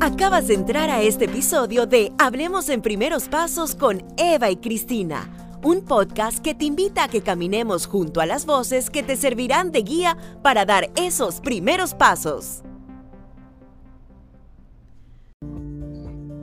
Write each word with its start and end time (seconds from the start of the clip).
Acabas 0.00 0.48
de 0.48 0.54
entrar 0.54 0.90
a 0.90 1.00
este 1.02 1.24
episodio 1.24 1.86
de 1.86 2.12
Hablemos 2.18 2.68
en 2.68 2.82
Primeros 2.82 3.28
Pasos 3.28 3.74
con 3.74 4.02
Eva 4.18 4.50
y 4.50 4.56
Cristina, 4.56 5.30
un 5.62 5.84
podcast 5.84 6.38
que 6.38 6.54
te 6.54 6.66
invita 6.66 7.04
a 7.04 7.08
que 7.08 7.22
caminemos 7.22 7.86
junto 7.86 8.20
a 8.20 8.26
las 8.26 8.44
voces 8.44 8.90
que 8.90 9.02
te 9.02 9.16
servirán 9.16 9.72
de 9.72 9.82
guía 9.82 10.16
para 10.42 10.64
dar 10.64 10.90
esos 10.96 11.40
primeros 11.40 11.94
pasos. 11.94 12.62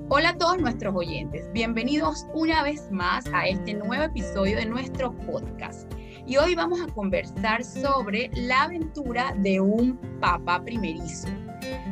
Hola 0.09 0.29
a 0.29 0.37
todos 0.37 0.57
nuestros 0.57 0.95
oyentes, 0.95 1.51
bienvenidos 1.53 2.25
una 2.33 2.63
vez 2.63 2.91
más 2.91 3.25
a 3.33 3.47
este 3.47 3.73
nuevo 3.73 4.03
episodio 4.03 4.57
de 4.57 4.65
nuestro 4.65 5.13
podcast. 5.25 5.91
Y 6.25 6.37
hoy 6.37 6.55
vamos 6.55 6.79
a 6.81 6.91
conversar 6.93 7.63
sobre 7.63 8.31
la 8.33 8.63
aventura 8.63 9.35
de 9.37 9.59
un 9.59 9.97
papá 10.19 10.63
primerizo 10.63 11.27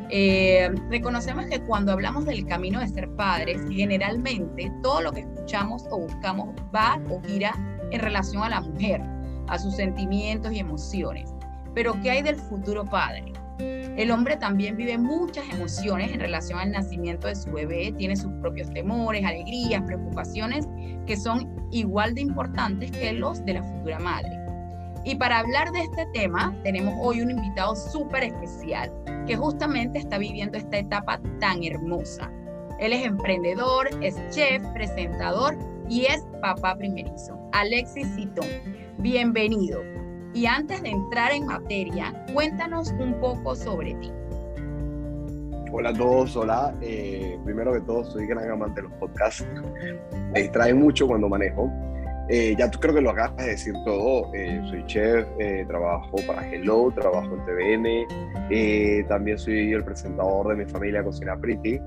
eh, 0.10 0.70
reconocemos 0.90 1.46
que 1.46 1.60
cuando 1.62 1.92
hablamos 1.92 2.26
del 2.26 2.46
camino 2.46 2.80
de 2.80 2.88
ser 2.88 3.10
padres, 3.16 3.62
generalmente 3.70 4.72
todo 4.82 5.02
lo 5.02 5.12
que 5.12 5.22
escuchamos 5.22 5.84
o 5.90 6.00
buscamos 6.00 6.50
va 6.74 7.00
o 7.10 7.22
gira 7.22 7.54
en 7.92 8.00
relación 8.00 8.44
a 8.44 8.50
la 8.50 8.62
mujer, 8.62 9.02
a 9.48 9.60
sus 9.60 9.76
sentimientos 9.76 10.52
y 10.52 10.60
emociones. 10.60 11.34
Pero 11.74 12.00
¿qué 12.02 12.12
hay 12.12 12.22
del 12.22 12.38
futuro 12.38 12.86
padre? 12.86 13.34
El 13.98 14.12
hombre 14.12 14.36
también 14.36 14.76
vive 14.76 14.98
muchas 14.98 15.46
emociones 15.54 16.12
en 16.12 16.20
relación 16.20 16.60
al 16.60 16.72
nacimiento 16.72 17.28
de 17.28 17.36
su 17.36 17.50
bebé, 17.52 17.94
tiene 17.98 18.18
sus 18.18 18.32
propios 18.42 18.70
temores, 18.72 19.24
alegrías, 19.24 19.82
preocupaciones 19.84 20.68
que 21.06 21.16
son 21.16 21.50
igual 21.72 22.14
de 22.14 22.22
importantes 22.22 22.92
que 22.92 23.14
los 23.14 23.44
de 23.46 23.54
la 23.54 23.64
futura 23.64 24.00
madre. 24.00 24.45
Y 25.06 25.16
para 25.16 25.38
hablar 25.38 25.72
de 25.72 25.82
este 25.82 26.08
tema, 26.14 26.56
tenemos 26.64 26.96
hoy 27.00 27.22
un 27.22 27.30
invitado 27.30 27.76
súper 27.76 28.24
especial 28.24 28.92
que 29.28 29.36
justamente 29.36 30.00
está 30.00 30.18
viviendo 30.18 30.58
esta 30.58 30.80
etapa 30.80 31.22
tan 31.40 31.64
hermosa. 31.64 32.32
Él 32.80 32.92
es 32.92 33.06
emprendedor, 33.06 33.88
es 34.02 34.16
chef, 34.32 34.66
presentador 34.74 35.56
y 35.88 36.06
es 36.06 36.26
papá 36.42 36.76
primerizo. 36.76 37.38
Alexis 37.54 38.08
Citón, 38.16 38.48
bienvenido. 38.98 39.82
Y 40.34 40.48
antes 40.48 40.82
de 40.82 40.90
entrar 40.90 41.32
en 41.32 41.46
materia, 41.46 42.26
cuéntanos 42.34 42.92
un 43.00 43.14
poco 43.20 43.56
sobre 43.56 43.94
ti. 43.94 44.12
Hola 45.72 45.90
a 45.90 45.94
todos, 45.94 46.36
hola. 46.36 46.74
Eh, 46.82 47.38
primero 47.46 47.74
que 47.74 47.82
todo, 47.82 48.04
soy 48.06 48.26
gran 48.26 48.50
amante 48.50 48.82
de 48.82 48.90
los 48.90 48.98
podcasts. 48.98 49.46
Me 50.34 50.42
distrae 50.42 50.74
mucho 50.74 51.08
cuando 51.08 51.30
manejo. 51.30 51.70
Eh, 52.28 52.56
ya 52.58 52.72
tú 52.72 52.80
creo 52.80 52.96
que 52.96 53.02
lo 53.02 53.12
acabas 53.12 53.38
de 53.38 53.52
decir 53.52 53.74
todo. 53.86 54.34
Eh, 54.34 54.60
soy 54.70 54.84
chef, 54.88 55.28
eh, 55.40 55.64
trabajo 55.68 56.16
para 56.26 56.48
Hello, 56.50 56.92
trabajo 56.96 57.36
en 57.36 57.46
TVN, 57.46 59.08
también 59.08 59.38
soy 59.38 59.74
el 59.74 59.84
presentador 59.84 60.50
de 60.50 60.64
mi 60.64 60.72
familia 60.72 61.04
Cocina 61.04 61.38
Pretty. 61.38 61.80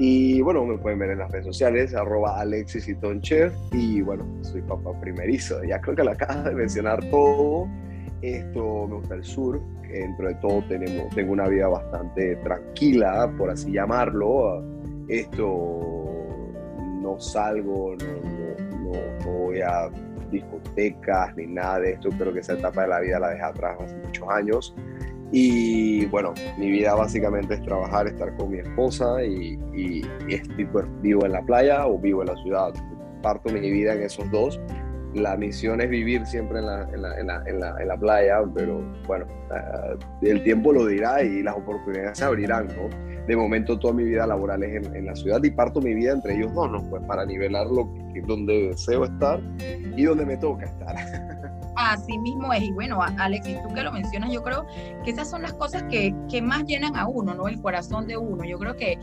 Y 0.00 0.40
bueno, 0.42 0.64
me 0.64 0.78
pueden 0.78 0.98
ver 1.00 1.10
en 1.10 1.18
las 1.18 1.30
redes 1.32 1.46
sociales, 1.46 1.94
arroba 1.94 2.38
Alexis 2.40 2.88
y 2.88 2.96
Chef. 3.20 3.52
Y 3.72 4.00
bueno, 4.02 4.24
soy 4.42 4.62
papá 4.62 4.92
primerizo. 5.00 5.64
Ya 5.64 5.80
creo 5.80 5.96
que 5.96 6.04
lo 6.04 6.12
acabas 6.12 6.44
de 6.44 6.54
mencionar 6.54 7.02
todo. 7.10 7.66
Esto 8.22 8.86
me 8.88 8.96
gusta 8.96 9.14
el 9.14 9.24
sur. 9.24 9.60
Dentro 9.90 10.28
de 10.28 10.34
todo 10.36 10.62
tenemos, 10.68 11.08
tengo 11.14 11.32
una 11.32 11.48
vida 11.48 11.66
bastante 11.66 12.36
tranquila, 12.36 13.32
por 13.36 13.50
así 13.50 13.72
llamarlo. 13.72 14.62
Esto 15.08 15.88
no 17.02 17.18
salgo, 17.18 17.96
no, 17.96 18.06
no, 18.06 18.67
voy 19.24 19.60
a 19.60 19.88
discotecas 20.30 21.34
ni 21.36 21.46
nada 21.46 21.80
de 21.80 21.92
esto. 21.92 22.10
Creo 22.10 22.32
que 22.32 22.40
esa 22.40 22.54
etapa 22.54 22.82
de 22.82 22.88
la 22.88 23.00
vida 23.00 23.18
la 23.18 23.30
dejé 23.30 23.42
atrás 23.42 23.78
hace 23.80 23.96
muchos 23.96 24.28
años. 24.28 24.74
Y 25.30 26.06
bueno, 26.06 26.32
mi 26.58 26.70
vida 26.70 26.94
básicamente 26.94 27.54
es 27.54 27.62
trabajar, 27.62 28.06
estar 28.06 28.34
con 28.36 28.50
mi 28.50 28.58
esposa 28.58 29.22
y, 29.22 29.58
y, 29.74 30.02
vivo 31.02 31.26
en 31.26 31.32
la 31.32 31.42
playa 31.42 31.86
o 31.86 31.98
vivo 31.98 32.22
en 32.22 32.28
la 32.28 32.36
ciudad. 32.42 32.72
Parto 33.22 33.52
mi 33.52 33.60
vida 33.60 33.94
en 33.94 34.02
esos 34.02 34.30
dos 34.30 34.58
la 35.18 35.36
misión 35.36 35.80
es 35.80 35.90
vivir 35.90 36.26
siempre 36.26 36.58
en 36.60 36.66
la, 36.66 36.82
en 36.82 37.02
la, 37.02 37.18
en 37.18 37.26
la, 37.60 37.74
en 37.80 37.88
la, 37.88 37.96
playa, 37.96 38.40
pero 38.54 38.82
bueno, 39.06 39.26
ah, 39.50 39.94
el 40.22 40.42
tiempo 40.42 40.72
lo 40.72 40.86
dirá 40.86 41.22
y 41.22 41.42
las 41.42 41.56
oportunidades 41.56 42.18
se 42.18 42.24
abrirán, 42.24 42.68
¿no? 42.68 42.88
De 43.26 43.36
momento 43.36 43.78
toda 43.78 43.92
mi 43.92 44.04
vida 44.04 44.26
laboral 44.26 44.62
es 44.62 44.86
en, 44.86 45.04
la 45.04 45.14
ciudad 45.14 45.42
y 45.42 45.50
parto 45.50 45.80
mi 45.80 45.92
vida 45.92 46.12
entre 46.12 46.34
ellos 46.34 46.52
dos, 46.54 46.70
¿no? 46.70 46.82
Pues 46.88 47.02
para 47.04 47.26
nivelar 47.26 47.66
lo 47.66 47.88
donde 48.26 48.68
deseo 48.68 49.04
estar 49.04 49.40
y 49.96 50.04
donde 50.04 50.26
me 50.26 50.36
toca 50.36 50.64
estar. 50.64 50.96
Así 51.76 52.18
mismo 52.18 52.52
es, 52.52 52.62
y 52.62 52.72
bueno, 52.72 53.00
Alexis, 53.02 53.62
tú 53.62 53.72
que 53.72 53.82
lo 53.82 53.92
mencionas, 53.92 54.32
yo 54.32 54.42
creo 54.42 54.66
que 55.04 55.10
esas 55.10 55.30
son 55.30 55.42
las 55.42 55.52
cosas 55.52 55.84
que, 55.84 56.12
que 56.28 56.42
más 56.42 56.64
llenan 56.64 56.96
a 56.96 57.06
uno, 57.06 57.34
¿no? 57.34 57.46
El 57.46 57.60
corazón 57.60 58.08
de 58.08 58.16
uno. 58.16 58.44
Yo 58.44 58.58
creo 58.58 58.74
que 58.74 58.98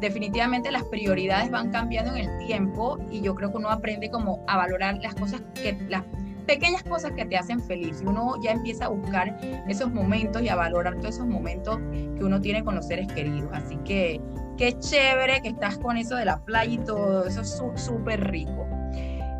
definitivamente 0.00 0.70
las 0.70 0.84
prioridades 0.84 1.50
van 1.50 1.70
cambiando 1.70 2.14
en 2.14 2.28
el 2.28 2.46
tiempo 2.46 2.98
y 3.10 3.20
yo 3.20 3.34
creo 3.34 3.50
que 3.50 3.58
uno 3.58 3.70
aprende 3.70 4.10
como 4.10 4.44
a 4.46 4.56
valorar 4.56 4.98
las 5.02 5.14
cosas 5.14 5.42
que 5.54 5.78
las 5.88 6.04
pequeñas 6.46 6.82
cosas 6.84 7.12
que 7.12 7.24
te 7.24 7.36
hacen 7.36 7.60
feliz 7.60 8.00
y 8.02 8.06
uno 8.06 8.34
ya 8.42 8.52
empieza 8.52 8.86
a 8.86 8.88
buscar 8.88 9.36
esos 9.68 9.92
momentos 9.92 10.42
y 10.42 10.48
a 10.48 10.54
valorar 10.54 10.94
todos 10.96 11.16
esos 11.16 11.26
momentos 11.26 11.78
que 11.90 12.24
uno 12.24 12.40
tiene 12.40 12.62
con 12.64 12.76
los 12.76 12.86
seres 12.86 13.08
queridos. 13.12 13.50
Así 13.52 13.76
que 13.78 14.20
qué 14.56 14.78
chévere 14.78 15.42
que 15.42 15.48
estás 15.48 15.78
con 15.78 15.96
eso 15.96 16.14
de 16.16 16.24
la 16.24 16.38
playa 16.44 16.72
y 16.72 16.78
todo, 16.78 17.26
eso 17.26 17.40
es 17.40 17.82
súper 17.82 18.30
rico. 18.30 18.66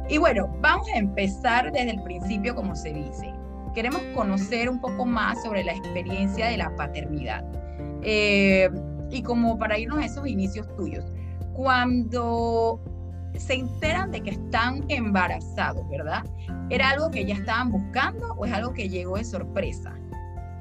Y 0.09 0.19
bueno, 0.19 0.49
vamos 0.61 0.89
a 0.95 0.99
empezar 0.99 1.73
desde 1.73 1.91
el 1.91 2.03
principio 2.03 2.55
como 2.55 2.75
se 2.77 2.93
dice. 2.93 3.33
Queremos 3.75 4.03
conocer 4.15 4.69
un 4.69 4.81
poco 4.81 5.05
más 5.05 5.43
sobre 5.43 5.63
la 5.63 5.73
experiencia 5.73 6.47
de 6.47 6.57
la 6.57 6.75
paternidad. 6.77 7.45
Eh, 8.03 8.71
y 9.11 9.23
como 9.23 9.59
para 9.59 9.79
irnos 9.79 9.99
a 9.99 10.05
esos 10.07 10.27
inicios 10.27 10.67
tuyos, 10.77 11.05
cuando 11.53 12.81
se 13.39 13.55
enteran 13.55 14.11
de 14.11 14.23
que 14.23 14.31
están 14.31 14.85
embarazados, 14.89 15.89
¿verdad? 15.91 16.25
¿Era 16.71 16.91
algo 16.91 17.11
que 17.11 17.25
ya 17.25 17.35
estaban 17.35 17.71
buscando 17.71 18.35
o 18.35 18.45
es 18.45 18.53
algo 18.53 18.73
que 18.73 18.89
llegó 18.89 19.17
de 19.17 19.25
sorpresa? 19.25 19.95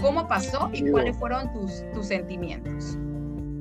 ¿Cómo 0.01 0.27
pasó 0.27 0.69
y 0.73 0.89
cuáles 0.89 1.17
fueron 1.17 1.51
tus, 1.53 1.83
tus 1.93 2.07
sentimientos? 2.07 2.97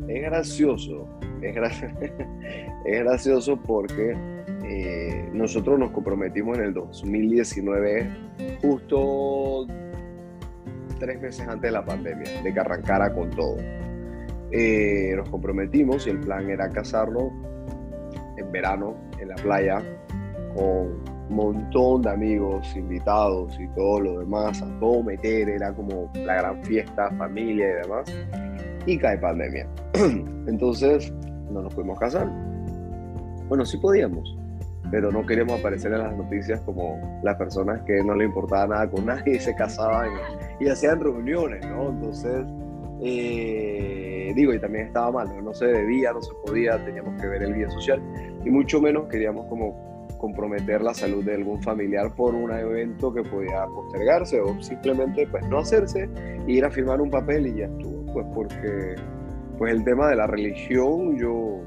Es 0.09 0.23
gracioso, 0.23 1.09
es, 1.41 1.57
es 2.85 3.05
gracioso 3.05 3.57
porque 3.57 4.17
eh, 4.65 5.29
nosotros 5.33 5.79
nos 5.79 5.91
comprometimos 5.91 6.59
en 6.59 6.65
el 6.65 6.75
2019, 6.75 8.11
justo 8.61 9.67
tres 10.99 11.21
meses 11.21 11.47
antes 11.47 11.63
de 11.63 11.71
la 11.71 11.85
pandemia, 11.85 12.43
de 12.43 12.53
que 12.53 12.61
arrancara 12.61 13.13
con 13.13 13.31
todo. 13.31 13.57
Eh, 14.51 15.15
nos 15.17 15.29
comprometimos 15.31 16.07
y 16.07 16.11
el 16.11 16.21
plan 16.21 16.49
era 16.49 16.69
casarnos 16.71 17.33
en 18.37 18.53
verano 18.53 18.95
en 19.19 19.29
la 19.29 19.35
playa 19.37 19.83
con 20.55 21.15
un 21.31 21.37
montón 21.37 22.03
de 22.03 22.11
amigos 22.11 22.75
invitados 22.77 23.59
y 23.59 23.67
todo 23.69 24.01
lo 24.01 24.19
demás, 24.21 24.63
a 24.63 24.79
todo 24.79 25.03
meter, 25.03 25.49
era 25.49 25.73
como 25.73 26.11
la 26.15 26.35
gran 26.37 26.63
fiesta, 26.65 27.11
familia 27.17 27.67
y 27.69 27.83
demás. 27.83 28.13
Y 28.87 28.99
cae 28.99 29.19
pandemia. 29.19 29.67
Entonces 30.47 31.13
no 31.51 31.63
nos 31.63 31.75
pudimos 31.75 31.99
casar. 31.99 32.29
Bueno, 33.49 33.65
sí 33.65 33.79
podíamos, 33.79 34.37
pero 34.91 35.11
no 35.11 35.25
queríamos 35.25 35.61
aparecer 35.61 35.93
en 35.93 35.99
las 35.99 36.17
noticias 36.17 36.61
como 36.61 37.21
las 37.23 37.37
personas 37.37 37.83
que 37.83 38.03
no 38.03 38.15
le 38.15 38.27
importaba 38.27 38.67
nada 38.67 38.91
con 38.91 39.07
nadie 39.07 39.37
y 39.37 39.39
se 39.39 39.55
casaban 39.55 40.11
y, 40.61 40.69
hacían 40.69 41.01
reuniones, 41.01 41.67
¿no? 41.67 41.91
Entonces 41.91 42.45
eh, 43.05 44.33
digo, 44.35 44.55
y 44.55 44.59
también 44.59 44.87
estaba 44.87 45.13
mal, 45.13 45.45
¿no? 45.45 45.53
se 45.53 45.67
debía, 45.67 46.13
no 46.13 46.23
se 46.23 46.33
podía, 46.47 46.83
teníamos 46.85 47.21
que 47.21 47.29
ver 47.29 47.43
el 47.43 47.55
bien 47.55 47.71
social. 47.71 48.03
Y 48.45 48.51
mucho 48.51 48.81
menos 48.81 49.09
queríamos 49.09 49.47
como 49.47 50.07
comprometer 50.19 50.81
la 50.81 50.95
salud 50.95 51.23
de 51.23 51.35
algún 51.35 51.63
familiar 51.63 52.15
por 52.15 52.35
un 52.35 52.51
evento 52.51 53.13
que 53.13 53.23
podía 53.23 53.67
postergarse 53.67 54.41
o 54.41 54.61
simplemente 54.63 55.27
pues 55.27 55.47
no 55.49 55.59
hacerse, 55.59 56.09
ir 56.47 56.65
a 56.65 56.71
firmar 56.71 57.01
un 57.01 57.11
papel 57.11 57.47
y 57.47 57.59
ya 57.59 57.67
estuvo, 57.67 58.13
pues 58.13 58.27
porque 58.35 58.95
pues 59.59 59.73
el 59.73 59.85
tema 59.85 60.09
de 60.09 60.17
la 60.17 60.27
religión 60.27 61.19
yo 61.19 61.61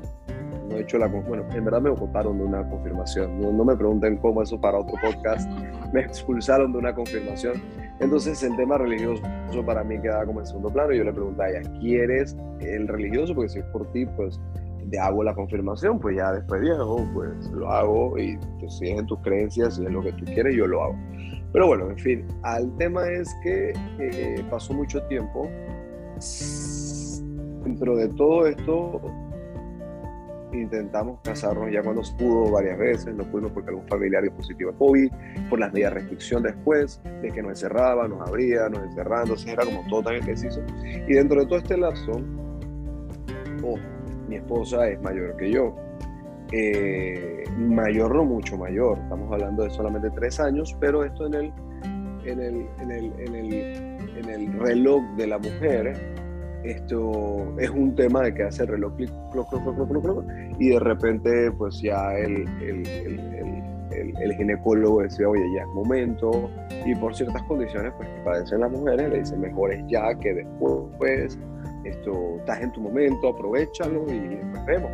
no 0.69 0.75
he 0.75 0.81
hecho 0.81 0.97
la 0.97 1.07
bueno 1.07 1.45
en 1.53 1.65
verdad 1.65 1.81
me 1.81 1.89
ocuparon 1.91 2.37
de 2.39 2.45
una 2.45 2.67
confirmación. 2.67 3.39
No, 3.39 3.51
no 3.51 3.63
me 3.63 3.75
pregunten 3.75 4.17
cómo 4.17 4.41
eso 4.41 4.59
para 4.59 4.79
otro 4.79 4.95
podcast. 5.01 5.49
Me 5.93 6.01
expulsaron 6.01 6.73
de 6.73 6.79
una 6.79 6.93
confirmación 6.93 7.53
entonces 7.99 8.41
el 8.43 8.55
tema 8.55 8.77
religioso 8.77 9.21
para 9.65 9.83
mí 9.83 9.99
quedaba 9.99 10.25
como 10.25 10.39
en 10.39 10.45
segundo 10.45 10.69
plano 10.69 10.93
y 10.93 10.97
yo 10.97 11.03
le 11.03 11.13
preguntaba, 11.13 11.51
¿ya 11.51 11.61
quieres 11.79 12.35
el 12.59 12.87
religioso? 12.87 13.33
Porque 13.33 13.49
si 13.49 13.59
es 13.59 13.65
por 13.65 13.91
ti, 13.91 14.05
pues 14.05 14.39
te 14.89 14.99
hago 14.99 15.23
la 15.23 15.33
confirmación, 15.33 15.99
pues 15.99 16.15
ya 16.15 16.31
después 16.31 16.61
viejo, 16.61 17.05
pues 17.13 17.49
lo 17.51 17.69
hago 17.69 18.17
y 18.17 18.37
pues, 18.59 18.77
si 18.77 18.89
es 18.89 18.99
en 18.99 19.05
tus 19.07 19.19
creencias, 19.19 19.75
si 19.75 19.85
es 19.85 19.91
lo 19.91 20.01
que 20.01 20.13
tú 20.13 20.25
quieres, 20.25 20.55
yo 20.55 20.67
lo 20.67 20.83
hago. 20.83 20.95
Pero 21.53 21.67
bueno, 21.67 21.89
en 21.89 21.97
fin, 21.97 22.27
al 22.43 22.75
tema 22.77 23.09
es 23.09 23.33
que 23.43 23.73
eh, 23.99 24.43
pasó 24.49 24.73
mucho 24.73 25.01
tiempo. 25.03 25.49
Dentro 27.63 27.95
de 27.95 28.07
todo 28.09 28.47
esto, 28.47 29.01
intentamos 30.51 31.19
casarnos 31.23 31.71
ya 31.71 31.81
cuando 31.81 32.01
pudo 32.17 32.51
varias 32.51 32.77
veces, 32.77 33.13
no 33.15 33.23
pudimos 33.25 33.51
porque 33.51 33.69
algún 33.69 33.87
familiar 33.87 34.23
dio 34.23 34.33
positivo 34.33 34.71
a 34.71 34.77
COVID, 34.77 35.11
por 35.49 35.59
las 35.59 35.73
medidas 35.73 35.93
de 35.93 35.99
restricción 35.99 36.43
después, 36.43 37.01
de 37.21 37.31
que 37.31 37.41
nos 37.41 37.51
encerraba, 37.51 38.07
nos 38.07 38.27
abría, 38.27 38.69
nos 38.69 38.83
encerraba, 38.83 39.23
entonces 39.23 39.47
era 39.51 39.65
como 39.65 39.83
todo 39.89 40.03
tan 40.03 40.15
ejercicio. 40.15 40.63
Y 41.07 41.13
dentro 41.13 41.39
de 41.41 41.45
todo 41.47 41.59
este 41.59 41.77
lapso, 41.77 42.21
mi 44.27 44.35
esposa 44.35 44.87
es 44.89 45.01
mayor 45.01 45.35
que 45.37 45.51
yo. 45.51 45.75
Eh, 46.51 47.43
mayor 47.57 48.15
no 48.15 48.23
mucho 48.23 48.57
mayor, 48.57 48.97
estamos 48.99 49.31
hablando 49.33 49.63
de 49.63 49.69
solamente 49.69 50.09
tres 50.11 50.39
años, 50.39 50.75
pero 50.79 51.03
esto 51.03 51.25
en 51.27 51.33
el, 51.33 51.53
en 52.25 52.39
el, 52.39 52.67
en 52.79 52.91
el, 52.91 53.13
en 53.19 53.35
el, 53.35 53.53
en 54.17 54.29
el 54.29 54.53
reloj 54.53 55.03
de 55.17 55.27
la 55.27 55.37
mujer, 55.39 56.15
esto 56.71 57.53
es 57.59 57.69
un 57.69 57.95
tema 57.95 58.23
de 58.23 58.33
que 58.33 58.43
hace 58.43 58.63
el 58.63 58.69
reloj 58.69 58.95
clic, 58.95 59.11
cloc, 59.31 59.49
cloc, 59.49 59.75
cloc, 59.75 60.01
cloc, 60.03 60.25
y 60.59 60.69
de 60.69 60.79
repente 60.79 61.51
pues 61.51 61.81
ya 61.81 62.13
el, 62.17 62.47
el, 62.61 62.87
el, 63.91 64.13
el, 64.21 64.33
ginecólogo 64.35 65.01
decía, 65.01 65.27
oye, 65.29 65.43
ya 65.55 65.61
es 65.61 65.67
momento, 65.69 66.49
y 66.85 66.93
por 66.95 67.15
ciertas 67.15 67.41
condiciones 67.43 67.93
pues 67.97 68.09
que 68.09 68.21
padecen 68.21 68.59
las 68.61 68.71
mujeres, 68.71 69.09
le 69.09 69.19
dice, 69.19 69.35
mejor 69.37 69.73
es 69.73 69.83
ya 69.87 70.13
que 70.19 70.33
después, 70.33 71.37
esto, 71.83 72.37
estás 72.39 72.61
en 72.61 72.71
tu 72.73 72.81
momento, 72.81 73.29
aprovechalo 73.29 74.05
y 74.11 74.19
después 74.19 74.65
vemos. 74.65 74.91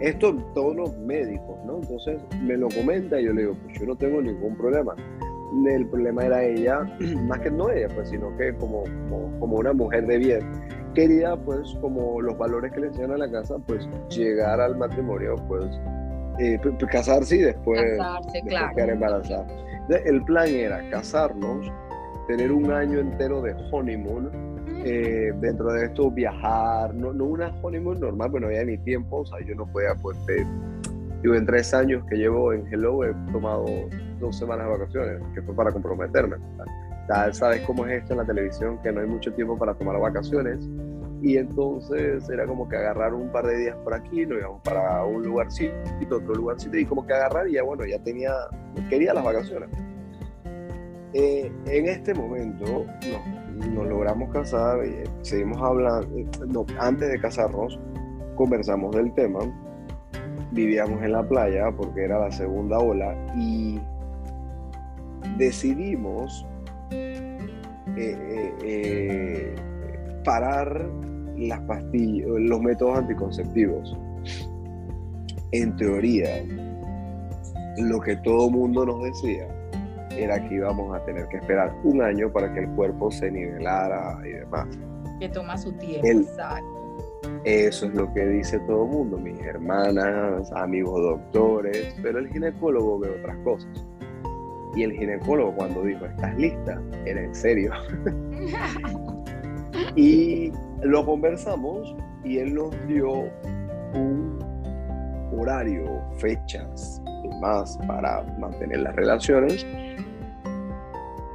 Esto 0.00 0.34
todos 0.54 0.74
los 0.74 0.98
médicos, 0.98 1.56
¿no? 1.64 1.76
Entonces 1.76 2.20
me 2.42 2.56
lo 2.56 2.68
comenta 2.68 3.20
y 3.20 3.26
yo 3.26 3.32
le 3.32 3.42
digo, 3.42 3.56
pues 3.62 3.78
yo 3.78 3.86
no 3.86 3.96
tengo 3.96 4.20
ningún 4.20 4.56
problema. 4.56 4.94
El 5.66 5.86
problema 5.86 6.26
era 6.26 6.44
ella, 6.44 6.80
más 7.28 7.38
que 7.40 7.50
no 7.50 7.70
ella, 7.70 7.88
pues, 7.94 8.08
sino 8.08 8.36
que 8.36 8.54
como, 8.56 8.82
como, 9.38 9.56
una 9.56 9.72
mujer 9.72 10.06
de 10.06 10.18
bien, 10.18 10.40
quería, 10.94 11.36
pues, 11.36 11.76
como 11.80 12.20
los 12.20 12.36
valores 12.38 12.72
que 12.72 12.80
le 12.80 12.86
enseñan 12.88 13.12
a 13.12 13.18
la 13.18 13.30
casa, 13.30 13.56
pues, 13.66 13.88
llegar 14.08 14.60
al 14.60 14.76
matrimonio, 14.76 15.36
pues, 15.48 15.66
eh, 16.38 16.58
casarse 16.90 17.36
y 17.36 17.40
después, 17.40 17.80
casarse, 17.98 18.40
claro. 18.46 18.74
quedar 18.74 18.90
embarazada. 18.90 19.46
El 20.04 20.24
plan 20.24 20.48
era 20.48 20.88
casarnos, 20.90 21.70
tener 22.26 22.50
un 22.50 22.70
año 22.70 22.98
entero 23.00 23.42
de 23.42 23.54
honeymoon, 23.70 24.30
eh, 24.84 25.32
dentro 25.40 25.72
de 25.72 25.86
esto 25.86 26.10
viajar, 26.10 26.94
no, 26.94 27.12
no 27.12 27.24
una 27.24 27.54
honeymoon 27.62 28.00
normal, 28.00 28.30
pero 28.32 28.40
no 28.40 28.46
había 28.46 28.64
ni 28.64 28.78
tiempo, 28.78 29.18
o 29.18 29.26
sea, 29.26 29.38
yo 29.46 29.54
no 29.54 29.66
podía, 29.66 29.94
pues, 30.00 30.16
yo 31.22 31.34
en 31.34 31.46
tres 31.46 31.72
años 31.72 32.04
que 32.08 32.16
llevo 32.16 32.52
en 32.52 32.66
Hello 32.70 33.02
he 33.04 33.14
tomado 33.32 33.64
dos 34.20 34.36
semanas 34.36 34.66
de 34.66 34.72
vacaciones, 34.72 35.22
que 35.34 35.42
fue 35.42 35.54
para 35.54 35.72
comprometerme. 35.72 36.36
Tal, 37.06 37.34
sabes 37.34 37.60
cómo 37.62 37.86
es 37.86 38.02
esto 38.02 38.14
en 38.14 38.18
la 38.18 38.24
televisión, 38.24 38.78
que 38.82 38.90
no 38.90 39.00
hay 39.00 39.06
mucho 39.06 39.32
tiempo 39.34 39.58
para 39.58 39.74
tomar 39.74 39.98
vacaciones. 40.00 40.66
Y 41.22 41.36
entonces 41.38 42.28
era 42.28 42.46
como 42.46 42.68
que 42.68 42.76
agarrar 42.76 43.14
un 43.14 43.30
par 43.30 43.46
de 43.46 43.58
días 43.58 43.76
por 43.82 43.94
aquí, 43.94 44.26
nos 44.26 44.38
íbamos 44.38 44.60
para 44.62 45.04
un 45.04 45.22
lugarcito, 45.22 45.72
otro 46.10 46.34
lugarcito, 46.34 46.76
y 46.76 46.84
como 46.84 47.06
que 47.06 47.14
agarrar 47.14 47.48
y 47.48 47.52
ya, 47.54 47.62
bueno, 47.62 47.84
ya 47.86 47.98
tenía, 47.98 48.32
quería 48.90 49.14
las 49.14 49.24
vacaciones. 49.24 49.70
Eh, 51.14 51.50
en 51.66 51.86
este 51.86 52.12
momento 52.12 52.84
nos, 53.72 53.86
logramos 53.86 54.32
casar, 54.32 54.84
eh, 54.84 55.04
seguimos 55.22 55.62
hablando, 55.62 56.18
eh, 56.18 56.26
no, 56.48 56.66
antes 56.78 57.08
de 57.08 57.20
casarnos 57.20 57.78
conversamos 58.34 58.94
del 58.96 59.14
tema, 59.14 59.38
vivíamos 60.50 61.00
en 61.02 61.12
la 61.12 61.22
playa 61.22 61.70
porque 61.70 62.04
era 62.04 62.18
la 62.18 62.32
segunda 62.32 62.78
ola 62.78 63.14
y 63.36 63.80
decidimos 65.38 66.44
parar 70.24 70.88
las 71.36 71.60
pastillas, 71.62 72.28
los 72.28 72.60
métodos 72.60 72.98
anticonceptivos. 72.98 73.96
En 75.52 75.76
teoría, 75.76 76.42
lo 77.78 78.00
que 78.00 78.16
todo 78.16 78.50
mundo 78.50 78.86
nos 78.86 79.02
decía 79.02 79.46
era 80.16 80.40
que 80.48 80.56
íbamos 80.56 80.94
a 80.96 81.04
tener 81.04 81.26
que 81.28 81.36
esperar 81.38 81.74
un 81.84 82.02
año 82.02 82.32
para 82.32 82.52
que 82.52 82.60
el 82.60 82.68
cuerpo 82.70 83.10
se 83.10 83.30
nivelara 83.30 84.18
y 84.24 84.32
demás. 84.32 84.68
Que 85.20 85.28
toma 85.28 85.56
su 85.56 85.72
tiempo, 85.72 86.06
exacto. 86.06 86.74
Eso 87.44 87.86
es 87.86 87.94
lo 87.94 88.12
que 88.12 88.26
dice 88.26 88.58
todo 88.60 88.84
el 88.84 88.90
mundo, 88.90 89.18
mis 89.18 89.38
hermanas, 89.40 90.52
amigos 90.52 91.02
doctores, 91.02 91.94
pero 92.02 92.18
el 92.18 92.28
ginecólogo 92.28 92.98
ve 92.98 93.10
otras 93.18 93.36
cosas. 93.38 93.70
Y 94.76 94.82
el 94.82 94.92
ginecólogo 94.92 95.54
cuando 95.54 95.82
dijo, 95.82 96.06
¿estás 96.06 96.36
lista? 96.36 96.80
Era 97.04 97.22
en 97.22 97.34
serio. 97.34 97.72
y 99.96 100.52
lo 100.82 101.04
conversamos 101.04 101.94
y 102.24 102.38
él 102.38 102.54
nos 102.54 102.70
dio 102.86 103.28
un 103.94 104.38
horario, 105.38 106.02
fechas 106.18 107.02
y 107.24 107.40
más 107.40 107.78
para 107.86 108.22
mantener 108.38 108.80
las 108.80 108.94
relaciones 108.96 109.66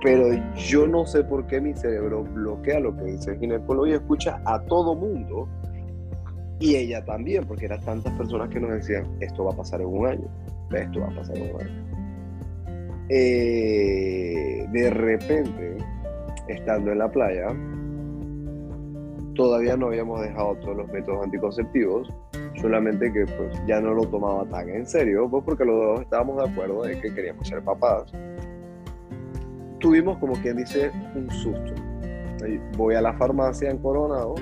pero 0.02 0.30
yo 0.56 0.88
no 0.88 1.06
sé 1.06 1.24
por 1.24 1.46
qué 1.48 1.60
mi 1.60 1.74
cerebro 1.74 2.24
bloquea 2.24 2.80
lo 2.80 2.96
que 2.96 3.04
dice 3.04 3.32
el 3.32 3.40
ginecólogo 3.40 3.88
y 3.88 3.94
escucha 3.94 4.42
a 4.46 4.62
todo 4.62 4.96
mundo 4.96 5.48
y 6.60 6.76
ella 6.76 7.04
también, 7.04 7.46
porque 7.46 7.66
eran 7.66 7.82
tantas 7.82 8.14
personas 8.14 8.50
que 8.50 8.60
nos 8.60 8.72
decían, 8.72 9.06
esto 9.22 9.46
va 9.46 9.54
a 9.54 9.56
pasar 9.56 9.82
en 9.82 9.88
un 9.88 10.08
año, 10.08 10.28
esto 10.72 11.00
va 11.00 11.08
a 11.08 11.16
pasar 11.16 11.38
en 11.38 11.56
un 11.56 11.62
año. 11.62 11.89
Eh, 13.10 14.66
de 14.72 14.90
repente, 14.92 15.78
estando 16.48 16.92
en 16.92 17.00
la 17.00 17.10
playa, 17.10 17.48
todavía 19.36 19.76
no 19.76 19.88
habíamos 19.88 20.22
dejado 20.22 20.56
todos 20.58 20.78
los 20.78 20.92
métodos 20.92 21.24
anticonceptivos, 21.24 22.14
solamente 22.62 23.12
que 23.12 23.26
pues 23.26 23.62
ya 23.68 23.82
no 23.82 23.94
lo 23.94 24.06
tomaba 24.08 24.46
tan 24.46 24.70
en 24.70 24.86
serio, 24.86 25.28
pues 25.30 25.44
porque 25.44 25.66
los 25.66 25.76
dos 25.76 26.02
estábamos 26.02 26.38
de 26.44 26.52
acuerdo 26.52 26.84
de 26.84 27.00
que 27.00 27.14
queríamos 27.14 27.48
ser 27.48 27.64
papás 27.64 28.12
tuvimos 29.80 30.18
como 30.18 30.34
quien 30.34 30.58
dice 30.58 30.92
un 31.16 31.30
susto. 31.32 31.74
Voy 32.78 32.96
a 32.96 33.02
la 33.02 33.14
farmacia 33.14 33.70
en 33.70 33.80
Coronado 33.80 34.36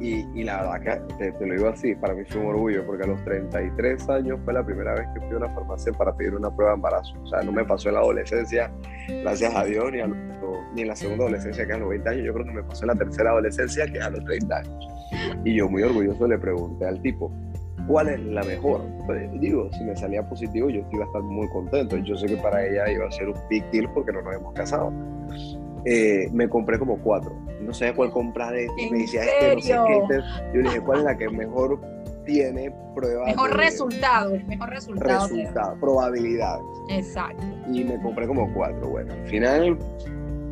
y, 0.00 0.26
y 0.34 0.44
la 0.44 0.62
verdad 0.62 1.02
que 1.18 1.32
te, 1.32 1.46
lo 1.46 1.54
digo 1.54 1.68
así, 1.68 1.94
para 1.94 2.14
mí 2.14 2.24
fue 2.28 2.40
un 2.40 2.46
orgullo 2.48 2.86
porque 2.86 3.04
a 3.04 3.06
los 3.06 3.24
33 3.24 4.08
años 4.08 4.38
fue 4.44 4.54
la 4.54 4.64
primera 4.64 4.94
vez 4.94 5.06
que 5.14 5.20
fui 5.20 5.34
a 5.34 5.36
una 5.38 5.48
farmacia 5.54 5.92
para 5.92 6.14
pedir 6.16 6.34
una 6.34 6.54
prueba 6.54 6.72
de 6.72 6.76
embarazo. 6.76 7.14
O 7.22 7.26
sea, 7.26 7.42
no 7.42 7.52
me 7.52 7.64
pasó 7.64 7.88
en 7.88 7.94
la 7.94 8.00
adolescencia, 8.00 8.70
gracias 9.22 9.54
a 9.54 9.64
Dios, 9.64 9.90
ni, 9.92 9.98
ni 10.74 10.82
en 10.82 10.88
la 10.88 10.96
segunda 10.96 11.24
adolescencia 11.24 11.66
que 11.66 11.72
a 11.72 11.78
los 11.78 11.88
20 11.88 12.08
años, 12.08 12.24
yo 12.24 12.34
creo 12.34 12.46
que 12.46 12.52
me 12.52 12.62
pasó 12.62 12.84
en 12.84 12.88
la 12.88 12.94
tercera 12.94 13.30
adolescencia 13.30 13.86
que 13.86 14.00
a 14.00 14.10
los 14.10 14.24
30 14.24 14.56
años. 14.56 14.88
Y 15.44 15.54
yo 15.54 15.68
muy 15.68 15.82
orgulloso 15.82 16.26
le 16.26 16.38
pregunté 16.38 16.86
al 16.86 17.00
tipo, 17.00 17.32
cuál 17.88 18.08
es 18.08 18.20
la 18.20 18.42
mejor. 18.44 18.82
Pues, 19.06 19.28
digo, 19.40 19.68
si 19.72 19.82
me 19.82 19.96
salía 19.96 20.28
positivo, 20.28 20.68
yo 20.70 20.82
iba 20.92 21.04
a 21.04 21.06
estar 21.06 21.22
muy 21.22 21.48
contento. 21.48 21.96
Yo 21.96 22.16
sé 22.16 22.26
que 22.26 22.36
para 22.36 22.64
ella 22.64 22.88
iba 22.90 23.06
a 23.06 23.10
ser 23.10 23.28
un 23.28 23.36
big 23.50 23.64
deal 23.72 23.90
porque 23.92 24.12
no 24.12 24.22
nos 24.22 24.36
hemos 24.36 24.54
casado. 24.54 24.92
Eh, 25.84 26.28
me 26.32 26.48
compré 26.48 26.78
como 26.78 26.98
cuatro. 26.98 27.34
No 27.60 27.72
sé 27.72 27.94
cuál 27.94 28.10
comprar. 28.10 28.54
Me 28.54 28.98
decía, 28.98 29.22
este, 29.24 29.54
no 29.54 29.60
sé 29.60 29.76
qué. 29.86 30.16
Este". 30.16 30.28
Yo 30.54 30.62
le 30.62 30.62
dije, 30.62 30.80
¿cuál 30.80 30.98
es 30.98 31.04
la 31.04 31.16
que 31.16 31.28
mejor 31.28 31.80
tiene 32.24 32.74
pruebas? 32.94 33.26
Mejor 33.26 33.56
resultado, 33.56 34.38
mejor 34.46 34.70
resultado. 34.70 35.28
Resultado, 35.28 35.76
probabilidades. 35.80 36.64
Exacto. 36.90 37.44
Y 37.72 37.84
me 37.84 38.00
compré 38.00 38.26
como 38.26 38.52
cuatro. 38.54 38.88
Bueno, 38.88 39.12
al 39.12 39.26
final 39.26 39.78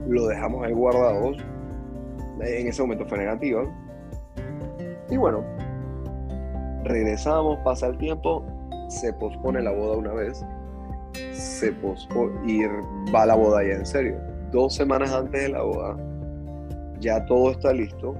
lo 0.09 0.27
dejamos 0.27 0.65
ahí 0.65 0.73
guardados. 0.73 1.39
En 2.41 2.69
ese 2.69 2.83
momento 2.83 3.07
fue 3.07 3.19
negativo. 3.19 3.71
Y 5.11 5.17
bueno, 5.17 5.45
regresamos, 6.85 7.59
pasa 7.61 7.87
el 7.87 7.99
tiempo, 7.99 8.45
se 8.89 9.13
pospone 9.13 9.63
la 9.63 9.71
boda 9.71 9.97
una 9.97 10.13
vez, 10.13 10.45
se 11.33 11.73
pospone 11.73 12.33
y 12.51 12.63
va 13.13 13.27
la 13.27 13.35
boda 13.35 13.63
ya 13.63 13.75
en 13.75 13.87
serio. 13.87 14.36
Dos 14.57 14.75
semanas 14.75 15.13
antes 15.13 15.39
de 15.39 15.49
la 15.51 15.61
boda, 15.61 15.99
ya 16.99 17.23
todo 17.27 17.51
está 17.51 17.75
listo 17.75 18.15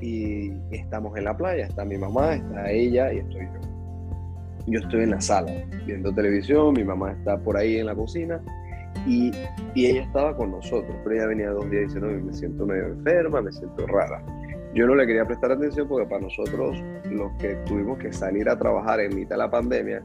y 0.00 0.50
estamos 0.70 1.14
en 1.18 1.24
la 1.24 1.36
playa. 1.36 1.66
Está 1.66 1.84
mi 1.84 1.98
mamá, 1.98 2.36
está 2.36 2.70
ella 2.70 3.12
y 3.12 3.18
estoy 3.18 3.42
yo. 3.42 3.60
Yo 4.66 4.80
estoy 4.80 5.02
en 5.02 5.10
la 5.10 5.20
sala 5.20 5.52
viendo 5.84 6.10
televisión, 6.14 6.72
mi 6.72 6.84
mamá 6.84 7.12
está 7.12 7.36
por 7.36 7.58
ahí 7.58 7.76
en 7.76 7.84
la 7.84 7.94
cocina 7.94 8.40
y, 9.06 9.30
y 9.74 9.88
ella 9.88 10.04
estaba 10.04 10.34
con 10.34 10.52
nosotros, 10.52 10.96
pero 11.04 11.16
ella 11.16 11.26
venía 11.26 11.50
dos 11.50 11.70
días 11.70 11.82
diciendo 11.82 12.08
me 12.08 12.32
siento 12.32 12.64
medio 12.64 12.86
enferma, 12.86 13.42
me 13.42 13.52
siento 13.52 13.86
rara 13.88 14.22
yo 14.74 14.86
no 14.86 14.94
le 14.94 15.06
quería 15.06 15.24
prestar 15.24 15.52
atención 15.52 15.88
porque 15.88 16.06
para 16.06 16.20
nosotros, 16.20 16.82
los 17.10 17.32
que 17.38 17.54
tuvimos 17.66 17.98
que 17.98 18.12
salir 18.12 18.48
a 18.48 18.58
trabajar 18.58 19.00
en 19.00 19.14
mitad 19.14 19.36
de 19.36 19.38
la 19.38 19.50
pandemia, 19.50 20.02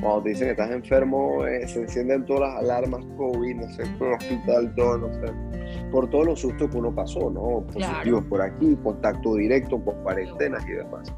cuando 0.00 0.22
te 0.22 0.28
dicen 0.30 0.46
que 0.46 0.50
estás 0.52 0.70
enfermo, 0.70 1.46
eh, 1.46 1.66
se 1.66 1.82
encienden 1.82 2.24
todas 2.24 2.52
las 2.52 2.62
alarmas 2.62 3.04
COVID, 3.16 3.56
no 3.56 3.68
sé, 3.70 3.84
por 3.98 4.08
el 4.08 4.14
hospital, 4.14 4.74
todo, 4.74 4.98
no 4.98 5.12
sé, 5.14 5.32
por 5.90 6.08
todos 6.10 6.26
los 6.26 6.40
sustos 6.40 6.70
que 6.70 6.76
uno 6.76 6.94
pasó, 6.94 7.30
¿no? 7.30 7.66
Positivos 7.72 8.24
por 8.26 8.42
aquí, 8.42 8.76
contacto 8.82 9.34
directo, 9.34 9.78
por 9.78 9.94
cuarentenas 10.02 10.66
y 10.66 10.72
demás. 10.72 11.14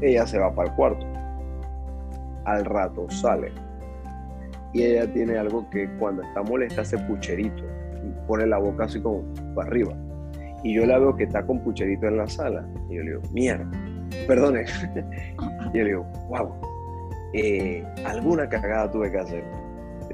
Ella 0.00 0.26
se 0.26 0.38
va 0.38 0.54
para 0.54 0.68
el 0.68 0.74
cuarto. 0.76 1.06
Al 2.44 2.64
rato 2.64 3.08
sale. 3.08 3.52
Y 4.72 4.82
ella 4.82 5.10
tiene 5.12 5.38
algo 5.38 5.68
que 5.70 5.88
cuando 5.98 6.22
está 6.22 6.42
molesta 6.42 6.82
hace 6.82 6.98
pucherito. 6.98 7.62
Pone 8.26 8.46
la 8.46 8.58
boca 8.58 8.84
así 8.84 9.00
como 9.00 9.22
para 9.54 9.68
arriba 9.68 9.94
y 10.64 10.72
yo 10.72 10.86
la 10.86 10.98
veo 10.98 11.14
que 11.14 11.24
está 11.24 11.46
con 11.46 11.60
pucherito 11.60 12.08
en 12.08 12.16
la 12.16 12.26
sala. 12.26 12.66
Y 12.88 12.96
yo 12.96 13.02
le 13.02 13.10
digo, 13.10 13.22
mierda, 13.32 13.70
perdone. 14.26 14.64
y 15.72 15.78
yo 15.78 15.84
digo, 15.84 16.06
wow, 16.28 16.54
eh, 17.32 17.84
alguna 18.04 18.48
cagada 18.48 18.90
tuve 18.90 19.10
que 19.10 19.18
hacer. 19.18 19.44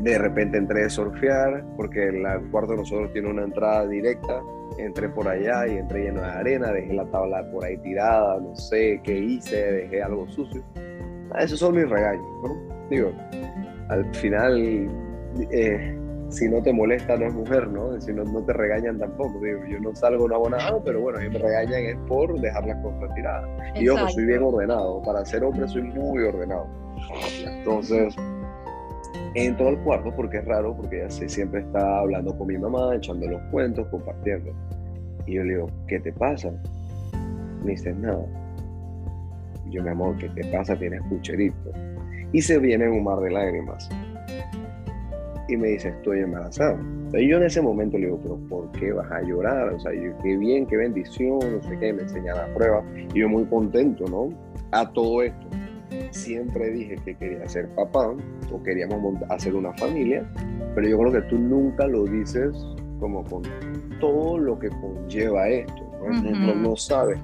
De 0.00 0.19
repente 0.19 0.57
entré 0.57 0.85
a 0.85 0.90
surfear, 0.90 1.64
porque 1.76 2.09
el 2.09 2.23
cuarto 2.50 2.73
de 2.73 2.78
nosotros 2.78 3.12
tiene 3.12 3.28
una 3.28 3.45
entrada 3.45 3.87
directa. 3.87 4.40
Entré 4.78 5.09
por 5.09 5.28
allá 5.28 5.66
y 5.66 5.78
entré 5.78 6.04
lleno 6.04 6.23
de 6.23 6.28
arena, 6.28 6.73
dejé 6.73 6.95
la 6.95 7.04
tabla 7.07 7.45
por 7.50 7.64
ahí 7.64 7.76
tirada, 7.78 8.38
no 8.40 8.57
sé 8.57 9.00
qué 9.02 9.19
hice, 9.19 9.73
dejé 9.73 10.02
algo 10.02 10.28
sucio. 10.28 10.62
Ah, 11.33 11.42
esos 11.45 11.59
son 11.59 11.75
mis 11.75 11.88
regaños, 11.88 12.25
¿no? 12.42 12.57
Digo, 12.88 13.12
al 13.88 14.04
final, 14.14 14.88
eh, 15.50 15.99
si 16.31 16.49
no 16.49 16.63
te 16.63 16.73
molesta 16.73 17.17
no 17.17 17.27
es 17.27 17.35
mujer, 17.35 17.69
¿no? 17.69 18.01
Si 18.01 18.13
no, 18.13 18.25
no 18.25 18.41
te 18.43 18.53
regañan 18.53 18.99
tampoco. 18.99 19.41
Digo, 19.41 19.65
yo 19.67 19.81
no 19.81 19.95
salgo 19.95 20.29
no 20.29 20.37
hago 20.37 20.51
nada, 20.51 20.81
pero 20.85 21.01
bueno, 21.01 21.19
ellos 21.19 21.33
me 21.33 21.39
regañan 21.41 21.85
es 21.85 21.97
por 22.09 22.41
dejar 22.41 22.67
las 22.67 22.83
cosas 22.83 23.15
tiradas. 23.15 23.49
Y 23.75 23.85
yo 23.85 24.09
soy 24.09 24.25
bien 24.25 24.43
ordenado. 24.43 25.03
Para 25.03 25.25
ser 25.25 25.43
hombre 25.43 25.67
soy 25.69 25.83
muy 25.83 26.23
ordenado. 26.23 26.67
Entonces, 27.45 28.15
entro 29.35 29.69
al 29.69 29.79
cuarto 29.83 30.13
porque 30.15 30.39
es 30.39 30.45
raro, 30.45 30.77
porque 30.77 31.05
ella 31.05 31.11
siempre 31.11 31.61
está 31.61 31.99
hablando 31.99 32.37
con 32.37 32.47
mi 32.47 32.59
mamá, 32.59 32.95
echando 32.95 33.27
los 33.27 33.43
cuentos, 33.51 33.87
compartiendo. 33.89 34.53
Y 35.27 35.35
yo 35.35 35.45
le 35.45 35.55
digo, 35.55 35.67
¿qué 35.89 35.99
te 35.99 36.13
pasa? 36.13 36.53
Me 37.65 37.73
dice, 37.73 37.93
nada. 37.93 38.25
Yo, 39.71 39.83
mi 39.83 39.89
amor, 39.89 40.17
¿qué 40.19 40.29
te 40.29 40.45
pasa? 40.47 40.77
Tienes 40.77 41.03
pucherito. 41.09 41.73
Y 42.33 42.41
se 42.41 42.59
viene 42.59 42.89
un 42.89 43.03
mar 43.03 43.19
de 43.19 43.31
lágrimas 43.31 43.89
y 45.50 45.57
me 45.57 45.69
dice, 45.69 45.88
estoy 45.88 46.21
embarazada. 46.21 46.78
Y 47.12 47.28
yo 47.28 47.38
en 47.38 47.42
ese 47.45 47.61
momento 47.61 47.99
le 47.99 48.07
digo, 48.07 48.21
pero 48.23 48.37
¿por 48.49 48.71
qué 48.73 48.92
vas 48.92 49.11
a 49.11 49.21
llorar? 49.23 49.71
O 49.71 49.80
sea, 49.80 49.92
yo, 49.92 50.16
qué 50.23 50.37
bien, 50.37 50.66
qué 50.66 50.76
bendición, 50.76 51.38
no 51.40 51.62
sé 51.62 51.76
qué, 51.78 51.92
me 51.92 52.02
enseña 52.02 52.35
la 52.35 52.47
prueba. 52.54 52.85
Y 53.14 53.19
yo 53.19 53.28
muy 53.28 53.45
contento, 53.47 54.04
¿no? 54.07 54.28
A 54.71 54.88
todo 54.92 55.23
esto. 55.23 55.47
Siempre 56.12 56.71
dije 56.71 56.97
que 57.04 57.16
quería 57.16 57.49
ser 57.49 57.69
papá 57.71 58.14
o 58.52 58.62
queríamos 58.62 59.21
hacer 59.28 59.57
una 59.57 59.73
familia, 59.73 60.25
pero 60.75 60.88
yo 60.88 60.99
creo 60.99 61.12
que 61.12 61.23
tú 61.23 61.37
nunca 61.37 61.87
lo 61.88 62.04
dices 62.04 62.54
como 63.00 63.25
con 63.25 63.42
todo 63.99 64.38
lo 64.38 64.59
que 64.59 64.69
conlleva 64.69 65.49
esto, 65.49 65.83
¿no? 66.04 66.54
no, 66.54 66.76
sabes. 66.76 67.19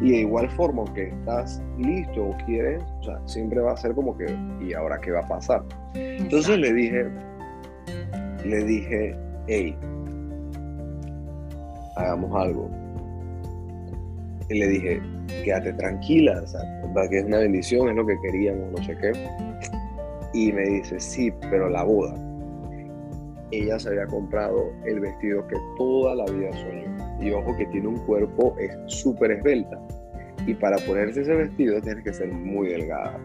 Y 0.00 0.10
de 0.12 0.16
igual 0.18 0.50
forma, 0.50 0.82
aunque 0.82 1.08
estás 1.08 1.62
listo 1.78 2.24
o 2.24 2.36
quieres, 2.46 2.82
o 3.00 3.04
sea, 3.04 3.20
siempre 3.26 3.60
va 3.60 3.72
a 3.72 3.76
ser 3.76 3.94
como 3.94 4.16
que, 4.16 4.26
¿y 4.60 4.72
ahora 4.72 5.00
qué 5.00 5.12
va 5.12 5.20
a 5.20 5.28
pasar? 5.28 5.62
Entonces 5.94 6.58
le 6.58 6.72
dije, 6.72 7.06
le 8.44 8.64
dije, 8.64 9.16
hey, 9.46 9.76
hagamos 11.96 12.34
algo. 12.34 12.70
Y 14.48 14.58
le 14.58 14.68
dije, 14.68 15.02
quédate 15.44 15.72
tranquila, 15.74 16.40
o 16.42 16.46
sea, 16.46 16.60
que 17.10 17.18
es 17.18 17.24
una 17.24 17.38
bendición, 17.38 17.88
es 17.88 17.96
lo 17.96 18.06
que 18.06 18.18
queríamos, 18.22 18.70
no 18.72 18.84
sé 18.84 18.96
qué. 18.96 19.12
Y 20.32 20.52
me 20.52 20.62
dice, 20.62 20.98
sí, 21.00 21.32
pero 21.50 21.68
la 21.68 21.84
boda. 21.84 22.14
Ella 23.50 23.78
se 23.78 23.88
había 23.88 24.06
comprado 24.06 24.70
el 24.84 25.00
vestido 25.00 25.46
que 25.48 25.56
toda 25.76 26.14
la 26.14 26.24
vida 26.26 26.52
soñó. 26.52 27.20
Y 27.20 27.30
ojo 27.30 27.56
que 27.56 27.66
tiene 27.66 27.88
un 27.88 27.98
cuerpo 27.98 28.54
es 28.58 28.76
súper 28.86 29.32
esbelta. 29.32 29.78
Y 30.46 30.54
para 30.54 30.76
ponerse 30.78 31.22
ese 31.22 31.34
vestido 31.34 31.80
tienes 31.80 32.04
que 32.04 32.12
ser 32.12 32.32
muy 32.32 32.68
delgada. 32.68 33.18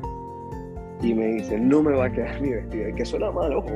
Y 1.02 1.14
me 1.14 1.28
dice, 1.28 1.60
no 1.60 1.84
me 1.84 1.92
va 1.92 2.06
a 2.06 2.12
quedar 2.12 2.42
mi 2.42 2.50
vestido. 2.52 2.90
Y 2.90 2.94
que 2.94 3.06
suena 3.06 3.32
mal, 3.32 3.54
ojo 3.54 3.72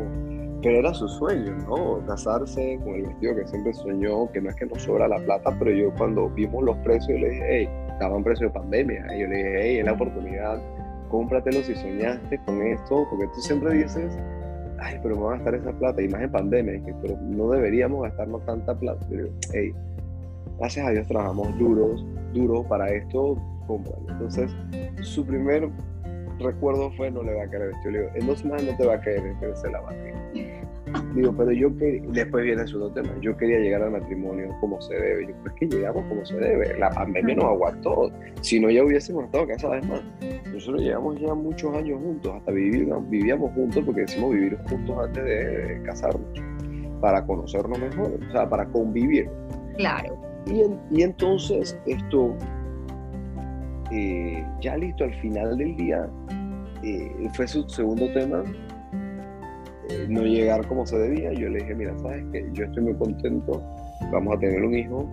pero 0.61 0.79
era 0.79 0.93
su 0.93 1.07
sueño, 1.07 1.55
¿no? 1.67 2.05
Casarse 2.05 2.79
con 2.83 2.95
el 2.95 3.07
vestido 3.07 3.35
que 3.35 3.47
siempre 3.47 3.73
soñó, 3.73 4.31
que 4.31 4.41
no 4.41 4.49
es 4.49 4.55
que 4.55 4.65
no 4.65 4.75
sobra 4.75 5.07
la 5.07 5.17
plata, 5.17 5.55
pero 5.59 5.71
yo 5.71 5.93
cuando 5.97 6.29
vimos 6.29 6.63
los 6.63 6.77
precios 6.77 7.19
le 7.19 7.29
dije, 7.29 7.45
hey, 7.47 7.69
estaban 7.91 8.23
precios 8.23 8.51
de 8.51 8.59
pandemia, 8.59 9.05
y 9.15 9.21
yo 9.21 9.27
le 9.27 9.37
dije, 9.37 9.57
hey, 9.61 9.77
es 9.79 9.85
la 9.85 9.93
oportunidad, 9.93 10.61
cómpratelo 11.09 11.61
si 11.63 11.75
soñaste 11.75 12.39
con 12.45 12.61
esto, 12.61 13.07
porque 13.09 13.27
tú 13.27 13.41
siempre 13.41 13.73
dices, 13.73 14.17
ay, 14.79 14.99
pero 15.01 15.15
me 15.15 15.21
va 15.23 15.33
a 15.33 15.35
gastar 15.35 15.55
esa 15.55 15.71
plata, 15.71 16.01
y 16.01 16.07
más 16.07 16.21
en 16.21 16.31
pandemia, 16.31 16.83
que, 16.83 16.93
pero 17.01 17.17
no 17.21 17.49
deberíamos 17.49 18.03
gastarnos 18.03 18.45
tanta 18.45 18.77
plata. 18.77 19.05
Pero, 19.09 19.27
hey, 19.53 19.73
gracias 20.59 20.87
a 20.87 20.91
Dios 20.91 21.07
trabajamos 21.07 21.57
duros, 21.57 22.05
duros 22.33 22.65
para 22.67 22.89
esto, 22.89 23.37
cómpralo. 23.67 24.05
Entonces, 24.09 24.55
su 25.01 25.25
primer 25.25 25.69
recuerdo 26.39 26.91
fue 26.93 27.11
no 27.11 27.23
le 27.23 27.33
va 27.33 27.43
a 27.43 27.47
caer 27.47 27.63
el 27.63 27.67
vestido. 27.69 27.91
Le 27.91 27.99
digo, 27.99 28.11
en 28.15 28.27
dos 28.27 28.39
semanas 28.39 28.63
no 28.63 28.77
te 28.77 28.85
va 28.85 28.95
a 28.95 29.01
caer, 29.01 29.35
pero 29.39 29.55
se 29.55 29.69
la 29.69 29.81
va 29.81 29.91
a 29.91 29.93
caer. 29.93 30.67
Digo, 31.13 31.33
pero 31.35 31.51
yo 31.51 31.75
que 31.77 32.01
después 32.09 32.45
viene 32.45 32.65
su 32.65 32.81
otro 32.81 33.01
tema. 33.01 33.13
Yo 33.21 33.35
quería 33.35 33.59
llegar 33.59 33.81
al 33.81 33.91
matrimonio 33.91 34.55
como 34.61 34.81
se 34.81 34.93
debe. 34.93 35.27
Yo, 35.27 35.35
pues 35.43 35.53
que 35.55 35.67
llegamos 35.67 36.05
como 36.07 36.25
se 36.25 36.35
debe. 36.35 36.77
La 36.77 36.89
pandemia 36.89 37.35
nos 37.35 37.45
aguantó. 37.45 38.11
Si 38.41 38.59
no, 38.59 38.69
ya 38.69 38.83
hubiésemos 38.83 39.25
estado 39.25 39.47
casados 39.47 39.85
más. 39.87 40.01
Nosotros 40.53 40.81
llevamos 40.81 41.19
ya 41.19 41.33
muchos 41.33 41.75
años 41.75 41.99
juntos, 42.01 42.33
hasta 42.35 42.51
vivir, 42.51 42.87
vivíamos 43.09 43.53
juntos 43.53 43.83
porque 43.85 44.01
decimos 44.01 44.33
vivir 44.33 44.57
juntos 44.69 44.97
antes 44.97 45.23
de 45.23 45.81
casarnos, 45.83 46.41
para 47.01 47.25
conocernos 47.25 47.79
mejor, 47.79 48.19
o 48.27 48.31
sea, 48.31 48.49
para 48.49 48.65
convivir. 48.67 49.29
Claro. 49.77 50.17
Y, 50.47 50.63
y 50.97 51.03
entonces 51.03 51.77
esto, 51.85 52.33
eh, 53.91 54.45
ya 54.61 54.77
listo 54.77 55.03
al 55.03 55.13
final 55.15 55.57
del 55.57 55.75
día, 55.75 56.09
eh, 56.83 57.29
fue 57.33 57.47
su 57.47 57.67
segundo 57.69 58.11
tema, 58.13 58.43
eh, 59.89 60.05
no 60.09 60.23
llegar 60.23 60.65
como 60.67 60.85
se 60.85 60.97
debía. 60.97 61.31
Yo 61.33 61.49
le 61.49 61.59
dije, 61.59 61.75
mira, 61.75 61.97
sabes 61.99 62.25
que 62.31 62.49
yo 62.53 62.65
estoy 62.65 62.83
muy 62.83 62.95
contento, 62.95 63.63
vamos 64.11 64.35
a 64.35 64.39
tener 64.39 64.63
un 64.63 64.75
hijo. 64.75 65.09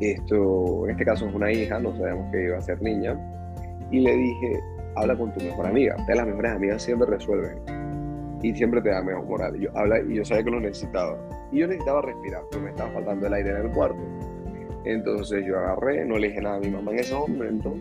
Esto, 0.00 0.86
en 0.86 0.92
este 0.92 1.04
caso 1.04 1.28
es 1.28 1.34
una 1.34 1.52
hija, 1.52 1.78
no 1.78 1.94
sabemos 1.96 2.30
que 2.32 2.44
iba 2.44 2.56
a 2.56 2.60
ser 2.60 2.80
niña. 2.82 3.18
Y 3.90 4.00
le 4.00 4.16
dije, 4.16 4.60
habla 4.96 5.16
con 5.16 5.32
tu 5.34 5.44
mejor 5.44 5.66
amiga. 5.66 5.96
De 6.06 6.14
las 6.14 6.26
mejores 6.26 6.52
amigas 6.52 6.82
siempre 6.82 7.08
resuelven 7.08 7.58
y 8.42 8.54
siempre 8.54 8.80
te 8.80 8.88
da 8.88 9.02
mejor 9.02 9.24
moral. 9.26 9.58
Yo, 9.58 9.70
habla, 9.76 10.00
y 10.00 10.16
yo 10.16 10.24
sabía 10.24 10.44
que 10.44 10.50
lo 10.50 10.60
necesitaba. 10.60 11.18
Y 11.52 11.58
yo 11.58 11.66
necesitaba 11.66 12.02
respirar, 12.02 12.42
porque 12.42 12.64
me 12.64 12.70
estaba 12.70 12.90
faltando 12.90 13.26
el 13.26 13.34
aire 13.34 13.50
en 13.50 13.56
el 13.56 13.70
cuarto. 13.72 14.00
Entonces 14.84 15.44
yo 15.46 15.58
agarré, 15.58 16.04
no 16.06 16.16
le 16.16 16.28
dije 16.28 16.40
nada 16.40 16.56
a 16.56 16.60
mi 16.60 16.70
mamá 16.70 16.92
en 16.92 17.00
ese 17.00 17.14
momento 17.14 17.76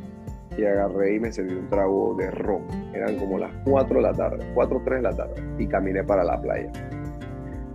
y 0.57 0.65
agarré 0.65 1.15
y 1.15 1.19
me 1.19 1.31
serví 1.31 1.55
un 1.55 1.69
trago 1.69 2.15
de 2.15 2.31
ron. 2.31 2.63
Eran 2.93 3.17
como 3.17 3.37
las 3.37 3.51
4 3.65 3.95
de 3.95 4.01
la 4.01 4.13
tarde, 4.13 4.45
4 4.53 4.77
o 4.77 4.81
3 4.83 4.97
de 4.97 5.01
la 5.03 5.15
tarde, 5.15 5.43
y 5.57 5.67
caminé 5.67 6.03
para 6.03 6.23
la 6.23 6.41
playa. 6.41 6.71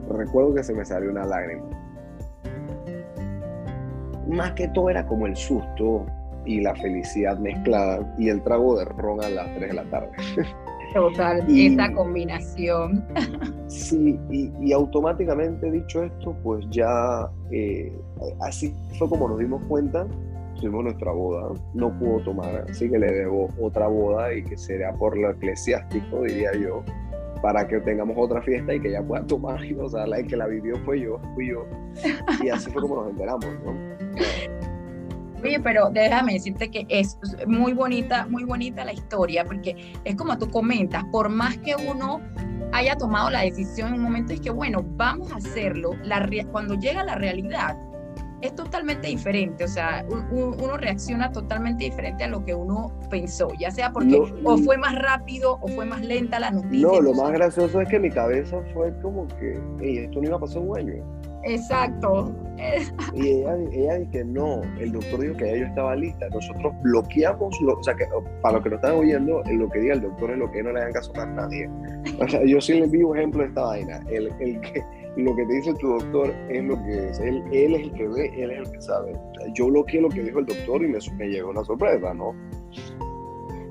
Recuerdo 0.09 0.54
que 0.54 0.62
se 0.62 0.75
me 0.75 0.85
salió 0.85 1.11
una 1.11 1.25
lágrima. 1.25 1.64
Más 4.28 4.52
que 4.52 4.69
todo 4.69 4.90
era 4.90 5.07
como 5.07 5.26
el 5.26 5.37
susto 5.37 6.07
y 6.47 6.61
la 6.61 6.75
felicidad 6.75 7.38
mezclada 7.38 8.14
y 8.19 8.28
el 8.28 8.43
trago 8.43 8.78
de 8.78 8.85
ron 8.85 9.23
a 9.23 9.28
las 9.28 9.54
3 9.57 9.69
de 9.69 9.75
la 9.75 9.85
tarde. 9.85 10.11
Total, 10.95 11.45
esa 11.49 11.93
combinación. 11.93 13.04
Sí, 13.66 14.21
y, 14.31 14.73
automáticamente 14.73 15.69
dicho 15.69 16.04
esto, 16.04 16.37
pues 16.45 16.64
ya 16.71 17.28
eh, 17.50 17.93
así 18.43 18.73
fue 18.99 19.09
como 19.09 19.28
nos 19.28 19.38
dimos 19.38 19.61
cuenta 19.64 20.07
tuvimos 20.64 20.85
nuestra 20.85 21.12
boda, 21.12 21.61
no 21.75 21.99
pudo 21.99 22.21
tomar, 22.21 22.64
así 22.71 22.88
que 22.88 22.99
le 22.99 23.12
debo 23.12 23.50
otra 23.61 23.87
boda 23.87 24.33
y 24.33 24.42
que 24.42 24.56
sería 24.56 24.92
por 24.92 25.16
lo 25.16 25.30
eclesiástico, 25.30 26.23
diría 26.23 26.52
yo, 26.54 26.83
para 27.42 27.68
que 27.68 27.80
tengamos 27.80 28.16
otra 28.18 28.40
fiesta 28.40 28.75
y 28.75 28.80
que 28.80 28.88
ella 28.88 29.02
pueda 29.02 29.26
tomar. 29.26 29.61
O 29.78 29.88
sea, 29.90 30.06
la 30.06 30.23
que 30.23 30.37
la 30.37 30.47
vivió 30.47 30.76
fue 30.85 31.00
yo, 31.00 31.21
fui 31.35 31.49
yo. 31.50 31.66
Y 32.42 32.49
así 32.49 32.71
fue 32.71 32.80
como 32.80 33.02
nos 33.02 33.11
enteramos, 33.11 33.47
¿no? 33.64 33.75
Oye, 35.42 35.61
pero 35.61 35.90
déjame 35.90 36.35
decirte 36.35 36.71
que 36.71 36.87
es 36.88 37.18
muy 37.47 37.75
bonita, 37.75 38.26
muy 38.26 38.44
bonita 38.44 38.87
la 38.87 38.94
historia, 38.94 39.44
porque 39.44 39.92
es 40.04 40.16
como 40.16 40.38
tú 40.38 40.49
comentas, 40.49 41.04
por 41.12 41.28
más 41.28 41.59
que 41.59 41.75
uno 41.76 42.23
haya 42.73 42.97
tomado 42.97 43.28
la 43.28 43.42
decisión 43.42 43.88
en 43.88 43.94
un 43.97 44.02
momento, 44.04 44.33
es 44.33 44.40
que 44.40 44.50
bueno, 44.50 44.83
vamos 44.97 45.30
a 45.30 45.37
hacerlo, 45.37 45.90
la, 46.02 46.26
cuando 46.50 46.75
llega 46.75 47.04
la 47.04 47.16
realidad, 47.16 47.76
es 48.46 48.54
totalmente 48.54 49.08
diferente, 49.08 49.64
o 49.64 49.68
sea, 49.68 50.04
uno 50.30 50.76
reacciona 50.76 51.32
totalmente 51.32 51.84
diferente 51.84 52.24
a 52.24 52.28
lo 52.28 52.44
que 52.44 52.54
uno 52.54 52.92
pensó, 53.10 53.48
ya 53.58 53.70
sea 53.70 53.90
porque 53.90 54.16
o 54.16 54.58
fue 54.58 54.76
más 54.76 54.98
rápido 55.00 55.58
o 55.62 55.68
fue 55.68 55.86
más 55.86 56.02
lenta 56.02 56.38
la 56.38 56.50
noticia. 56.50 56.86
No, 56.86 57.00
lo 57.00 57.14
más 57.14 57.32
gracioso 57.32 57.80
es 57.80 57.88
que 57.88 57.98
mi 57.98 58.10
cabeza 58.10 58.60
fue 58.74 58.92
como 59.00 59.26
que, 59.28 59.58
esto 59.80 60.20
no 60.20 60.26
iba 60.26 60.36
a 60.36 60.40
pasar 60.40 60.62
un 60.62 60.76
año. 60.76 60.94
Exacto. 61.46 62.34
Y 63.14 63.28
ella, 63.28 63.56
ella 63.72 63.94
dijo 63.98 64.10
que 64.12 64.24
no, 64.24 64.62
el 64.78 64.92
doctor 64.92 65.20
dijo 65.20 65.36
que 65.36 65.56
ella 65.56 65.68
estaba 65.68 65.94
lista. 65.94 66.28
Nosotros 66.30 66.72
bloqueamos, 66.82 67.54
lo, 67.60 67.74
o 67.74 67.82
sea, 67.82 67.94
que 67.94 68.06
para 68.40 68.54
los 68.54 68.62
que 68.62 68.70
no 68.70 68.76
están 68.76 68.94
oyendo, 68.94 69.42
lo 69.50 69.68
que 69.68 69.78
diga 69.80 69.94
el 69.94 70.00
doctor 70.00 70.30
es 70.30 70.38
lo 70.38 70.50
que 70.50 70.62
no 70.62 70.72
le 70.72 70.80
hagan 70.80 70.92
caso 70.92 71.12
a 71.16 71.26
nadie. 71.26 71.68
O 72.18 72.28
sea, 72.28 72.42
yo 72.44 72.60
sí 72.60 72.80
les 72.80 72.90
un 72.92 73.18
ejemplo 73.18 73.42
de 73.42 73.48
esta 73.48 73.62
vaina. 73.62 74.00
El, 74.08 74.32
el 74.40 74.60
que 74.60 74.82
lo 75.16 75.37
que 75.37 75.47
te 75.47 75.52
dice 75.54 75.75
tu 75.75 75.88
doctor 75.88 76.35
es 76.49 76.64
lo 76.64 76.83
que 76.83 77.09
es. 77.11 77.21
Él, 77.21 77.44
él 77.52 77.75
es 77.75 77.83
el 77.83 77.92
que 77.92 78.09
ve, 78.09 78.33
él 78.37 78.50
es 78.50 78.59
el 78.59 78.73
que 78.73 78.83
sabe. 78.83 79.18
Yo 79.54 79.71
lo 79.71 79.85
que 79.85 80.00
lo 80.00 80.09
que 80.09 80.23
dijo 80.23 80.40
el 80.40 80.47
doctor 80.47 80.83
y 80.83 80.88
me, 80.88 80.99
me 81.16 81.28
llegó 81.28 81.50
una 81.50 81.64
sorpresa, 81.64 82.12
¿no? 82.14 82.35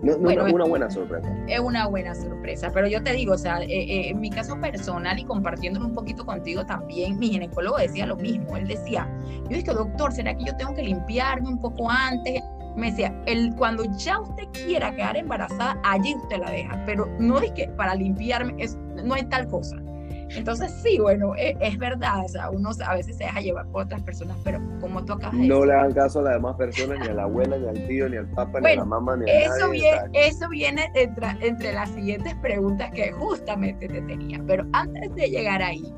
No, 0.01 0.17
no 0.17 0.29
es 0.31 0.53
una 0.53 0.65
buena 0.65 0.89
sorpresa. 0.89 1.33
Es 1.47 1.59
una 1.61 1.87
buena 1.87 2.13
sorpresa, 2.13 2.69
pero 2.73 2.87
yo 2.87 3.01
te 3.01 3.13
digo, 3.13 3.33
o 3.33 3.37
sea, 3.37 3.61
eh, 3.61 3.67
eh, 3.69 4.09
en 4.09 4.19
mi 4.19 4.29
caso 4.29 4.59
personal 4.59 5.17
y 5.17 5.23
compartiéndolo 5.23 5.85
un 5.87 5.93
poquito 5.93 6.25
contigo 6.25 6.65
también, 6.65 7.17
mi 7.19 7.29
ginecólogo 7.29 7.77
decía 7.77 8.05
lo 8.05 8.17
mismo. 8.17 8.57
Él 8.57 8.67
decía, 8.67 9.09
yo 9.43 9.57
dije, 9.57 9.71
doctor, 9.73 10.11
¿será 10.11 10.35
que 10.35 10.43
yo 10.43 10.55
tengo 10.57 10.73
que 10.73 10.83
limpiarme 10.83 11.47
un 11.47 11.59
poco 11.59 11.89
antes? 11.89 12.41
Me 12.75 12.91
decía, 12.91 13.15
el, 13.27 13.55
cuando 13.55 13.85
ya 13.97 14.19
usted 14.19 14.43
quiera 14.51 14.93
quedar 14.93 15.15
embarazada, 15.15 15.79
allí 15.83 16.15
usted 16.15 16.37
la 16.37 16.51
deja, 16.51 16.83
pero 16.85 17.07
no 17.19 17.39
es 17.39 17.51
que 17.51 17.69
para 17.69 17.95
limpiarme 17.95 18.55
es, 18.57 18.77
no 19.05 19.13
hay 19.13 19.23
tal 19.23 19.47
cosa 19.47 19.82
Entonces, 20.29 20.71
sí, 20.83 20.97
bueno, 20.99 21.35
es, 21.35 21.55
es, 21.59 21.77
verdad, 21.77 22.25
o 22.25 22.27
sea, 22.27 22.49
uno 22.49 22.71
a 22.85 22.95
veces 22.95 23.17
se 23.17 23.25
deja 23.25 23.41
llevar 23.41 23.67
por 23.67 23.83
otras 23.83 24.01
personas, 24.01 24.37
pero 24.43 24.59
como 24.79 25.03
tú 25.03 25.13
acabas 25.13 25.37
de 25.37 25.47
No 25.47 25.65
le 25.65 25.73
hagan 25.73 25.93
caso 25.93 26.19
a 26.19 26.23
las 26.23 26.33
demás 26.33 26.55
personas, 26.55 26.99
ni 26.99 27.07
a 27.07 27.13
la 27.13 27.23
abuela, 27.23 27.57
ni 27.57 27.67
al 27.67 27.87
tío, 27.87 28.09
ni 28.09 28.17
al 28.17 28.27
papá, 28.29 28.59
ni 28.61 28.71
a 28.71 28.75
la 28.75 28.85
mamá, 28.85 29.17
ni 29.17 29.29
a 29.29 29.39
eso 29.41 29.69
Viene, 29.69 30.01
eso 30.13 30.49
viene 30.49 30.91
entre, 30.95 31.27
entre 31.41 31.73
las 31.73 31.89
siguientes 31.89 32.35
preguntas 32.35 32.91
que 32.91 33.11
justamente 33.11 33.87
te 33.87 34.01
tenía, 34.01 34.41
pero 34.45 34.65
antes 34.73 35.13
de 35.15 35.29
llegar 35.29 35.61
ahí, 35.61 35.93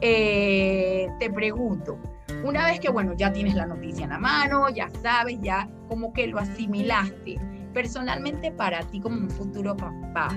eh, 0.00 1.08
te 1.18 1.30
pregunto, 1.30 1.98
una 2.44 2.66
vez 2.66 2.78
que, 2.80 2.88
bueno, 2.88 3.14
ya 3.14 3.32
tienes 3.32 3.54
la 3.54 3.66
noticia 3.66 4.04
en 4.04 4.10
la 4.10 4.18
mano, 4.18 4.68
ya 4.68 4.88
sabes, 5.02 5.38
ya 5.40 5.68
como 5.88 6.12
que 6.12 6.26
lo 6.26 6.38
asimilaste, 6.38 7.36
personalmente 7.72 8.50
para 8.52 8.80
ti 8.82 9.00
como 9.00 9.16
un 9.16 9.30
futuro 9.30 9.76
papá, 9.76 10.28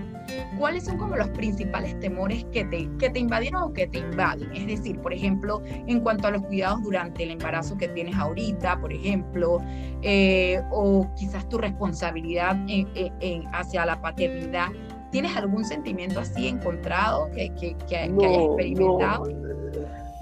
¿cuáles 0.58 0.86
son 0.86 0.98
como 0.98 1.16
los 1.16 1.30
principales 1.30 2.00
temores 2.00 2.46
que 2.52 2.66
te, 2.66 2.90
que 2.98 3.10
te 3.10 3.20
invadieron 3.20 3.64
o 3.64 3.74
que 3.74 3.88
te 3.88 4.00
invaden? 4.00 4.52
Es 4.56 4.68
decir, 4.68 5.00
por 5.00 5.14
ejemplo, 5.14 5.62
en 5.66 6.00
cuanto 6.02 6.28
a 6.28 6.32
los 6.32 6.44
cuidados 6.44 6.84
durante 6.84 7.24
el 7.24 7.32
embarazo 7.32 7.78
que 7.78 7.88
tienes 7.90 8.16
ahorita, 8.16 8.80
por 8.80 8.94
ejemplo, 8.94 9.60
eh, 10.02 10.62
o 10.72 11.08
quizás 11.16 11.48
tu 11.50 11.58
responsabilidad 11.58 12.58
en, 12.68 13.46
hacia 13.54 13.86
la 13.86 14.02
paternidad. 14.02 14.70
¿Tienes 15.12 15.36
algún 15.36 15.66
sentimiento 15.66 16.22
así 16.22 16.48
encontrado 16.48 17.30
que, 17.32 17.54
que, 17.60 17.76
que, 17.90 17.98
hayas 17.98 18.38
experimentado? 18.38 19.26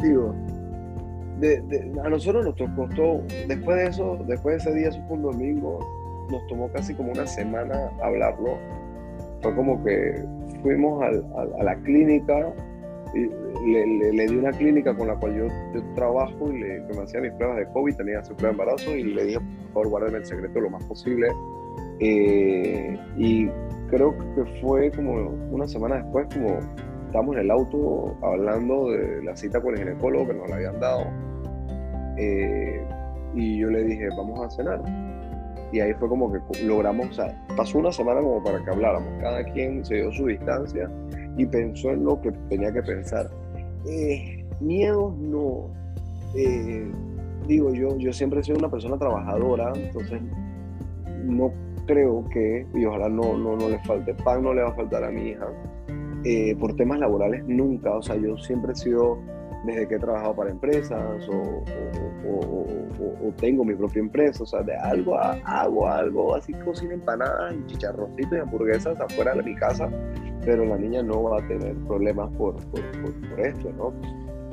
Digo, 0.01 0.33
a 2.03 2.09
nosotros 2.09 2.45
nos 2.45 2.55
costó, 2.75 3.21
después 3.47 3.77
de 3.77 3.87
eso, 3.87 4.19
después 4.27 4.63
de 4.63 4.69
ese 4.69 4.79
día, 4.79 4.89
eso 4.89 5.01
fue 5.07 5.17
un 5.17 5.23
domingo, 5.23 5.79
nos 6.29 6.45
tomó 6.47 6.71
casi 6.71 6.93
como 6.93 7.11
una 7.11 7.27
semana 7.27 7.91
hablarlo. 8.01 8.57
Fue 9.41 9.55
como 9.55 9.83
que 9.83 10.23
fuimos 10.61 11.01
a, 11.03 11.63
la 11.63 11.75
clínica, 11.77 12.53
y 13.13 13.71
le, 13.71 14.13
le, 14.13 14.27
di 14.27 14.37
una 14.37 14.51
clínica 14.51 14.95
con 14.95 15.07
la 15.07 15.15
cual 15.15 15.35
yo, 15.35 15.47
yo 15.73 15.83
trabajo 15.95 16.51
y 16.51 16.59
le, 16.59 16.85
que 16.85 16.93
me 16.95 17.03
hacía 17.03 17.21
mis 17.21 17.31
pruebas 17.33 17.57
de 17.57 17.67
COVID, 17.71 17.95
tenía 17.95 18.23
su 18.23 18.35
prueba 18.35 18.55
de 18.55 18.61
embarazo 18.61 18.95
y 18.95 19.03
le 19.03 19.25
dije, 19.25 19.39
por 19.39 19.83
favor, 19.83 19.89
guárdeme 19.89 20.17
el 20.19 20.25
secreto 20.25 20.59
lo 20.59 20.69
más 20.69 20.83
posible. 20.85 21.29
Eh, 22.01 22.97
y 23.17 23.49
creo 23.89 24.15
que 24.35 24.45
fue 24.61 24.91
como 24.91 25.31
una 25.51 25.67
semana 25.67 25.97
después, 25.97 26.27
como 26.33 26.59
estábamos 27.05 27.35
en 27.35 27.41
el 27.41 27.51
auto 27.51 28.15
hablando 28.21 28.91
de 28.91 29.23
la 29.23 29.35
cita 29.35 29.59
con 29.61 29.73
el 29.73 29.79
ginecólogo 29.79 30.27
que 30.27 30.33
nos 30.35 30.49
la 30.49 30.55
habían 30.55 30.79
dado. 30.79 31.05
Eh, 32.17 32.83
y 33.33 33.59
yo 33.59 33.69
le 33.69 33.83
dije, 33.83 34.09
vamos 34.15 34.39
a 34.45 34.49
cenar 34.49 34.81
y 35.71 35.79
ahí 35.79 35.93
fue 35.93 36.09
como 36.09 36.31
que 36.31 36.39
logramos, 36.63 37.09
o 37.09 37.13
sea, 37.13 37.45
pasó 37.55 37.79
una 37.79 37.91
semana 37.91 38.21
como 38.21 38.43
para 38.43 38.63
que 38.63 38.69
habláramos, 38.71 39.09
cada 39.21 39.43
quien 39.43 39.85
se 39.85 39.95
dio 39.95 40.11
su 40.11 40.25
distancia 40.25 40.89
y 41.37 41.45
pensó 41.45 41.91
en 41.91 42.03
lo 42.03 42.19
que 42.21 42.31
tenía 42.49 42.71
que 42.71 42.81
pensar. 42.81 43.29
Eh, 43.87 44.45
miedos 44.59 45.15
no, 45.17 45.69
eh, 46.35 46.91
digo 47.47 47.73
yo, 47.73 47.97
yo 47.97 48.11
siempre 48.13 48.39
he 48.39 48.43
sido 48.43 48.57
una 48.57 48.69
persona 48.69 48.97
trabajadora, 48.97 49.71
entonces 49.75 50.21
no 51.23 51.51
creo 51.85 52.23
que, 52.31 52.65
y 52.75 52.85
ojalá 52.85 53.09
no, 53.09 53.37
no, 53.37 53.55
no 53.55 53.69
le 53.69 53.79
falte 53.79 54.13
pan, 54.13 54.43
no 54.43 54.53
le 54.53 54.61
va 54.61 54.69
a 54.69 54.73
faltar 54.73 55.03
a 55.03 55.09
mi 55.09 55.29
hija, 55.29 55.47
eh, 56.23 56.55
por 56.59 56.75
temas 56.75 56.99
laborales 56.99 57.43
nunca, 57.47 57.95
o 57.95 58.01
sea, 58.01 58.15
yo 58.15 58.37
siempre 58.37 58.73
he 58.73 58.75
sido 58.75 59.17
desde 59.63 59.87
que 59.87 59.95
he 59.95 59.99
trabajado 59.99 60.35
para 60.35 60.49
empresas 60.49 61.27
o, 61.29 61.63
tengo 63.37 63.63
mi 63.63 63.73
propia 63.75 64.01
empresa, 64.01 64.43
o 64.43 64.45
sea, 64.45 64.61
de 64.63 64.75
algo 64.75 65.17
hago 65.17 65.87
algo, 65.87 66.35
así 66.35 66.51
cocina 66.53 66.93
empanadas 66.93 67.55
y 67.55 67.65
chicharroncitos 67.67 68.33
y 68.33 68.41
hamburguesas 68.41 68.99
afuera 68.99 69.33
de 69.33 69.43
mi 69.43 69.55
casa, 69.55 69.89
pero 70.43 70.65
la 70.65 70.77
niña 70.77 71.03
no 71.03 71.23
va 71.23 71.39
a 71.39 71.47
tener 71.47 71.75
problemas 71.87 72.29
por, 72.33 72.55
por, 72.71 73.39
esto, 73.39 73.71
¿no? 73.77 73.93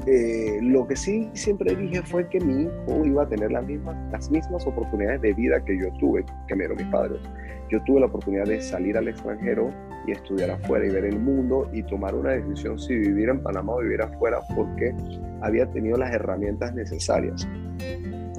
Eh, 0.06 0.60
lo 0.62 0.86
que 0.86 0.94
sí 0.94 1.28
siempre 1.32 1.74
dije 1.74 2.00
fue 2.02 2.28
que 2.28 2.38
mi 2.38 2.64
hijo 2.64 3.04
iba 3.04 3.24
a 3.24 3.28
tener 3.28 3.50
las 3.50 3.66
mismas, 3.66 3.96
las 4.12 4.30
mismas 4.30 4.64
oportunidades 4.66 5.20
de 5.22 5.32
vida 5.32 5.64
que 5.64 5.76
yo 5.78 5.90
tuve, 5.98 6.24
que 6.46 6.54
me 6.54 6.66
dieron 6.66 6.76
mis 6.76 6.92
padres. 6.92 7.20
Yo 7.68 7.82
tuve 7.84 8.00
la 8.00 8.06
oportunidad 8.06 8.44
de 8.44 8.60
salir 8.60 8.96
al 8.96 9.08
extranjero 9.08 9.70
y 10.06 10.12
estudiar 10.12 10.50
afuera 10.50 10.86
y 10.86 10.90
ver 10.90 11.04
el 11.04 11.18
mundo 11.18 11.68
y 11.72 11.82
tomar 11.82 12.14
una 12.14 12.30
decisión 12.30 12.78
si 12.78 12.94
vivir 12.94 13.28
en 13.28 13.42
Panamá 13.42 13.74
o 13.74 13.78
vivir 13.80 14.02
afuera 14.02 14.40
porque 14.54 14.94
había 15.42 15.68
tenido 15.70 15.96
las 15.96 16.12
herramientas 16.12 16.74
necesarias. 16.74 17.46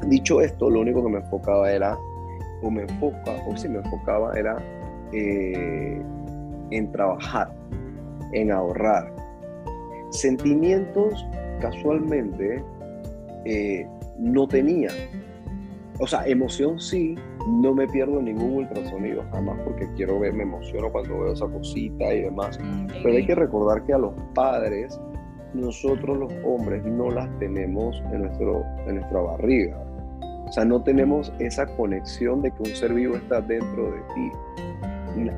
Dicho 0.08 0.42
esto, 0.42 0.70
lo 0.70 0.82
único 0.82 1.04
que 1.04 1.10
me 1.10 1.18
enfocaba 1.18 1.72
era, 1.72 1.98
o 2.62 2.72
me 2.72 2.84
enfoca, 2.84 3.36
o 3.48 3.58
si 3.58 3.68
me 3.68 3.80
enfocaba 3.80 4.34
era 4.38 4.58
eh, 5.12 6.02
en 6.72 6.92
trabajar, 6.92 7.52
en 8.32 8.52
ahorrar. 8.52 9.14
Sentimientos 10.12 11.26
casualmente 11.60 12.64
eh, 13.46 13.86
no 14.18 14.48
tenía. 14.48 14.90
O 16.00 16.06
sea, 16.06 16.28
emoción 16.28 16.80
sí, 16.80 17.16
no 17.48 17.74
me 17.74 17.88
pierdo 17.88 18.22
ningún 18.22 18.54
ultrasonido 18.54 19.24
jamás 19.32 19.58
porque 19.64 19.88
quiero 19.96 20.20
ver, 20.20 20.34
me 20.34 20.44
emociono 20.44 20.92
cuando 20.92 21.20
veo 21.20 21.34
esa 21.34 21.48
cosita 21.48 22.14
y 22.14 22.22
demás. 22.22 22.60
Mm, 22.62 22.88
Pero 23.02 23.18
hay 23.18 23.26
que 23.26 23.36
recordar 23.36 23.84
que 23.84 23.94
a 23.94 23.98
los 23.98 24.14
padres, 24.36 25.00
nosotros 25.54 26.18
los 26.18 26.34
hombres 26.46 26.86
no 26.86 27.10
las 27.10 27.28
tenemos 27.40 28.02
en, 28.12 28.22
nuestro, 28.22 28.64
en 28.86 28.96
nuestra 28.96 29.22
barriga. 29.22 29.78
O 30.48 30.52
sea, 30.52 30.66
no 30.66 30.84
tenemos 30.84 31.34
esa 31.40 31.66
conexión 31.66 32.42
de 32.42 32.52
que 32.52 32.64
un 32.64 32.76
ser 32.76 32.94
vivo 32.94 33.16
está 33.16 33.42
dentro 33.42 33.92
de 33.92 34.00
ti. 34.14 34.32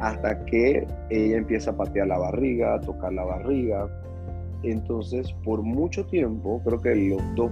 Hasta 0.02 0.44
que 0.46 0.86
ella 1.10 1.38
empieza 1.38 1.72
a 1.72 1.78
patear 1.78 2.08
la 2.08 2.18
barriga, 2.18 2.76
a 2.76 2.82
tocar 2.82 3.14
la 3.14 3.24
barriga. 3.24 3.88
Entonces, 4.64 5.32
por 5.46 5.62
mucho 5.64 6.06
tiempo, 6.06 6.62
creo 6.66 6.82
que 6.82 6.96
los 6.96 7.22
dos 7.36 7.50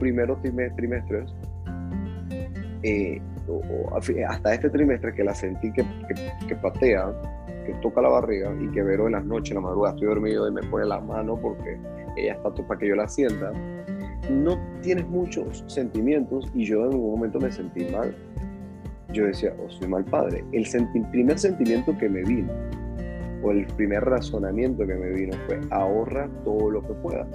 primeros 0.00 0.42
trimestres, 0.42 1.32
eh, 2.82 3.20
hasta 4.28 4.54
este 4.54 4.70
trimestre 4.70 5.14
que 5.14 5.24
la 5.24 5.34
sentí 5.34 5.72
que, 5.72 5.84
que, 6.48 6.56
patea, 6.56 7.12
que 7.66 7.72
toca 7.82 8.02
la 8.02 8.08
barriga 8.08 8.54
y 8.60 8.68
que 8.68 8.82
veo 8.82 9.06
en 9.06 9.12
las 9.12 9.24
noches, 9.24 9.50
en 9.50 9.56
la 9.56 9.68
madrugada, 9.68 9.94
estoy 9.94 10.08
dormido 10.08 10.48
y 10.48 10.52
me 10.52 10.62
pone 10.62 10.86
la 10.86 11.00
mano 11.00 11.36
porque 11.40 11.78
ella 12.16 12.34
está 12.34 12.50
para 12.50 12.78
que 12.78 12.88
yo 12.88 12.96
la 12.96 13.08
sienta, 13.08 13.52
no 14.30 14.58
tienes 14.82 15.06
muchos 15.08 15.64
sentimientos 15.66 16.50
y 16.54 16.64
yo 16.64 16.86
en 16.86 16.94
un 16.94 17.12
momento 17.12 17.40
me 17.40 17.50
sentí 17.50 17.84
mal. 17.86 18.14
Yo 19.12 19.26
decía, 19.26 19.54
oh, 19.58 19.70
soy 19.70 19.88
mal 19.88 20.04
padre. 20.04 20.44
El 20.52 20.66
primer 21.10 21.38
sentimiento 21.38 21.96
que 21.98 22.08
me 22.08 22.22
vino, 22.22 22.52
o 23.42 23.50
el 23.50 23.66
primer 23.66 24.04
razonamiento 24.04 24.86
que 24.86 24.94
me 24.94 25.10
vino 25.10 25.36
fue, 25.46 25.60
ahorra 25.70 26.28
todo 26.44 26.70
lo 26.70 26.82
que 26.82 26.94
puedas. 26.94 27.28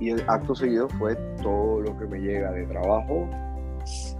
Y 0.00 0.10
el 0.10 0.22
acto 0.26 0.54
seguido 0.54 0.88
fue 0.88 1.14
todo 1.42 1.80
lo 1.80 1.96
que 1.98 2.06
me 2.06 2.18
llega 2.18 2.50
de 2.52 2.66
trabajo, 2.66 3.28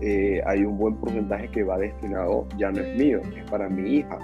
eh, 0.03 0.43
hay 0.47 0.65
un 0.65 0.77
buen 0.77 0.97
porcentaje 0.97 1.49
que 1.49 1.63
va 1.63 1.79
destinado, 1.79 2.47
ya 2.59 2.73
no 2.73 2.81
es 2.81 2.99
mío, 2.99 3.21
es 3.37 3.49
para 3.49 3.69
mi 3.69 3.99
hija. 3.99 4.19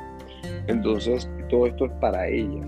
Entonces, 0.67 1.31
todo 1.49 1.67
esto 1.67 1.87
es 1.87 1.93
para 2.01 2.27
ella. 2.27 2.62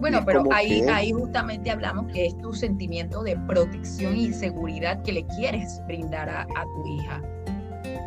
Bueno, 0.00 0.20
pero 0.24 0.42
ahí, 0.50 0.80
ahí 0.88 1.12
justamente 1.12 1.70
hablamos 1.70 2.10
que 2.12 2.26
es 2.26 2.38
tu 2.38 2.52
sentimiento 2.54 3.22
de 3.22 3.36
protección 3.46 4.16
y 4.16 4.32
seguridad 4.32 5.00
que 5.02 5.12
le 5.12 5.26
quieres 5.26 5.80
brindar 5.86 6.28
a, 6.28 6.46
tu 6.46 6.86
hija. 6.86 7.22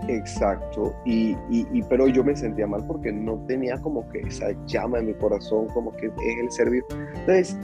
Exacto, 0.08 0.94
y, 1.06 1.38
y, 1.50 1.82
pero 1.90 2.08
yo 2.08 2.24
me 2.24 2.36
sentía 2.36 2.68
mal 2.68 2.84
porque 2.86 3.12
no 3.12 3.38
tenía 3.48 3.78
como 3.78 4.08
que 4.10 4.20
esa 4.20 4.48
llama 4.66 5.00
en 5.00 5.08
mi 5.08 5.14
corazón, 5.14 5.68
como 5.74 5.96
que 5.96 6.08
es 6.08 6.40
el 6.42 6.52
servicio. 6.52 6.86
Entonces, 7.16 7.58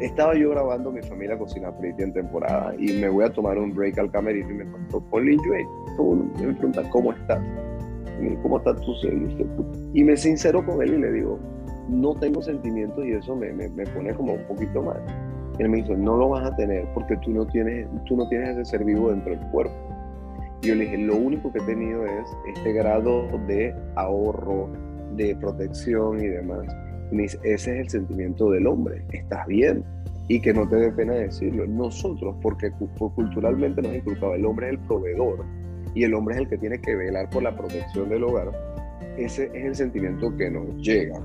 estaba 0.00 0.34
yo 0.34 0.50
grabando 0.50 0.90
mi 0.90 1.02
familia 1.02 1.38
cocina 1.38 1.70
pretty 1.76 2.02
en 2.02 2.12
temporada 2.12 2.74
y 2.78 2.92
me 2.94 3.08
voy 3.08 3.24
a 3.24 3.32
tomar 3.32 3.58
un 3.58 3.74
break 3.74 3.98
al 3.98 4.10
camerino 4.10 4.50
y 4.50 4.54
me 4.54 4.70
contó 4.70 5.00
Pauline 5.10 5.42
y 6.38 6.42
me 6.42 6.54
pregunta 6.54 6.82
cómo 6.90 7.12
estás 7.12 7.40
cómo 8.42 8.58
está 8.58 8.74
tu 8.76 8.94
y 9.94 10.04
me 10.04 10.16
sincero 10.16 10.64
con 10.64 10.82
él 10.82 10.94
y 10.94 10.98
le 10.98 11.12
digo 11.12 11.38
no 11.88 12.14
tengo 12.14 12.42
sentimientos 12.42 13.04
y 13.04 13.12
eso 13.12 13.34
me, 13.34 13.52
me, 13.52 13.68
pone 13.86 14.14
como 14.14 14.34
un 14.34 14.44
poquito 14.44 14.82
mal 14.82 15.00
y 15.58 15.62
él 15.62 15.68
me 15.68 15.78
dice 15.78 15.96
no 15.96 16.16
lo 16.16 16.28
vas 16.30 16.50
a 16.50 16.56
tener 16.56 16.86
porque 16.94 17.16
tú 17.18 17.30
no 17.30 17.46
tienes 17.46 17.88
tú 18.06 18.16
no 18.16 18.28
tienes 18.28 18.50
ese 18.50 18.64
ser 18.64 18.84
vivo 18.84 19.10
dentro 19.10 19.34
del 19.34 19.44
cuerpo 19.50 19.74
y 20.62 20.68
yo 20.68 20.74
le 20.74 20.84
dije 20.84 20.98
lo 20.98 21.16
único 21.16 21.52
que 21.52 21.58
he 21.58 21.62
tenido 21.62 22.04
es 22.06 22.28
este 22.54 22.72
grado 22.72 23.26
de 23.46 23.74
ahorro 23.96 24.68
de 25.16 25.34
protección 25.36 26.20
y 26.20 26.28
demás 26.28 26.64
ese 27.20 27.38
es 27.44 27.66
el 27.68 27.88
sentimiento 27.88 28.50
del 28.50 28.66
hombre, 28.66 29.04
estás 29.12 29.46
bien 29.46 29.84
y 30.28 30.40
que 30.40 30.52
no 30.52 30.68
te 30.68 30.76
dé 30.76 30.92
pena 30.92 31.14
decirlo. 31.14 31.66
Nosotros, 31.66 32.36
porque 32.40 32.70
culturalmente 32.98 33.82
nos 33.82 33.94
inculcaba, 33.94 34.36
el 34.36 34.46
hombre 34.46 34.68
es 34.68 34.72
el 34.72 34.78
proveedor 34.80 35.44
y 35.94 36.04
el 36.04 36.14
hombre 36.14 36.34
es 36.34 36.40
el 36.42 36.48
que 36.48 36.58
tiene 36.58 36.80
que 36.80 36.94
velar 36.94 37.28
por 37.30 37.42
la 37.42 37.54
protección 37.54 38.08
del 38.08 38.24
hogar, 38.24 38.50
ese 39.16 39.50
es 39.52 39.64
el 39.64 39.74
sentimiento 39.74 40.34
que 40.36 40.50
nos 40.50 40.74
llega, 40.76 41.20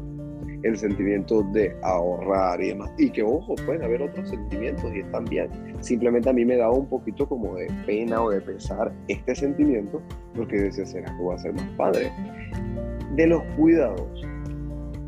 el 0.63 0.77
sentimiento 0.77 1.41
de 1.53 1.73
ahorrar 1.83 2.61
y 2.61 2.69
demás. 2.69 2.91
Y 2.97 3.09
que, 3.09 3.23
ojo, 3.23 3.55
pueden 3.65 3.83
haber 3.83 4.01
otros 4.01 4.29
sentimientos 4.29 4.93
y 4.93 4.99
están 4.99 5.23
bien. 5.25 5.49
Simplemente 5.79 6.29
a 6.29 6.33
mí 6.33 6.43
me 6.43 6.57
daba 6.57 6.73
un 6.73 6.87
poquito 6.87 7.27
como 7.27 7.55
de 7.55 7.67
pena 7.85 8.21
o 8.21 8.29
de 8.29 8.41
pesar 8.41 8.91
este 9.07 9.35
sentimiento, 9.35 10.01
porque 10.35 10.57
decía, 10.57 10.85
¿será 10.85 11.15
que 11.15 11.23
voy 11.23 11.35
a 11.35 11.39
ser 11.39 11.53
más 11.53 11.69
padre? 11.77 12.11
De 13.15 13.27
los 13.27 13.41
cuidados, 13.55 14.21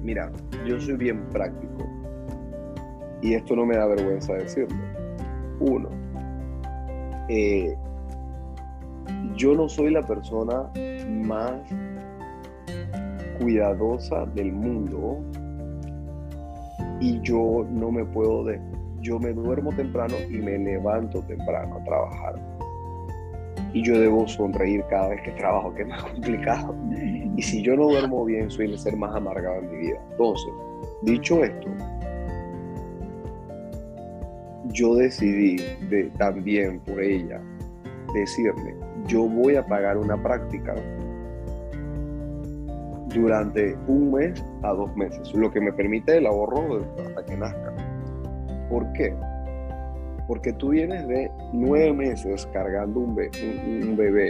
mira, 0.02 0.32
yo 0.66 0.80
soy 0.80 0.96
bien 0.96 1.26
práctico. 1.30 1.88
y 3.22 3.34
esto 3.34 3.56
no 3.56 3.66
me 3.66 3.76
da 3.76 3.86
vergüenza 3.86 4.34
decirlo. 4.34 4.78
Uno, 5.60 5.90
eh, 7.28 7.76
yo 9.36 9.56
no 9.56 9.68
soy 9.68 9.92
la 9.92 10.06
persona 10.06 10.70
más 11.08 11.62
cuidadosa 13.40 14.26
del 14.28 14.52
mundo 14.54 15.20
y 17.00 17.20
yo 17.22 17.66
no 17.70 17.92
me 17.92 18.06
puedo 18.06 18.44
de 18.44 18.60
yo 19.02 19.18
me 19.18 19.32
duermo 19.32 19.72
temprano 19.72 20.16
y 20.30 20.38
me 20.40 20.58
levanto 20.58 21.22
temprano 21.22 21.78
a 21.78 21.84
trabajar 21.86 22.36
y 23.74 23.84
yo 23.84 24.00
debo 24.00 24.28
sonreír 24.28 24.84
cada 24.90 25.10
vez 25.10 25.22
que 25.22 25.32
trabajo 25.32 25.74
que 25.74 25.84
es 25.84 25.88
más 25.88 26.04
complicado 26.12 26.76
y 27.36 27.42
si 27.42 27.62
yo 27.62 27.76
no 27.76 27.90
duermo 27.90 28.26
bien 28.26 28.50
suele 28.50 28.78
ser 28.78 28.96
más 28.96 29.16
amargado 29.16 29.60
en 29.60 29.72
mi 29.72 29.78
vida 29.78 30.00
entonces 30.12 30.52
dicho 31.04 31.44
esto 31.44 31.68
yo 34.72 34.96
decidí 34.96 35.58
de, 35.90 36.12
también 36.18 36.80
por 36.82 37.02
ella 37.02 37.42
decirle 38.14 38.76
yo 39.08 39.24
voy 39.24 39.56
a 39.56 39.66
pagar 39.66 39.98
una 39.98 40.22
práctica 40.22 40.76
durante 43.14 43.76
un 43.88 44.12
mes 44.12 44.44
a 44.64 44.70
dos 44.70 44.96
meses, 44.96 45.34
lo 45.34 45.52
que 45.52 45.60
me 45.60 45.74
permite 45.74 46.18
el 46.18 46.28
ahorro 46.28 46.86
hasta 47.04 47.26
que 47.26 47.38
nazca. 47.38 47.74
¿Por 48.70 48.92
qué? 48.94 49.14
Porque 50.30 50.54
tú 50.54 50.70
vienes 50.70 51.08
de 51.08 51.32
nueve 51.54 51.92
meses 51.92 52.48
cargando 52.54 53.00
un, 53.00 53.16
bebé, 53.16 54.28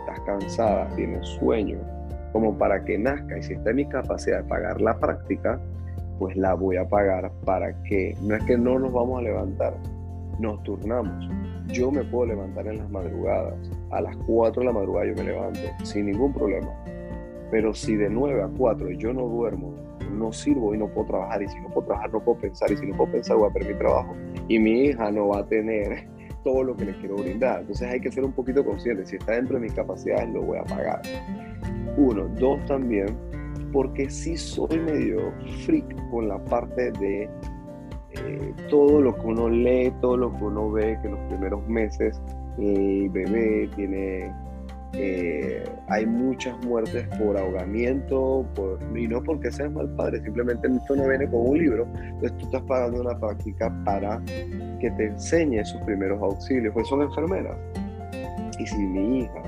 estás 0.00 0.20
cansada, 0.26 0.88
tienes 0.96 1.24
sueño, 1.38 1.78
como 2.32 2.56
para 2.56 2.82
que 2.82 2.98
nazca. 2.98 3.38
Y 3.38 3.42
si 3.42 3.52
está 3.52 3.70
en 3.70 3.76
mi 3.76 3.86
capacidad 3.86 4.38
de 4.38 4.48
pagar 4.48 4.80
la 4.80 4.98
práctica, 4.98 5.60
pues 6.18 6.34
la 6.36 6.54
voy 6.54 6.78
a 6.78 6.88
pagar 6.88 7.30
para 7.44 7.74
que, 7.82 8.16
no 8.22 8.34
es 8.34 8.42
que 8.44 8.56
no 8.56 8.78
nos 8.78 8.92
vamos 8.92 9.20
a 9.20 9.22
levantar, 9.22 9.74
nos 10.40 10.62
turnamos. 10.62 11.28
Yo 11.68 11.90
me 11.90 12.02
puedo 12.04 12.26
levantar 12.26 12.66
en 12.66 12.78
las 12.78 12.90
madrugadas, 12.90 13.54
a 13.90 14.00
las 14.00 14.16
4 14.26 14.60
de 14.60 14.66
la 14.66 14.72
madrugada 14.72 15.06
yo 15.06 15.14
me 15.14 15.24
levanto, 15.24 15.60
sin 15.82 16.06
ningún 16.06 16.32
problema 16.32 16.70
pero 17.54 17.72
si 17.72 17.94
de 17.94 18.10
9 18.10 18.42
a 18.42 18.48
4 18.48 18.90
yo 18.92 19.12
no 19.12 19.28
duermo, 19.28 19.74
no 20.12 20.32
sirvo 20.32 20.74
y 20.74 20.78
no 20.78 20.88
puedo 20.88 21.06
trabajar, 21.08 21.42
y 21.42 21.48
si 21.48 21.60
no 21.60 21.68
puedo 21.68 21.86
trabajar 21.86 22.12
no 22.12 22.20
puedo 22.20 22.38
pensar, 22.38 22.70
y 22.72 22.76
si 22.76 22.86
no 22.86 22.96
puedo 22.96 23.12
pensar 23.12 23.36
voy 23.36 23.50
a 23.50 23.52
perder 23.52 23.74
mi 23.74 23.78
trabajo, 23.78 24.14
y 24.48 24.58
mi 24.58 24.84
hija 24.86 25.10
no 25.10 25.28
va 25.28 25.40
a 25.40 25.46
tener 25.46 26.08
todo 26.44 26.62
lo 26.62 26.76
que 26.76 26.84
le 26.86 26.96
quiero 26.98 27.16
brindar. 27.16 27.60
Entonces 27.60 27.88
hay 27.88 28.00
que 28.00 28.10
ser 28.10 28.24
un 28.24 28.32
poquito 28.32 28.64
consciente, 28.64 29.06
si 29.06 29.16
está 29.16 29.32
dentro 29.32 29.56
de 29.56 29.62
mis 29.62 29.72
capacidades 29.72 30.28
lo 30.30 30.42
voy 30.42 30.58
a 30.58 30.64
pagar. 30.64 31.02
Uno, 31.96 32.28
dos 32.38 32.64
también, 32.66 33.06
porque 33.72 34.08
sí 34.10 34.36
soy 34.36 34.78
medio 34.78 35.32
freak 35.64 36.10
con 36.10 36.28
la 36.28 36.42
parte 36.44 36.92
de 36.92 37.28
eh, 38.16 38.54
todo 38.70 39.00
lo 39.00 39.14
que 39.14 39.26
uno 39.26 39.48
lee, 39.48 39.92
todo 40.00 40.16
lo 40.16 40.36
que 40.36 40.44
uno 40.44 40.70
ve, 40.70 40.98
que 41.00 41.08
en 41.08 41.14
los 41.14 41.28
primeros 41.28 41.66
meses 41.66 42.20
el 42.58 43.08
bebé 43.10 43.68
tiene 43.74 44.32
eh, 44.96 45.64
hay 45.88 46.06
muchas 46.06 46.56
muertes 46.64 47.06
por 47.18 47.36
ahogamiento, 47.36 48.46
y 48.94 49.08
no 49.08 49.22
porque 49.22 49.50
seas 49.50 49.72
mal 49.72 49.88
padre, 49.96 50.22
simplemente 50.22 50.68
esto 50.68 50.96
no 50.96 51.08
viene 51.08 51.28
con 51.28 51.48
un 51.48 51.58
libro, 51.58 51.86
entonces 51.96 52.36
tú 52.38 52.44
estás 52.46 52.62
pagando 52.62 53.00
una 53.00 53.18
práctica 53.18 53.72
para 53.84 54.20
que 54.80 54.90
te 54.96 55.06
enseñe 55.06 55.60
esos 55.60 55.80
primeros 55.82 56.22
auxilios, 56.22 56.72
pues 56.72 56.88
son 56.88 57.02
enfermeras. 57.02 57.56
Y 58.58 58.66
si 58.66 58.78
mi 58.78 59.20
hija 59.20 59.42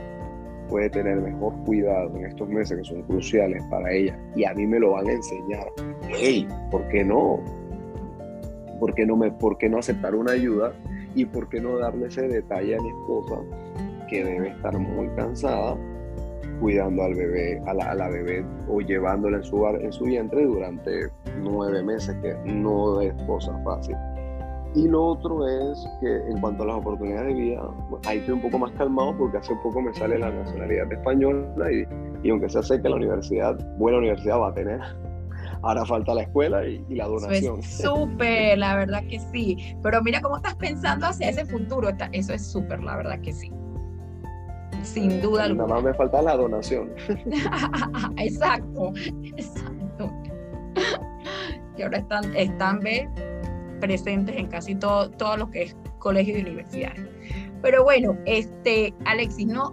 puede 0.69 0.91
tener 0.91 1.17
mejor 1.21 1.55
cuidado 1.65 2.17
en 2.17 2.27
estos 2.27 2.49
meses 2.49 2.79
que 2.79 2.85
son 2.85 3.03
cruciales 3.03 3.63
para 3.71 3.93
ella 3.93 4.19
y 4.35 4.45
a 4.45 4.53
mí 4.55 4.67
me 4.67 4.81
lo 4.81 4.93
van 4.93 5.07
a 5.07 5.13
enseñar, 5.13 5.67
hey, 6.09 6.47
¿por 6.71 6.87
qué 6.89 7.05
no? 7.05 7.41
¿Por 8.81 8.95
qué 8.95 9.07
no, 9.07 9.17
me, 9.17 9.31
por 9.31 9.57
qué 9.59 9.69
no 9.69 9.79
aceptar 9.79 10.15
una 10.15 10.33
ayuda? 10.33 10.75
¿Y 11.15 11.25
por 11.25 11.49
qué 11.49 11.61
no 11.61 11.79
darle 11.79 12.09
ese 12.09 12.29
detalle 12.29 12.77
a 12.77 12.81
mi 12.83 12.89
esposa 12.89 13.37
que 14.07 14.25
debe 14.25 14.49
estar 14.49 14.79
muy 14.79 15.09
cansada 15.16 15.77
cuidando 16.61 17.03
al 17.05 17.14
bebé, 17.14 17.62
a 17.66 17.75
la, 17.75 18.09
bebé 18.09 18.45
o 18.69 18.81
llevándola 18.81 19.38
en 19.38 19.45
su, 19.45 19.66
en 19.66 19.92
su 19.92 20.05
vientre 20.05 20.45
durante 20.45 21.11
nueve 21.38 21.83
meses, 21.83 22.16
que 22.23 22.35
no 22.45 23.01
es 23.01 23.12
cosa 23.27 23.59
fácil. 23.64 23.97
Y 24.75 24.88
lo 24.88 25.05
otro 25.05 25.47
es 25.47 25.88
que 26.01 26.16
en 26.31 26.40
cuanto 26.40 26.64
a 26.64 26.66
las 26.66 26.77
oportunidades 26.77 27.29
de 27.29 27.35
vida, 27.35 27.71
ahí 28.07 28.19
estoy 28.19 28.35
un 28.35 28.42
poco 28.42 28.59
más 28.59 28.73
calmado 28.73 29.16
porque 29.16 29.38
hace 29.38 29.55
poco 29.62 29.81
me 29.81 29.95
sale 29.95 30.19
la 30.19 30.31
nacionalidad 30.31 30.92
española 30.92 31.73
y, 31.73 31.87
y 32.23 32.31
aunque 32.31 32.49
se 32.49 32.62
sé 32.62 32.83
que 32.83 32.88
la 32.88 32.97
universidad, 32.97 33.57
buena 33.79 33.99
universidad 33.99 34.38
va 34.38 34.49
a 34.49 34.55
tener, 34.55 34.81
ahora 35.62 35.85
falta 35.87 36.14
la 36.14 36.23
escuela 36.23 36.66
y, 36.66 36.85
la 36.90 37.07
donación. 37.07 37.62
Súper, 37.62 38.59
la 38.59 38.77
verdad 38.77 39.03
que 39.09 39.19
sí. 39.19 39.77
Pero 39.83 40.03
mira 40.03 40.21
cómo 40.21 40.37
estás 40.37 40.57
pensando 40.57 41.07
hacia 41.07 41.31
ese 41.31 41.47
futuro, 41.47 41.88
eso 42.12 42.35
es 42.35 42.47
súper, 42.47 42.83
la 42.83 42.97
verdad 42.97 43.21
que 43.21 43.33
sí 43.33 43.51
sin 44.83 45.21
duda. 45.21 45.49
Nada 45.49 45.67
más 45.67 45.83
me 45.83 45.95
falta 45.95 46.23
la 46.23 46.37
donación. 46.37 46.93
exacto, 48.19 48.93
exacto. 49.37 50.12
Y 51.77 51.83
ahora 51.83 51.99
están, 51.99 52.37
están 52.37 52.81
presentes 53.81 54.37
en 54.37 54.47
casi 54.47 54.75
todo, 54.75 55.11
todo 55.11 55.37
lo 55.37 55.51
que 55.51 55.65
es 55.65 55.77
colegio 55.99 56.39
y 56.39 56.41
universidad. 56.43 56.93
Pero 57.62 57.83
bueno, 57.83 58.17
este, 58.27 58.95
Alexis, 59.07 59.47
no, 59.47 59.71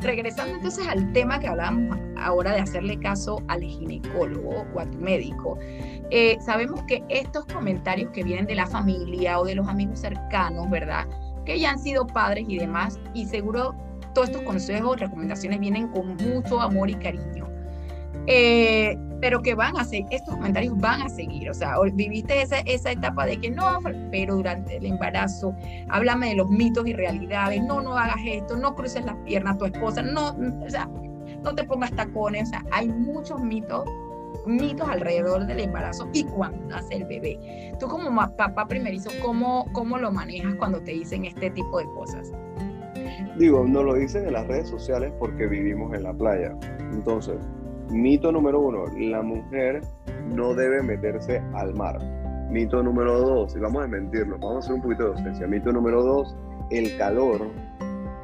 regresando 0.00 0.54
entonces 0.54 0.86
al 0.86 1.12
tema 1.12 1.38
que 1.40 1.48
hablábamos 1.48 1.98
ahora 2.16 2.52
de 2.52 2.60
hacerle 2.60 2.98
caso 2.98 3.42
al 3.48 3.60
ginecólogo 3.60 4.64
o 4.74 4.80
al 4.80 4.96
médico, 4.96 5.58
eh, 6.10 6.38
sabemos 6.40 6.82
que 6.84 7.02
estos 7.08 7.44
comentarios 7.46 8.10
que 8.12 8.22
vienen 8.22 8.46
de 8.46 8.54
la 8.54 8.66
familia 8.66 9.38
o 9.38 9.44
de 9.44 9.56
los 9.56 9.68
amigos 9.68 10.00
cercanos, 10.00 10.70
¿verdad? 10.70 11.06
Que 11.44 11.58
ya 11.58 11.72
han 11.72 11.78
sido 11.78 12.06
padres 12.06 12.46
y 12.48 12.58
demás, 12.58 12.98
y 13.12 13.26
seguro 13.26 13.74
todos 14.14 14.30
estos 14.30 14.42
consejos, 14.42 14.98
recomendaciones 14.98 15.60
vienen 15.60 15.88
con 15.88 16.16
mucho 16.16 16.60
amor 16.60 16.88
y 16.88 16.94
cariño. 16.94 17.48
Eh, 18.26 18.96
pero 19.20 19.42
que 19.42 19.54
van 19.54 19.76
a 19.78 19.84
ser, 19.84 20.04
estos 20.10 20.34
comentarios 20.34 20.78
van 20.78 21.02
a 21.02 21.08
seguir, 21.08 21.48
o 21.50 21.54
sea, 21.54 21.76
viviste 21.94 22.42
esa, 22.42 22.58
esa 22.60 22.92
etapa 22.92 23.26
de 23.26 23.38
que 23.38 23.50
no, 23.50 23.78
pero 24.10 24.36
durante 24.36 24.76
el 24.76 24.86
embarazo, 24.86 25.54
háblame 25.88 26.30
de 26.30 26.36
los 26.36 26.50
mitos 26.50 26.86
y 26.86 26.92
realidades, 26.92 27.62
no, 27.62 27.80
no 27.80 27.96
hagas 27.96 28.20
esto, 28.26 28.56
no 28.56 28.74
cruces 28.74 29.04
las 29.04 29.16
piernas 29.24 29.54
a 29.54 29.58
tu 29.58 29.64
esposa, 29.66 30.02
no, 30.02 30.36
o 30.62 30.70
sea, 30.70 30.88
no 31.42 31.54
te 31.54 31.64
pongas 31.64 31.92
tacones, 31.92 32.48
o 32.48 32.50
sea, 32.50 32.64
hay 32.70 32.88
muchos 32.88 33.40
mitos, 33.40 33.84
mitos 34.46 34.88
alrededor 34.88 35.46
del 35.46 35.60
embarazo 35.60 36.08
y 36.12 36.24
cuando 36.24 36.66
nace 36.66 36.96
el 36.96 37.04
bebé. 37.04 37.72
Tú 37.80 37.88
como 37.88 38.14
papá 38.36 38.66
primerizo, 38.66 39.10
¿cómo, 39.22 39.66
cómo 39.72 39.98
lo 39.98 40.12
manejas 40.12 40.54
cuando 40.56 40.80
te 40.82 40.92
dicen 40.92 41.24
este 41.24 41.50
tipo 41.50 41.78
de 41.78 41.86
cosas? 41.94 42.32
Digo, 43.38 43.64
nos 43.64 43.84
lo 43.84 43.94
dicen 43.94 44.26
en 44.26 44.34
las 44.34 44.46
redes 44.46 44.68
sociales 44.68 45.12
porque 45.18 45.46
vivimos 45.46 45.92
en 45.92 46.04
la 46.04 46.12
playa. 46.12 46.56
Entonces, 46.92 47.36
mito 47.90 48.30
número 48.30 48.60
uno, 48.60 48.84
la 48.96 49.22
mujer 49.22 49.80
no 50.34 50.54
debe 50.54 50.82
meterse 50.82 51.42
al 51.54 51.74
mar. 51.74 51.98
Mito 52.50 52.80
número 52.82 53.18
dos, 53.18 53.56
y 53.56 53.58
vamos 53.58 53.84
a 53.84 53.88
mentirlo, 53.88 54.38
vamos 54.38 54.56
a 54.56 54.58
hacer 54.60 54.74
un 54.74 54.82
poquito 54.82 55.04
de 55.04 55.08
docencia. 55.10 55.46
Mito 55.48 55.72
número 55.72 56.02
dos, 56.02 56.36
el 56.70 56.96
calor 56.96 57.40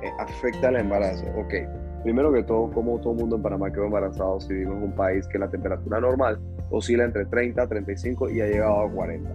eh, 0.02 0.10
afecta 0.20 0.68
al 0.68 0.76
embarazo. 0.76 1.26
Ok, 1.36 1.54
primero 2.04 2.32
que 2.32 2.44
todo, 2.44 2.70
como 2.70 3.00
todo 3.00 3.14
mundo 3.14 3.34
en 3.34 3.42
Panamá 3.42 3.72
quedó 3.72 3.86
embarazado 3.86 4.38
si 4.40 4.52
vivimos 4.52 4.76
en 4.76 4.82
un 4.84 4.94
país 4.94 5.26
que 5.26 5.40
la 5.40 5.50
temperatura 5.50 6.00
normal 6.00 6.38
oscila 6.70 7.04
entre 7.04 7.26
30 7.26 7.62
a 7.62 7.66
35 7.66 8.30
y 8.30 8.40
ha 8.42 8.46
llegado 8.46 8.82
a 8.82 8.90
40. 8.90 9.30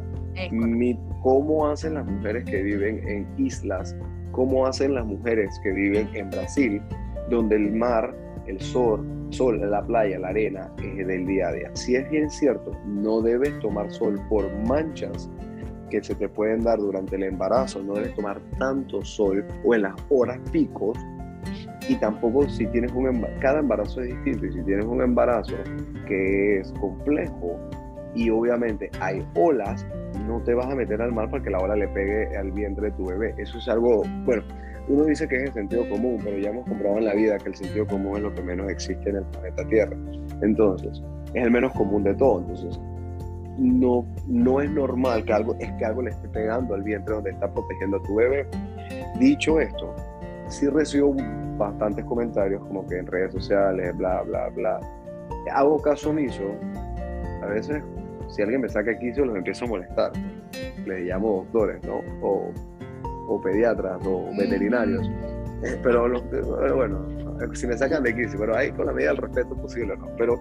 ¿Cómo 1.21 1.67
hacen 1.67 1.95
las 1.95 2.05
mujeres 2.05 2.45
que 2.45 2.61
viven 2.61 3.05
en 3.07 3.27
islas 3.37 3.95
cómo 4.35 4.67
hacen 4.67 4.93
las 4.93 5.05
mujeres 5.05 5.57
que 5.63 5.71
viven 5.71 6.09
en 6.13 6.29
Brasil, 6.29 6.81
donde 7.29 7.55
el 7.55 7.71
mar, 7.71 8.13
el 8.47 8.59
sol, 8.59 9.01
la 9.39 9.81
playa, 9.81 10.19
la 10.19 10.27
arena 10.27 10.69
es 10.83 11.07
del 11.07 11.25
día 11.25 11.47
a 11.47 11.53
día. 11.53 11.71
Si 11.73 11.95
es 11.95 12.09
bien 12.11 12.29
cierto, 12.29 12.71
no 12.85 13.21
debes 13.21 13.57
tomar 13.59 13.89
sol 13.91 14.19
por 14.29 14.53
manchas 14.67 15.29
que 15.89 16.03
se 16.03 16.15
te 16.15 16.27
pueden 16.27 16.63
dar 16.63 16.79
durante 16.79 17.15
el 17.15 17.23
embarazo, 17.23 17.81
no 17.81 17.93
debes 17.93 18.13
tomar 18.15 18.41
tanto 18.59 19.03
sol 19.05 19.45
o 19.63 19.73
en 19.73 19.83
las 19.83 19.95
horas 20.09 20.37
picos. 20.51 20.97
Y 21.87 21.95
tampoco 21.95 22.49
si 22.49 22.65
tienes 22.67 22.91
un 22.91 23.07
embarazo, 23.07 23.39
cada 23.39 23.59
embarazo 23.59 24.01
es 24.01 24.09
distinto. 24.09 24.47
Y 24.47 24.51
si 24.51 24.63
tienes 24.63 24.85
un 24.85 25.01
embarazo 25.01 25.55
que 26.07 26.59
es 26.59 26.73
complejo 26.73 27.57
y 28.15 28.29
obviamente 28.29 28.89
hay 28.99 29.25
olas, 29.35 29.85
no 30.25 30.41
te 30.41 30.53
vas 30.53 30.67
a 30.67 30.75
meter 30.75 31.01
al 31.01 31.11
mar 31.11 31.29
para 31.29 31.43
que 31.43 31.49
la 31.49 31.59
ola 31.59 31.75
le 31.75 31.87
pegue 31.89 32.35
al 32.37 32.51
vientre 32.51 32.89
de 32.89 32.91
tu 32.93 33.05
bebé. 33.05 33.35
Eso 33.37 33.57
es 33.57 33.67
algo, 33.67 34.03
bueno, 34.23 34.43
uno 34.87 35.03
dice 35.05 35.27
que 35.27 35.37
es 35.37 35.43
el 35.43 35.53
sentido 35.53 35.87
común, 35.89 36.19
pero 36.23 36.37
ya 36.37 36.49
hemos 36.49 36.65
comprobado 36.65 36.99
en 36.99 37.05
la 37.05 37.13
vida 37.13 37.37
que 37.37 37.49
el 37.49 37.55
sentido 37.55 37.85
común 37.87 38.17
es 38.17 38.23
lo 38.23 38.33
que 38.33 38.41
menos 38.41 38.69
existe 38.69 39.09
en 39.09 39.17
el 39.17 39.25
planeta 39.25 39.67
Tierra. 39.67 39.97
Entonces, 40.41 41.01
es 41.33 41.43
el 41.43 41.51
menos 41.51 41.73
común 41.73 42.03
de 42.03 42.13
todo. 42.13 42.39
Entonces, 42.39 42.79
no, 43.57 44.05
no 44.27 44.61
es 44.61 44.69
normal 44.69 45.23
que 45.25 45.33
algo, 45.33 45.55
es 45.59 45.71
que 45.73 45.85
algo 45.85 46.03
le 46.03 46.11
esté 46.11 46.27
pegando 46.29 46.75
al 46.75 46.83
vientre 46.83 47.15
donde 47.15 47.31
está 47.31 47.51
protegiendo 47.51 47.97
a 47.97 48.03
tu 48.03 48.15
bebé. 48.15 48.47
Dicho 49.19 49.59
esto, 49.59 49.95
sí 50.49 50.67
recibo 50.67 51.15
bastantes 51.57 52.05
comentarios 52.05 52.61
como 52.63 52.85
que 52.85 52.99
en 52.99 53.07
redes 53.07 53.33
sociales, 53.33 53.95
bla, 53.97 54.21
bla, 54.21 54.49
bla. 54.49 54.79
Hago 55.51 55.81
caso 55.81 56.11
omiso. 56.11 56.43
A 57.41 57.47
veces 57.47 57.81
si 58.27 58.41
alguien 58.41 58.61
me 58.61 58.69
saca 58.69 58.97
quicio, 58.97 59.25
los 59.25 59.35
empiezo 59.35 59.65
a 59.65 59.67
molestar. 59.67 60.11
les 60.85 61.05
llamo 61.05 61.43
doctores, 61.43 61.83
¿no? 61.83 62.01
O, 62.21 62.51
o 63.27 63.41
pediatras 63.41 63.99
o 64.05 64.29
veterinarios. 64.37 65.09
Eh, 65.63 65.79
pero 65.81 66.07
los, 66.07 66.23
bueno, 66.75 67.05
si 67.53 67.67
me 67.67 67.77
sacan 67.77 68.03
de 68.03 68.13
crisis, 68.13 68.35
pero 68.37 68.55
ahí 68.55 68.71
con 68.71 68.85
la 68.85 68.93
medida 68.93 69.09
del 69.11 69.17
respeto 69.17 69.55
posible, 69.55 69.95
¿no? 69.97 70.09
Pero 70.17 70.39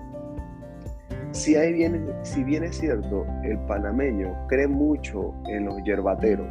si, 1.34 1.56
ahí 1.56 1.72
viene, 1.72 2.00
si 2.22 2.44
bien 2.44 2.64
es 2.64 2.76
cierto, 2.76 3.26
el 3.42 3.58
panameño 3.66 4.46
cree 4.48 4.68
mucho 4.68 5.34
en 5.48 5.64
los 5.66 5.82
yerbateros, 5.84 6.46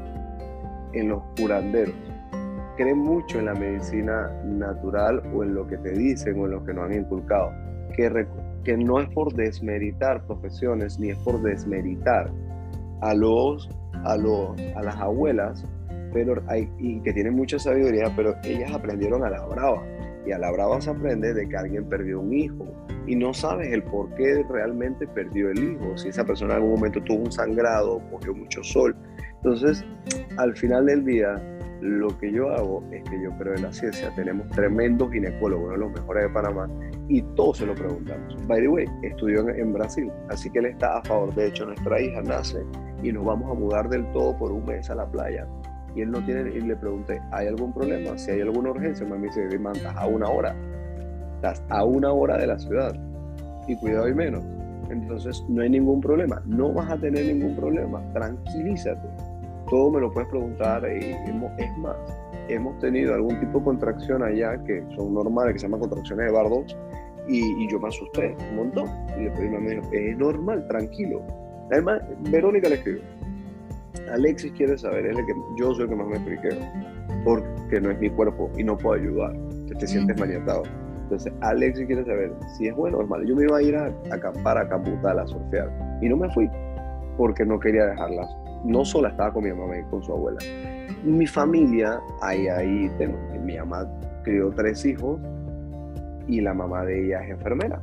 en 0.93 1.09
los 1.09 1.23
curanderos, 1.37 1.95
cree 2.77 2.93
mucho 2.93 3.39
en 3.39 3.45
la 3.45 3.53
medicina 3.53 4.29
natural 4.43 5.21
o 5.33 5.43
en 5.43 5.55
lo 5.55 5.67
que 5.67 5.77
te 5.77 5.91
dicen 5.91 6.39
o 6.39 6.45
en 6.45 6.51
lo 6.51 6.65
que 6.65 6.73
nos 6.73 6.85
han 6.85 6.93
inculcado, 6.93 7.51
que, 7.95 8.09
que 8.63 8.77
no 8.77 8.99
es 8.99 9.09
por 9.09 9.33
desmeritar 9.33 10.25
profesiones 10.25 10.99
ni 10.99 11.09
es 11.09 11.17
por 11.19 11.41
desmeritar 11.41 12.31
a 13.01 13.13
los 13.13 13.69
a, 14.05 14.17
los, 14.17 14.59
a 14.75 14.81
las 14.81 14.95
abuelas 14.97 15.65
pero 16.13 16.41
hay, 16.47 16.69
y 16.77 17.01
que 17.01 17.11
tienen 17.11 17.33
mucha 17.33 17.57
sabiduría, 17.57 18.13
pero 18.15 18.35
ellas 18.43 18.71
aprendieron 18.71 19.25
a 19.25 19.29
la 19.29 19.43
brava. 19.45 19.83
Y 20.25 20.31
a 20.31 20.37
la 20.37 20.51
brava 20.51 20.79
se 20.79 20.91
aprende 20.91 21.33
de 21.33 21.49
que 21.49 21.57
alguien 21.57 21.89
perdió 21.89 22.21
un 22.21 22.33
hijo 22.33 22.65
y 23.07 23.15
no 23.15 23.33
sabes 23.33 23.73
el 23.73 23.83
por 23.83 24.13
qué 24.15 24.45
realmente 24.49 25.05
perdió 25.07 25.49
el 25.49 25.61
hijo. 25.61 25.97
Si 25.97 26.09
esa 26.09 26.23
persona 26.23 26.53
en 26.53 26.61
algún 26.61 26.75
momento 26.75 27.01
tuvo 27.03 27.23
un 27.23 27.31
sangrado, 27.31 28.01
cogió 28.09 28.33
mucho 28.33 28.63
sol. 28.63 28.95
Entonces, 29.37 29.83
al 30.37 30.55
final 30.55 30.85
del 30.85 31.03
día, 31.03 31.35
lo 31.81 32.17
que 32.17 32.31
yo 32.31 32.49
hago 32.49 32.83
es 32.91 33.03
que 33.09 33.21
yo 33.21 33.31
creo 33.37 33.55
en 33.55 33.63
la 33.63 33.73
ciencia. 33.73 34.13
Tenemos 34.15 34.47
tremendos 34.49 35.11
ginecólogos, 35.11 35.65
uno 35.65 35.73
de 35.73 35.79
los 35.79 35.91
mejores 35.91 36.23
de 36.23 36.29
Panamá, 36.29 36.69
y 37.09 37.21
todos 37.35 37.57
se 37.57 37.65
lo 37.65 37.75
preguntamos. 37.75 38.35
By 38.47 38.61
the 38.61 38.67
way, 38.67 38.85
estudió 39.01 39.47
en, 39.49 39.59
en 39.59 39.73
Brasil, 39.73 40.11
así 40.29 40.49
que 40.49 40.59
él 40.59 40.67
está 40.67 40.97
a 40.97 41.03
favor. 41.03 41.33
De 41.35 41.47
hecho, 41.47 41.65
nuestra 41.65 42.01
hija 42.01 42.21
nace 42.21 42.63
y 43.01 43.11
nos 43.11 43.25
vamos 43.25 43.51
a 43.51 43.53
mudar 43.53 43.89
del 43.89 44.09
todo 44.11 44.37
por 44.37 44.51
un 44.51 44.65
mes 44.65 44.89
a 44.89 44.95
la 44.95 45.05
playa 45.05 45.47
y 45.95 46.01
él 46.01 46.11
no 46.11 46.23
tiene, 46.25 46.49
y 46.49 46.61
le 46.61 46.75
pregunté, 46.75 47.21
¿hay 47.31 47.47
algún 47.47 47.71
problema? 47.73 48.17
Si 48.17 48.31
hay 48.31 48.41
alguna 48.41 48.71
urgencia, 48.71 49.05
me 49.05 49.17
dice, 49.17 49.47
mandas 49.59 49.95
a 49.95 50.07
una 50.07 50.27
hora, 50.27 50.55
estás 51.35 51.63
a 51.69 51.83
una 51.83 52.11
hora 52.11 52.37
de 52.37 52.47
la 52.47 52.57
ciudad 52.57 52.95
y 53.67 53.75
cuidado 53.75 54.07
y 54.07 54.13
menos. 54.13 54.43
Entonces 54.89 55.43
no 55.47 55.61
hay 55.61 55.69
ningún 55.69 56.01
problema, 56.01 56.41
no 56.45 56.73
vas 56.73 56.89
a 56.89 56.97
tener 56.97 57.25
ningún 57.25 57.55
problema, 57.55 58.01
tranquilízate. 58.13 59.07
Todo 59.73 59.89
me 59.89 60.01
lo 60.01 60.11
puedes 60.11 60.29
preguntar 60.29 60.83
y 60.83 61.03
es 61.03 61.77
más, 61.79 61.95
hemos 62.47 62.77
tenido 62.77 63.15
algún 63.15 63.39
tipo 63.39 63.57
de 63.57 63.65
contracción 63.65 64.21
allá 64.21 64.63
que 64.65 64.83
son 64.95 65.15
normales, 65.15 65.53
que 65.53 65.59
se 65.61 65.65
llaman 65.65 65.79
contracciones 65.79 66.27
de 66.27 66.31
Bardos, 66.31 66.77
y, 67.27 67.67
yo 67.67 67.79
me 67.79 67.87
asusté 67.87 68.37
un 68.51 68.57
montón. 68.57 68.87
Y 69.17 69.23
le 69.23 69.59
me 69.59 69.71
dijo, 69.71 69.89
es 69.91 70.15
normal, 70.15 70.67
tranquilo. 70.67 71.23
Además, 71.71 72.03
Verónica 72.29 72.69
le 72.69 72.75
escribió, 72.75 73.01
Alexis 74.11 74.51
quiere 74.51 74.77
saber, 74.77 75.07
es 75.07 75.17
el 75.17 75.25
que 75.25 75.33
yo 75.57 75.73
soy 75.73 75.85
el 75.85 75.89
que 75.89 75.95
más 75.95 76.05
me 76.05 76.17
expliqué, 76.17 76.49
porque 77.25 77.81
no 77.81 77.89
es 77.89 77.99
mi 77.99 78.11
cuerpo 78.11 78.51
y 78.55 78.63
no 78.63 78.77
puedo 78.77 79.01
ayudar, 79.01 79.33
que 79.67 79.73
te 79.73 79.87
sientes 79.87 80.19
maniatado. 80.19 80.61
Entonces, 81.01 81.33
Alexis 81.41 81.87
quiere 81.87 82.05
saber 82.05 82.31
si 82.59 82.67
es 82.67 82.75
bueno 82.75 82.99
o 82.99 83.01
es 83.01 83.09
malo. 83.09 83.23
Yo 83.23 83.35
me 83.35 83.45
iba 83.45 83.57
a 83.57 83.63
ir 83.63 83.75
a, 83.75 83.91
acampar 84.11 84.55
a 84.59 84.69
Cambutal 84.69 85.17
a 85.17 85.25
surfear 85.25 85.71
y 85.99 86.09
no 86.09 86.17
me 86.17 86.31
fui 86.31 86.47
porque 87.17 87.43
no 87.43 87.59
quería 87.59 87.87
dejarlas. 87.87 88.42
No 88.63 88.85
sola 88.85 89.09
estaba 89.09 89.33
con 89.33 89.43
mi 89.43 89.51
mamá 89.51 89.77
y 89.77 89.83
con 89.83 90.03
su 90.03 90.11
abuela. 90.11 90.39
Mi 91.03 91.27
familia, 91.27 91.99
ahí, 92.21 92.47
ahí, 92.47 92.89
tengo, 92.97 93.17
mi 93.43 93.57
mamá 93.57 93.87
crió 94.23 94.51
tres 94.51 94.85
hijos 94.85 95.19
y 96.27 96.41
la 96.41 96.53
mamá 96.53 96.85
de 96.85 97.05
ella 97.05 97.23
es 97.23 97.31
enfermera. 97.31 97.81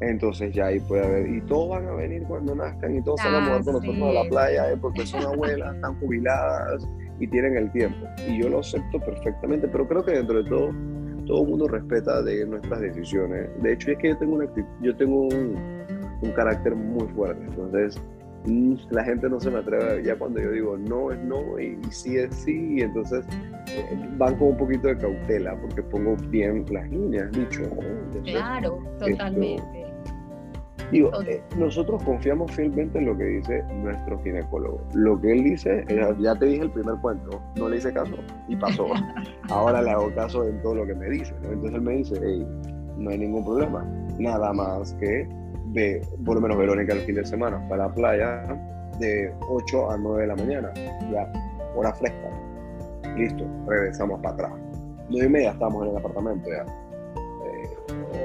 Entonces 0.00 0.52
ya 0.52 0.66
ahí 0.66 0.80
puede 0.80 1.04
haber, 1.04 1.28
y 1.28 1.40
todos 1.42 1.70
van 1.70 1.88
a 1.88 1.94
venir 1.94 2.24
cuando 2.24 2.54
nazcan 2.54 2.96
y 2.96 3.02
todos 3.02 3.20
se 3.20 3.30
van 3.30 3.44
a 3.44 3.48
mover 3.48 3.64
con 3.64 3.76
ah, 3.76 3.78
nosotros 3.78 4.02
a 4.02 4.24
la 4.24 4.28
playa 4.28 4.72
eh, 4.72 4.76
porque 4.80 5.06
son 5.06 5.22
abuelas, 5.22 5.74
están 5.74 5.98
jubiladas 6.00 6.86
y 7.20 7.26
tienen 7.28 7.56
el 7.56 7.70
tiempo. 7.72 8.06
Y 8.28 8.42
yo 8.42 8.48
lo 8.48 8.60
acepto 8.60 9.00
perfectamente, 9.00 9.68
pero 9.68 9.86
creo 9.86 10.04
que 10.04 10.12
dentro 10.12 10.42
de 10.42 10.48
todo, 10.48 10.70
todo 11.26 11.42
el 11.42 11.48
mundo 11.48 11.68
respeta 11.68 12.22
de 12.22 12.46
nuestras 12.46 12.80
decisiones. 12.80 13.48
De 13.62 13.72
hecho, 13.72 13.92
es 13.92 13.98
que 13.98 14.08
yo 14.08 14.18
tengo, 14.18 14.34
una, 14.34 14.46
yo 14.82 14.96
tengo 14.96 15.22
un, 15.22 15.56
un 16.22 16.32
carácter 16.32 16.74
muy 16.74 17.06
fuerte, 17.08 17.44
entonces 17.44 18.00
la 18.90 19.04
gente 19.04 19.28
no 19.28 19.40
se 19.40 19.50
me 19.50 19.58
atreve, 19.58 20.02
ya 20.02 20.16
cuando 20.16 20.40
yo 20.40 20.50
digo 20.50 20.76
no 20.76 21.10
es 21.10 21.18
no 21.20 21.58
y, 21.58 21.78
sí 21.90 22.16
es 22.16 22.34
sí, 22.34 22.76
y 22.76 22.82
entonces 22.82 23.24
eh, 23.68 23.98
van 24.16 24.36
con 24.36 24.48
un 24.48 24.56
poquito 24.56 24.88
de 24.88 24.98
cautela 24.98 25.56
porque 25.60 25.82
pongo 25.82 26.16
bien 26.28 26.64
las 26.70 26.88
líneas, 26.90 27.30
dicho. 27.32 27.62
claro, 28.24 28.78
totalmente. 28.98 29.84
Digo, 30.90 31.10
eh, 31.22 31.42
nosotros 31.56 32.02
confiamos 32.04 32.52
fielmente 32.52 32.98
en 32.98 33.06
lo 33.06 33.16
que 33.16 33.24
dice 33.24 33.64
nuestro 33.82 34.22
ginecólogo. 34.22 34.80
Lo 34.94 35.20
que 35.20 35.32
él 35.32 35.44
dice, 35.44 35.84
ya 36.20 36.34
te 36.36 36.46
dije 36.46 36.62
el 36.62 36.70
primer 36.70 36.96
cuento, 36.96 37.42
no 37.56 37.68
le 37.68 37.78
hice 37.78 37.92
caso 37.92 38.14
y 38.48 38.56
pasó. 38.56 38.86
Ahora 39.48 39.82
le 39.82 39.90
hago 39.90 40.14
caso 40.14 40.46
en 40.46 40.60
todo 40.62 40.74
lo 40.76 40.86
que 40.86 40.94
me 40.94 41.08
dice. 41.10 41.34
Entonces 41.42 41.74
él 41.74 41.80
me 41.80 41.92
dice, 41.94 42.14
hey, 42.22 42.46
no 42.98 43.10
hay 43.10 43.18
ningún 43.18 43.44
problema. 43.44 43.84
Nada 44.18 44.52
más 44.52 44.92
que 44.94 45.26
ve, 45.74 46.00
por 46.24 46.36
lo 46.36 46.40
menos 46.40 46.56
Verónica 46.56 46.94
el 46.94 47.00
fin 47.00 47.16
de 47.16 47.24
semana, 47.24 47.66
para 47.68 47.88
la 47.88 47.94
playa 47.94 48.46
de 48.98 49.32
8 49.48 49.90
a 49.90 49.96
9 49.98 50.22
de 50.22 50.26
la 50.26 50.36
mañana, 50.36 50.72
ya, 51.12 51.30
hora 51.76 51.92
fresca. 51.92 52.30
Listo, 53.16 53.44
regresamos 53.66 54.20
para 54.20 54.34
atrás. 54.34 54.52
9 55.10 55.26
y 55.26 55.28
media 55.28 55.50
estamos 55.50 55.84
en 55.84 55.90
el 55.90 55.96
apartamento 55.98 56.48
ya 56.48 56.64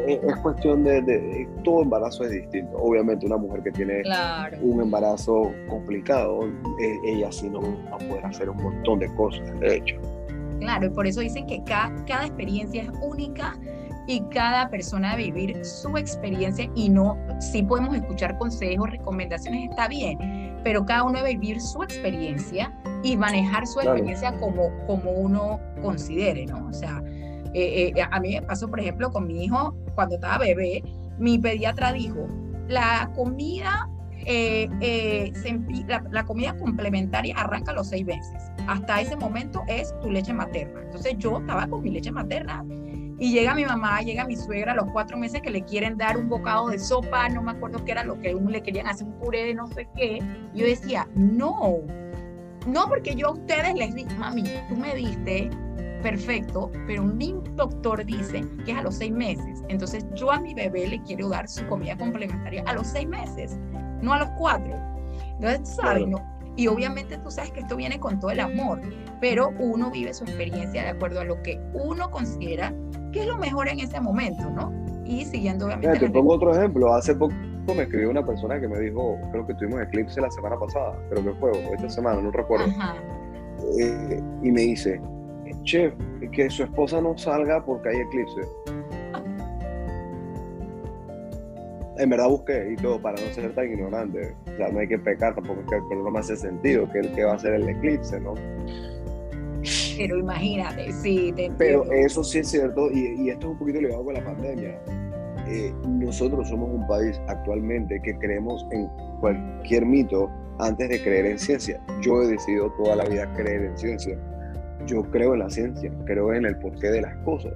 es 0.08 0.36
cuestión 0.38 0.84
de, 0.84 1.48
todo 1.64 1.84
embarazo 1.84 2.24
es 2.24 2.32
distinto. 2.32 2.78
Obviamente 2.78 3.26
una 3.26 3.38
mujer 3.38 3.62
que 3.64 3.72
tiene 3.72 4.02
un 4.62 4.82
embarazo 4.82 5.52
complicado, 5.68 6.48
e, 6.80 7.00
ella 7.12 7.32
sí 7.32 7.50
no 7.50 7.62
va 7.62 7.96
a 7.96 7.98
poder 7.98 8.26
hacer 8.26 8.50
un 8.50 8.58
montón 8.58 9.00
de 9.00 9.14
cosas, 9.16 9.60
de 9.60 9.76
hecho. 9.76 9.96
Claro, 10.60 10.88
y 10.88 10.90
por 10.90 11.08
eso 11.08 11.22
dicen 11.22 11.46
que 11.48 11.64
cada, 11.64 11.94
cada 12.06 12.26
experiencia 12.26 12.84
es 12.84 12.90
única 13.02 13.58
y 14.10 14.22
cada 14.32 14.72
persona 14.72 15.16
debe 15.16 15.32
vivir 15.32 15.64
su 15.64 15.96
experiencia 15.96 16.68
y 16.74 16.90
no, 16.90 17.16
si 17.40 17.62
podemos 17.62 17.96
escuchar 17.96 18.40
consejos, 18.40 18.90
recomendaciones, 18.90 19.70
está 19.70 19.88
bien, 19.88 20.60
pero 20.64 20.84
cada 20.84 21.04
uno 21.04 21.20
debe 21.20 21.38
vivir 21.38 21.62
su 21.62 21.84
experiencia 21.84 22.74
y 23.04 23.16
manejar 23.16 23.68
su 23.68 23.80
experiencia 23.80 24.36
como, 24.40 24.72
como 24.88 25.12
uno 25.12 25.60
considere, 25.84 26.48
¿no? 26.48 26.66
O 26.68 26.74
sea, 26.74 27.04
eh, 27.54 27.94
eh, 27.96 28.02
a 28.02 28.20
mí 28.20 28.34
me 28.34 28.42
pasó, 28.42 28.68
por 28.68 28.80
ejemplo, 28.80 29.12
con 29.12 29.28
mi 29.28 29.46
hijo, 29.46 29.76
cuando 29.94 30.16
estaba 30.16 30.40
bebé, 30.40 30.84
mi 31.20 31.38
pediatra 31.38 31.94
dijo, 31.94 32.28
la 32.68 33.12
comida, 33.16 33.88
eh, 34.26 35.32
la, 36.10 36.24
comida 36.24 36.58
complementaria 36.58 37.36
arranca 37.38 37.74
a 37.74 37.76
los 37.76 37.90
seis 37.90 38.08
meses. 38.08 38.52
Hasta 38.68 39.02
ese 39.02 39.16
momento 39.16 39.62
es 39.68 39.94
tu 40.02 40.10
leche 40.10 40.34
materna. 40.34 40.82
Entonces 40.82 41.14
yo 41.20 41.38
estaba 41.38 41.68
con 41.68 41.84
mi 41.84 41.92
leche 41.92 42.12
materna 42.12 42.66
y 43.20 43.32
llega 43.32 43.54
mi 43.54 43.66
mamá, 43.66 44.00
llega 44.02 44.24
mi 44.24 44.38
suegra 44.38 44.72
a 44.72 44.76
los 44.76 44.90
cuatro 44.92 45.18
meses 45.18 45.42
que 45.42 45.50
le 45.50 45.64
quieren 45.64 45.98
dar 45.98 46.18
un 46.18 46.30
bocado 46.30 46.70
de 46.70 46.80
sopa, 46.80 47.28
no 47.30 47.42
me 47.42 47.52
acuerdo 47.52 47.84
qué 47.84 47.92
era 47.92 48.04
lo 48.04 48.20
que 48.20 48.34
le 48.34 48.64
querían 48.64 48.88
hacer, 48.88 49.08
un 49.08 49.20
puré 49.20 49.46
de 49.46 49.54
no 49.54 49.68
sé 49.68 49.90
qué. 49.96 50.20
Yo 50.54 50.66
decía, 50.66 51.08
no, 51.16 51.80
no 52.66 52.88
porque 52.88 53.16
yo 53.16 53.28
a 53.28 53.32
ustedes 53.32 53.76
les 53.76 53.94
dije, 53.94 54.14
mami, 54.16 54.44
tú 54.70 54.78
me 54.78 54.96
diste 54.96 55.50
perfecto, 56.02 56.72
pero 56.88 57.04
un 57.04 57.44
doctor 57.56 58.06
dice 58.06 58.46
que 58.64 58.72
es 58.72 58.78
a 58.78 58.84
los 58.84 58.96
seis 58.96 59.12
meses. 59.12 59.64
Entonces 59.68 60.06
yo 60.16 60.32
a 60.32 60.40
mi 60.40 60.54
bebé 60.54 60.88
le 60.88 61.04
quiero 61.04 61.28
dar 61.28 61.50
su 61.50 61.68
comida 61.68 61.98
complementaria 61.98 62.64
a 62.68 62.74
los 62.74 62.88
seis 62.88 63.08
meses, 63.08 63.58
no 64.02 64.14
a 64.14 64.20
los 64.20 64.30
cuatro. 64.38 64.74
Entonces, 65.40 65.76
¿sabes? 65.76 66.06
Y 66.56 66.68
obviamente 66.68 67.18
tú 67.18 67.32
sabes 67.32 67.52
que 67.52 67.62
esto 67.62 67.76
viene 67.76 68.00
con 68.00 68.20
todo 68.20 68.32
el 68.32 68.40
amor, 68.40 68.82
pero 69.22 69.50
uno 69.60 69.92
vive 69.92 70.14
su 70.14 70.24
experiencia 70.26 70.84
de 70.84 70.90
acuerdo 70.90 71.22
a 71.22 71.24
lo 71.24 71.42
que 71.42 71.60
uno 71.74 72.12
considera 72.12 72.74
que 73.12 73.22
es 73.22 73.28
lo 73.28 73.38
mejor 73.38 73.68
en 73.68 73.80
ese 73.80 74.00
momento, 74.00 74.50
¿no? 74.50 74.72
Y 75.06 75.26
siguiendo 75.26 75.66
obviamente... 75.66 76.00
te 76.00 76.10
pongo 76.10 76.34
otro 76.34 76.54
ejemplo. 76.56 76.94
Hace 76.94 77.16
poco 77.16 77.34
me 77.76 77.84
escribió 77.84 78.10
una 78.10 78.26
persona 78.26 78.60
que 78.60 78.68
me 78.68 78.80
dijo, 78.80 79.18
creo 79.32 79.46
que 79.46 79.54
tuvimos 79.56 79.82
eclipse 79.82 80.22
la 80.22 80.32
semana 80.32 80.58
pasada, 80.58 80.98
pero 81.10 81.24
que 81.24 81.32
fue, 81.40 81.52
esta 81.74 81.90
semana, 81.90 82.22
no 82.22 82.32
recuerdo. 82.32 82.66
Eh, 83.80 84.22
y 84.44 84.52
me 84.52 84.62
dice, 84.62 85.02
chef, 85.64 85.94
que 86.32 86.50
su 86.50 86.64
esposa 86.64 87.02
no 87.02 87.18
salga 87.18 87.64
porque 87.64 87.90
hay 87.90 87.98
eclipse. 87.98 88.42
En 91.98 92.10
verdad 92.10 92.30
busqué 92.30 92.72
y 92.72 92.76
todo 92.78 93.02
para 93.02 93.22
no 93.22 93.34
ser 93.34 93.54
tan 93.54 93.66
ignorante. 93.72 94.36
O 94.54 94.58
sea, 94.58 94.70
no 94.70 94.80
hay 94.80 94.88
que 94.88 94.98
pecar 94.98 95.36
tampoco, 95.36 95.62
pero 95.68 96.04
no 96.04 96.10
me 96.10 96.20
hace 96.20 96.38
sentido 96.38 96.90
que 96.92 97.00
el 97.00 97.14
que 97.14 97.26
va 97.26 97.34
a 97.34 97.40
ser 97.40 97.56
el 97.56 97.68
eclipse, 97.68 98.20
¿no? 98.22 98.36
Pero 100.00 100.18
imagínate, 100.18 100.92
sí, 100.92 101.32
te 101.36 101.52
Pero 101.58 101.84
eso 101.92 102.24
sí 102.24 102.40
es 102.40 102.48
cierto, 102.48 102.90
y, 102.92 103.30
esto 103.30 103.48
es 103.48 103.54
un 103.54 103.60
poquito 103.60 103.82
ligado 103.82 104.04
con 104.04 104.14
la 104.14 104.24
pandemia. 104.24 104.80
Eh, 105.48 105.74
nosotros 105.88 106.48
somos 106.50 106.70
un 106.72 106.88
país 106.88 107.20
actualmente 107.28 108.00
que 108.04 108.18
creemos 108.18 108.66
en 108.72 108.88
cualquier 109.20 109.86
mito 109.86 110.30
antes 110.60 110.90
de 110.90 111.02
creer 111.02 111.26
en 111.26 111.40
ciencia. 111.40 111.82
Yo 112.02 112.22
he 112.24 112.28
decidido 112.28 112.72
toda 112.82 112.96
la 112.96 113.06
vida 113.06 113.32
creer 113.34 113.64
en 113.64 113.78
ciencia 113.78 114.18
yo 114.86 115.04
creo 115.12 115.34
en 115.34 115.40
la 115.40 115.50
ciencia, 115.50 115.92
creo 116.06 116.34
en 116.34 116.46
el 116.46 116.58
porqué 116.58 116.90
de 116.90 117.02
las 117.02 117.16
cosas. 117.24 117.54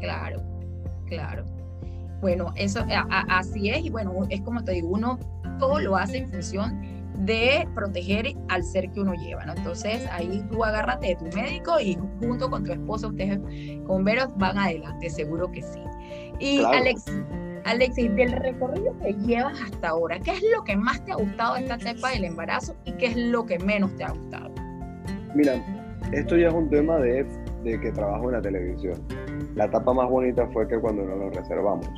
Claro, 0.00 0.42
claro. 1.06 1.44
Bueno, 2.20 2.52
eso 2.56 2.84
así 3.28 3.70
es 3.70 3.84
y 3.84 3.90
bueno, 3.90 4.12
es 4.30 4.40
como 4.40 4.64
te 4.64 4.72
digo, 4.72 4.88
uno 4.88 5.18
todo 5.58 5.78
lo 5.78 5.96
hace 5.96 6.18
en 6.18 6.30
función 6.30 6.80
de 7.18 7.66
proteger 7.74 8.34
al 8.48 8.64
ser 8.64 8.90
que 8.90 9.00
uno 9.00 9.14
lleva, 9.14 9.44
¿no? 9.44 9.54
Entonces 9.54 10.06
ahí 10.10 10.44
tú 10.50 10.64
agárrate 10.64 11.08
de 11.08 11.16
tu 11.16 11.36
médico 11.36 11.78
y 11.80 11.96
junto 12.20 12.50
con 12.50 12.64
tu 12.64 12.72
esposo, 12.72 13.08
ustedes 13.08 13.38
con 13.86 14.04
Veros 14.04 14.28
van 14.36 14.58
adelante, 14.58 15.10
seguro 15.10 15.50
que 15.50 15.62
sí. 15.62 15.80
Y 16.38 16.62
Alex, 16.64 17.04
Alexis, 17.64 18.14
del 18.14 18.32
recorrido 18.32 18.96
que 18.98 19.12
llevas 19.14 19.60
hasta 19.60 19.88
ahora, 19.88 20.18
¿qué 20.18 20.32
es 20.32 20.42
lo 20.54 20.64
que 20.64 20.76
más 20.76 21.04
te 21.04 21.12
ha 21.12 21.16
gustado 21.16 21.54
de 21.54 21.60
esta 21.60 21.76
etapa 21.76 22.10
del 22.10 22.24
embarazo 22.24 22.74
y 22.84 22.92
qué 22.92 23.06
es 23.06 23.16
lo 23.16 23.46
que 23.46 23.58
menos 23.58 23.94
te 23.96 24.04
ha 24.04 24.10
gustado? 24.10 24.50
Mira, 25.34 25.64
esto 26.12 26.36
ya 26.36 26.48
es 26.48 26.54
un 26.54 26.68
tema 26.68 26.98
de, 26.98 27.26
de 27.62 27.80
que 27.80 27.90
trabajo 27.92 28.26
en 28.26 28.32
la 28.32 28.42
televisión. 28.42 29.00
La 29.54 29.66
etapa 29.66 29.92
más 29.94 30.08
bonita 30.10 30.46
fue 30.48 30.66
que 30.68 30.78
cuando 30.78 31.04
nos 31.04 31.18
lo 31.18 31.30
reservamos, 31.30 31.88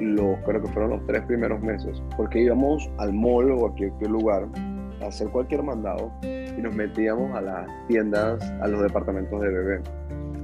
los, 0.00 0.38
creo 0.44 0.62
que 0.62 0.68
fueron 0.68 0.90
los 0.90 1.06
tres 1.06 1.22
primeros 1.22 1.60
meses, 1.60 2.02
porque 2.16 2.42
íbamos 2.42 2.90
al 2.98 3.12
mall 3.12 3.50
o 3.52 3.66
a 3.66 3.74
cualquier 3.74 4.10
lugar 4.10 4.46
a 5.02 5.06
hacer 5.06 5.28
cualquier 5.28 5.62
mandado 5.62 6.10
y 6.22 6.60
nos 6.60 6.74
metíamos 6.74 7.34
a 7.36 7.40
las 7.40 7.66
tiendas, 7.88 8.42
a 8.60 8.68
los 8.68 8.82
departamentos 8.82 9.40
de 9.40 9.48
bebé. 9.48 9.80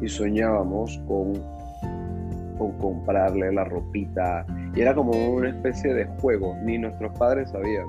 Y 0.02 0.08
soñábamos 0.08 1.00
con, 1.06 1.34
con 2.58 2.72
comprarle 2.78 3.52
la 3.52 3.64
ropita. 3.64 4.46
Y 4.74 4.80
era 4.80 4.94
como 4.94 5.12
una 5.12 5.50
especie 5.50 5.92
de 5.94 6.06
juego, 6.20 6.56
ni 6.62 6.78
nuestros 6.78 7.16
padres 7.18 7.50
sabían. 7.50 7.86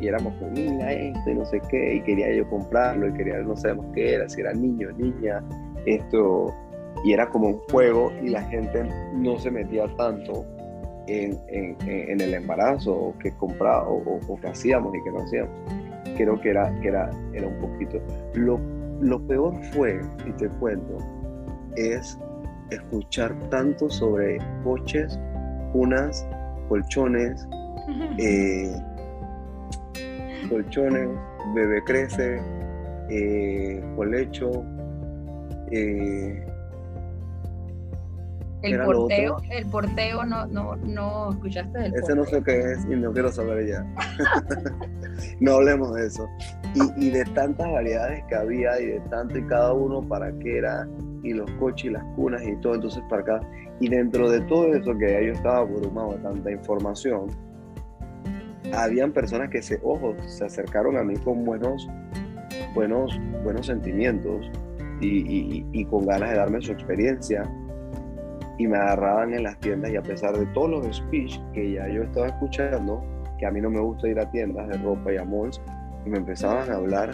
Y 0.00 0.06
éramos 0.06 0.32
como, 0.34 0.52
mira 0.52 0.92
esto 0.92 1.30
y 1.30 1.34
no 1.34 1.44
sé 1.44 1.60
qué, 1.68 1.96
y 1.96 2.00
quería 2.02 2.32
yo 2.32 2.48
comprarlo 2.48 3.08
y 3.08 3.12
quería, 3.14 3.38
no 3.40 3.56
sabemos 3.56 3.86
qué 3.94 4.14
era, 4.14 4.28
si 4.28 4.40
era 4.40 4.52
niño, 4.52 4.92
niña, 4.92 5.42
esto, 5.86 6.54
y 7.04 7.12
era 7.12 7.28
como 7.28 7.48
un 7.48 7.58
juego 7.70 8.12
y 8.22 8.28
la 8.28 8.42
gente 8.42 8.88
no 9.14 9.38
se 9.40 9.50
metía 9.50 9.86
tanto 9.96 10.46
en, 11.08 11.38
en, 11.48 12.20
el 12.20 12.34
embarazo 12.34 13.14
que 13.20 13.32
compraba 13.32 13.88
o, 13.88 14.20
o, 14.28 14.40
que 14.40 14.48
hacíamos 14.48 14.94
y 14.94 15.02
que 15.02 15.10
no 15.10 15.20
hacíamos. 15.20 15.50
Creo 16.16 16.40
que 16.40 16.50
era, 16.50 16.72
que 16.80 16.88
era, 16.88 17.10
era 17.32 17.46
un 17.46 17.58
poquito. 17.58 18.00
Lo, 18.34 18.60
lo 19.00 19.20
peor 19.26 19.54
fue, 19.72 20.00
y 20.26 20.32
te 20.32 20.48
cuento, 20.60 20.98
es 21.76 22.18
escuchar 22.70 23.34
tanto 23.50 23.88
sobre 23.88 24.38
coches, 24.64 25.18
unas 25.72 26.26
colchones, 26.68 27.46
eh, 28.18 28.72
colchones, 30.48 31.08
bebé 31.54 31.82
crece, 31.84 32.40
eh, 33.08 33.82
colecho, 33.96 34.64
eh, 35.70 36.47
el 38.62 38.80
porteo, 38.80 39.36
el 39.50 39.66
porteo 39.66 40.24
no, 40.24 40.46
no, 40.46 40.76
no 40.76 41.30
escuchaste 41.30 41.78
del 41.78 41.94
Ese 41.94 42.14
no 42.14 42.24
sé 42.24 42.42
qué 42.42 42.58
es 42.58 42.84
y 42.86 42.96
no 42.96 43.12
quiero 43.12 43.30
saber 43.30 43.66
ya. 43.66 43.86
no 45.40 45.52
hablemos 45.54 45.94
de 45.94 46.06
eso. 46.06 46.28
Y, 46.74 47.06
y, 47.06 47.10
de 47.10 47.24
tantas 47.26 47.70
variedades 47.70 48.24
que 48.28 48.34
había 48.34 48.80
y 48.80 48.86
de 48.86 49.00
tanto 49.10 49.38
y 49.38 49.46
cada 49.46 49.72
uno 49.72 50.02
para 50.02 50.32
qué 50.38 50.58
era 50.58 50.88
y 51.22 51.32
los 51.32 51.50
coches 51.52 51.86
y 51.86 51.90
las 51.90 52.04
cunas 52.16 52.42
y 52.42 52.56
todo, 52.56 52.74
entonces 52.74 53.02
para 53.08 53.22
acá. 53.22 53.40
Y 53.80 53.88
dentro 53.88 54.28
de 54.28 54.40
todo 54.42 54.74
eso 54.74 54.96
que 54.98 55.26
yo 55.26 55.32
estaba 55.32 55.58
abrumado 55.58 56.12
de 56.14 56.18
tanta 56.18 56.50
información, 56.50 57.28
habían 58.74 59.12
personas 59.12 59.50
que 59.50 59.62
se, 59.62 59.78
ojo, 59.84 60.16
se 60.26 60.44
acercaron 60.44 60.96
a 60.96 61.04
mí 61.04 61.16
con 61.18 61.44
buenos, 61.44 61.88
buenos, 62.74 63.18
buenos 63.44 63.66
sentimientos 63.66 64.50
y, 65.00 65.08
y, 65.08 65.66
y 65.72 65.84
con 65.84 66.06
ganas 66.06 66.30
de 66.30 66.36
darme 66.36 66.60
su 66.60 66.72
experiencia 66.72 67.48
y 68.58 68.66
me 68.66 68.76
agarraban 68.76 69.32
en 69.32 69.44
las 69.44 69.58
tiendas 69.60 69.90
y 69.90 69.96
a 69.96 70.02
pesar 70.02 70.36
de 70.36 70.44
todos 70.46 70.70
los 70.70 70.96
speech 70.96 71.40
que 71.52 71.72
ya 71.72 71.88
yo 71.88 72.02
estaba 72.02 72.26
escuchando, 72.26 73.02
que 73.38 73.46
a 73.46 73.50
mí 73.50 73.60
no 73.60 73.70
me 73.70 73.80
gusta 73.80 74.08
ir 74.08 74.18
a 74.18 74.28
tiendas 74.30 74.68
de 74.68 74.76
ropa 74.78 75.12
y 75.12 75.16
a 75.16 75.24
malls, 75.24 75.60
y 76.04 76.10
me 76.10 76.18
empezaban 76.18 76.70
a 76.70 76.74
hablar 76.74 77.10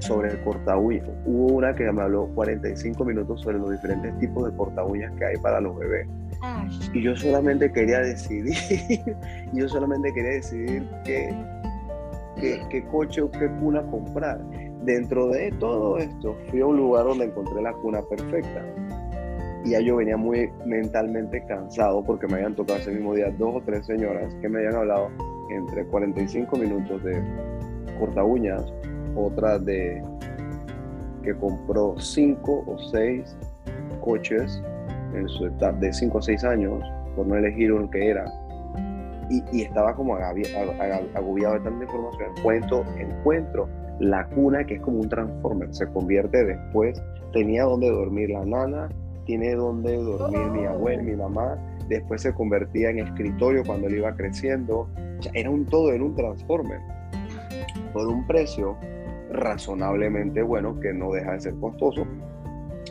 sobre 0.00 0.30
el 0.32 0.40
corta 0.42 0.76
uñas. 0.76 1.08
Hubo 1.24 1.54
una 1.54 1.74
que 1.74 1.90
me 1.90 2.02
habló 2.02 2.26
45 2.34 3.02
minutos 3.04 3.40
sobre 3.40 3.58
los 3.58 3.70
diferentes 3.70 4.18
tipos 4.18 4.50
de 4.50 4.56
corta 4.56 4.84
uñas 4.84 5.10
que 5.12 5.24
hay 5.24 5.36
para 5.38 5.60
los 5.60 5.78
bebés. 5.78 6.06
Y 6.92 7.00
yo 7.00 7.16
solamente 7.16 7.72
quería 7.72 8.00
decidir, 8.00 8.54
yo 9.54 9.66
solamente 9.68 10.12
quería 10.12 10.32
decidir 10.32 10.86
qué, 11.04 11.34
qué, 12.38 12.60
qué 12.68 12.84
coche 12.88 13.22
o 13.22 13.30
qué 13.30 13.48
cuna 13.60 13.82
comprar. 13.90 14.44
Dentro 14.82 15.28
de 15.28 15.50
todo 15.52 15.96
esto, 15.96 16.36
fui 16.50 16.60
a 16.60 16.66
un 16.66 16.76
lugar 16.76 17.06
donde 17.06 17.24
encontré 17.24 17.62
la 17.62 17.72
cuna 17.72 18.02
perfecta 18.02 18.62
y 19.64 19.70
ya 19.70 19.80
yo 19.80 19.96
venía 19.96 20.16
muy 20.16 20.50
mentalmente 20.66 21.42
cansado 21.46 22.04
porque 22.04 22.26
me 22.26 22.34
habían 22.34 22.54
tocado 22.54 22.78
ese 22.78 22.92
mismo 22.92 23.14
día 23.14 23.30
dos 23.38 23.56
o 23.56 23.62
tres 23.64 23.86
señoras 23.86 24.34
que 24.40 24.48
me 24.48 24.58
habían 24.58 24.74
hablado 24.74 25.10
entre 25.50 25.84
45 25.86 26.56
minutos 26.56 27.02
de 27.02 27.22
corta 27.98 28.22
uñas, 28.22 28.62
otra 29.16 29.58
de 29.58 30.02
que 31.22 31.34
compró 31.34 31.94
cinco 31.98 32.62
o 32.66 32.78
seis 32.90 33.36
coches 34.02 34.62
en 35.14 35.28
su 35.28 35.46
etapa 35.46 35.78
de 35.78 35.92
cinco 35.92 36.18
o 36.18 36.22
seis 36.22 36.44
años 36.44 36.82
por 37.16 37.26
no 37.26 37.36
elegir 37.36 37.72
uno 37.72 37.88
que 37.90 38.10
era. 38.10 38.24
Y, 39.30 39.42
y 39.52 39.62
estaba 39.62 39.94
como 39.94 40.16
agobiado 40.16 41.54
de 41.54 41.60
tanta 41.60 41.84
información. 41.84 42.30
Encuentro, 42.36 42.84
encuentro 42.98 43.68
la 44.00 44.26
cuna 44.26 44.64
que 44.66 44.74
es 44.74 44.82
como 44.82 44.98
un 44.98 45.08
transformer. 45.08 45.74
Se 45.74 45.86
convierte 45.86 46.44
después 46.44 47.02
tenía 47.32 47.64
donde 47.64 47.90
dormir 47.90 48.30
la 48.30 48.44
nana 48.44 48.88
tiene 49.24 49.54
donde 49.54 49.96
dormir 49.96 50.50
mi 50.50 50.64
abuela, 50.64 51.02
mi 51.02 51.16
mamá, 51.16 51.56
después 51.88 52.22
se 52.22 52.32
convertía 52.32 52.90
en 52.90 53.00
escritorio 53.00 53.62
cuando 53.64 53.88
él 53.88 53.96
iba 53.96 54.14
creciendo, 54.14 54.88
era 55.32 55.50
un 55.50 55.64
todo 55.66 55.92
en 55.92 56.02
un 56.02 56.14
transformer, 56.14 56.80
por 57.92 58.06
un 58.06 58.26
precio 58.26 58.76
razonablemente 59.30 60.42
bueno, 60.42 60.78
que 60.80 60.92
no 60.92 61.12
deja 61.12 61.32
de 61.32 61.40
ser 61.40 61.54
costoso, 61.54 62.06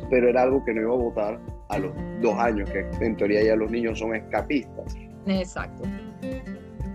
pero 0.09 0.29
era 0.29 0.43
algo 0.43 0.63
que 0.65 0.73
no 0.73 0.81
iba 0.81 0.93
a 0.93 0.97
votar 0.97 1.39
a 1.69 1.77
los 1.77 1.91
dos 2.21 2.37
años, 2.37 2.69
que 2.69 2.85
en 3.03 3.15
teoría 3.15 3.43
ya 3.43 3.55
los 3.55 3.71
niños 3.71 3.99
son 3.99 4.15
escapistas. 4.15 4.95
Exacto. 5.25 5.83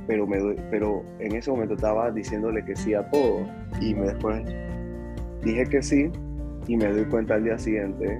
Pero, 0.06 0.26
me, 0.26 0.38
pero 0.70 1.02
en 1.18 1.36
ese 1.36 1.50
momento 1.50 1.74
estaba 1.74 2.10
diciéndole 2.10 2.64
que 2.64 2.74
sí 2.76 2.94
a 2.94 3.08
todo. 3.10 3.46
Y 3.80 3.94
me 3.94 4.06
después 4.06 4.42
dije 5.42 5.64
que 5.64 5.82
sí 5.82 6.10
y 6.66 6.76
me 6.76 6.88
doy 6.88 7.04
cuenta 7.06 7.34
al 7.34 7.44
día 7.44 7.58
siguiente 7.58 8.18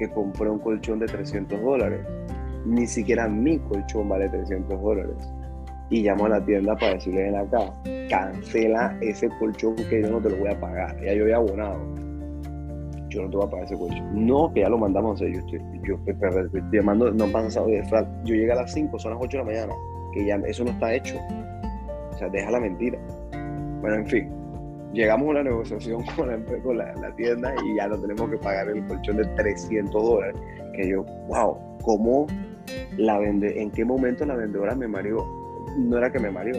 que 0.00 0.08
compré 0.08 0.48
un 0.48 0.58
colchón 0.58 0.98
de 0.98 1.06
300 1.06 1.60
dólares. 1.60 2.00
Ni 2.64 2.86
siquiera 2.86 3.28
mi 3.28 3.58
colchón 3.58 4.08
vale 4.08 4.28
300 4.30 4.80
dólares. 4.80 5.16
Y 5.90 6.02
llamo 6.02 6.26
a 6.26 6.30
la 6.30 6.44
tienda 6.44 6.74
para 6.76 6.94
decirle 6.94 7.28
en 7.28 7.36
acá, 7.36 7.74
cancela 8.08 8.96
ese 9.02 9.28
colchón 9.38 9.76
que 9.76 10.02
yo 10.02 10.10
no 10.10 10.20
te 10.20 10.30
lo 10.30 10.36
voy 10.38 10.48
a 10.48 10.58
pagar. 10.58 10.96
Ya 11.04 11.12
yo 11.12 11.24
había 11.24 11.36
abonado. 11.36 11.78
Yo 13.10 13.22
no 13.22 13.30
te 13.30 13.36
voy 13.36 13.46
a 13.46 13.50
pagar 13.50 13.66
ese 13.66 13.76
colchón. 13.76 14.26
No, 14.26 14.50
que 14.54 14.60
ya 14.60 14.70
lo 14.70 14.78
mandamos. 14.78 15.20
yo 15.20 15.26
estoy, 15.26 15.60
yo 15.86 15.98
llamando, 16.72 17.10
no 17.12 17.26
pasa 17.26 17.50
sábado 17.50 17.72
de 17.72 17.82
Yo 18.24 18.34
llegué 18.34 18.52
a 18.52 18.56
las 18.56 18.72
5, 18.72 18.98
son 18.98 19.12
las 19.12 19.20
8 19.22 19.36
de 19.36 19.44
la 19.44 19.50
mañana. 19.50 19.74
Que 20.14 20.24
ya 20.24 20.36
eso 20.46 20.64
no 20.64 20.70
está 20.70 20.94
hecho. 20.94 21.18
O 22.12 22.16
sea, 22.16 22.28
deja 22.30 22.50
la 22.50 22.60
mentira. 22.60 22.98
Bueno, 23.82 23.96
en 23.96 24.06
fin 24.06 24.39
llegamos 24.92 25.28
a 25.28 25.30
una 25.30 25.42
negociación 25.42 26.04
con 26.16 26.28
la, 26.28 26.38
con 26.62 26.78
la, 26.78 27.14
tienda 27.16 27.54
y 27.64 27.76
ya 27.76 27.88
no 27.88 27.98
tenemos 28.00 28.30
que 28.30 28.36
pagar 28.38 28.68
el 28.68 28.84
colchón 28.86 29.16
de 29.18 29.24
300 29.24 30.02
dólares. 30.02 30.36
Que 30.74 30.88
yo, 30.88 31.04
wow, 31.28 31.56
¿cómo 31.82 32.26
la 32.96 33.18
vende? 33.18 33.60
¿En 33.60 33.70
qué 33.70 33.84
momento 33.84 34.24
la 34.24 34.36
vendedora 34.36 34.74
me 34.74 34.88
mareó? 34.88 35.24
No 35.78 35.98
era 35.98 36.10
que 36.10 36.18
me 36.18 36.30
mareó, 36.30 36.56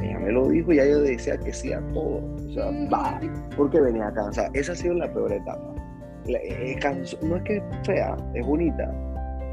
ella 0.00 0.18
me 0.18 0.32
lo 0.32 0.48
dijo 0.48 0.72
y 0.72 0.76
ya 0.76 0.86
yo 0.86 1.00
decía 1.00 1.36
que 1.36 1.52
sí 1.52 1.72
a 1.72 1.80
todo. 1.92 2.20
O 2.48 2.52
sea, 2.52 2.66
va, 2.92 3.20
porque 3.56 3.80
venía 3.80 4.12
cansada. 4.12 4.50
Esa 4.52 4.72
ha 4.72 4.76
sido 4.76 4.94
la 4.94 5.12
peor 5.12 5.32
etapa. 5.32 5.74
no 7.22 7.36
es 7.36 7.42
que 7.42 7.56
es 7.56 7.62
fea, 7.84 8.16
es 8.34 8.46
bonita, 8.46 8.92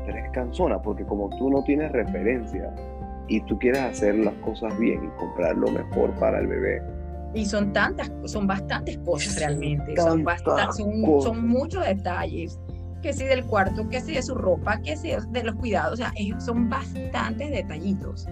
pero 0.06 0.18
es 0.18 0.30
cansona 0.32 0.82
porque 0.82 1.04
como 1.06 1.30
tú 1.38 1.50
no 1.50 1.64
tienes 1.64 1.92
referencia 1.92 2.74
y 3.28 3.42
tú 3.42 3.58
quieres 3.60 3.82
hacer 3.82 4.16
las 4.16 4.34
cosas 4.36 4.78
bien 4.78 5.04
y 5.06 5.20
comprar 5.20 5.56
lo 5.56 5.72
mejor 5.72 6.12
para 6.20 6.40
el 6.40 6.48
bebé, 6.48 6.82
y 7.34 7.46
son 7.46 7.74
tantas, 7.74 8.12
son 8.26 8.48
bastantes 8.48 8.98
cosas 9.00 9.40
realmente, 9.40 9.96
son, 9.96 10.26
son, 10.76 11.22
son, 11.22 11.48
muchos 11.48 11.86
detalles, 11.86 12.60
que 13.02 13.14
si 13.14 13.24
del 13.24 13.46
cuarto, 13.46 13.88
que 13.90 14.02
si 14.02 14.14
de 14.14 14.22
su 14.22 14.36
ropa, 14.36 14.80
que 14.82 14.98
si 14.98 15.12
de 15.30 15.44
los 15.44 15.56
cuidados, 15.56 15.94
o 15.94 15.96
sea, 15.98 16.14
son 16.40 16.70
bastantes 16.70 17.50
detallitos. 17.52 18.28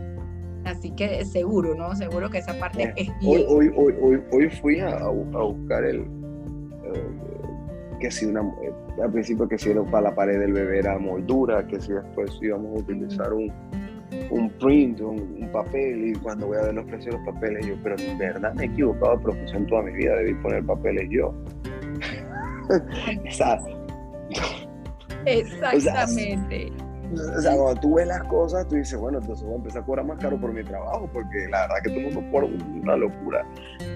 Así 0.65 0.91
que 0.91 1.23
seguro, 1.25 1.73
¿no? 1.73 1.95
Seguro 1.95 2.29
que 2.29 2.39
esa 2.39 2.53
parte 2.59 2.83
eh, 2.83 2.93
es 2.97 3.19
bien. 3.19 3.45
Hoy, 3.47 3.71
hoy, 3.75 3.95
hoy, 4.01 4.21
hoy, 4.31 4.49
fui 4.49 4.79
a, 4.81 4.97
a 4.97 5.09
buscar 5.09 5.85
el, 5.85 6.05
que 7.99 8.09
si 8.09 8.25
una, 8.25 8.41
eh, 8.41 8.73
al 9.03 9.11
principio 9.11 9.47
que 9.47 9.57
si 9.57 9.69
era 9.69 9.83
para 9.83 10.09
la 10.09 10.15
pared 10.15 10.39
del 10.39 10.53
bebé 10.53 10.79
era 10.79 10.97
moldura, 10.97 11.65
que 11.67 11.79
si 11.79 11.93
después 11.93 12.31
íbamos 12.41 12.77
a 12.77 12.81
utilizar 12.81 13.33
un, 13.33 13.51
un 14.29 14.49
print, 14.59 15.01
un, 15.01 15.49
papel, 15.51 16.09
y 16.09 16.13
cuando 16.15 16.47
voy 16.47 16.57
a 16.57 16.61
ver 16.61 16.75
los 16.75 16.85
precios 16.85 17.15
de 17.15 17.21
los 17.21 17.33
papeles, 17.33 17.65
yo, 17.65 17.75
pero 17.83 17.95
en 17.97 18.17
verdad 18.17 18.53
me 18.53 18.63
he 18.63 18.65
equivocado 18.67 19.17
de 19.17 19.23
profesión 19.23 19.65
toda 19.67 19.81
mi 19.83 19.91
vida, 19.93 20.15
debí 20.15 20.33
poner 20.35 20.63
papeles 20.65 21.07
yo. 21.09 21.33
Exactamente. 25.25 26.71
O 27.11 27.41
sea, 27.41 27.55
cuando 27.55 27.81
tú 27.81 27.95
ves 27.95 28.05
las 28.07 28.23
cosas, 28.25 28.67
tú 28.67 28.75
dices, 28.75 28.99
bueno, 28.99 29.17
entonces 29.17 29.43
voy 29.43 29.55
a 29.55 29.57
empezar 29.57 29.81
a 29.81 29.85
cobrar 29.85 30.05
más 30.05 30.19
caro 30.19 30.39
por 30.39 30.53
mi 30.53 30.63
trabajo, 30.63 31.09
porque 31.11 31.47
la 31.49 31.61
verdad 31.61 31.75
que 31.83 31.89
todo 31.89 31.99
el 31.99 32.13
mundo 32.13 32.31
por 32.31 32.43
una 32.43 32.95
locura. 32.95 33.43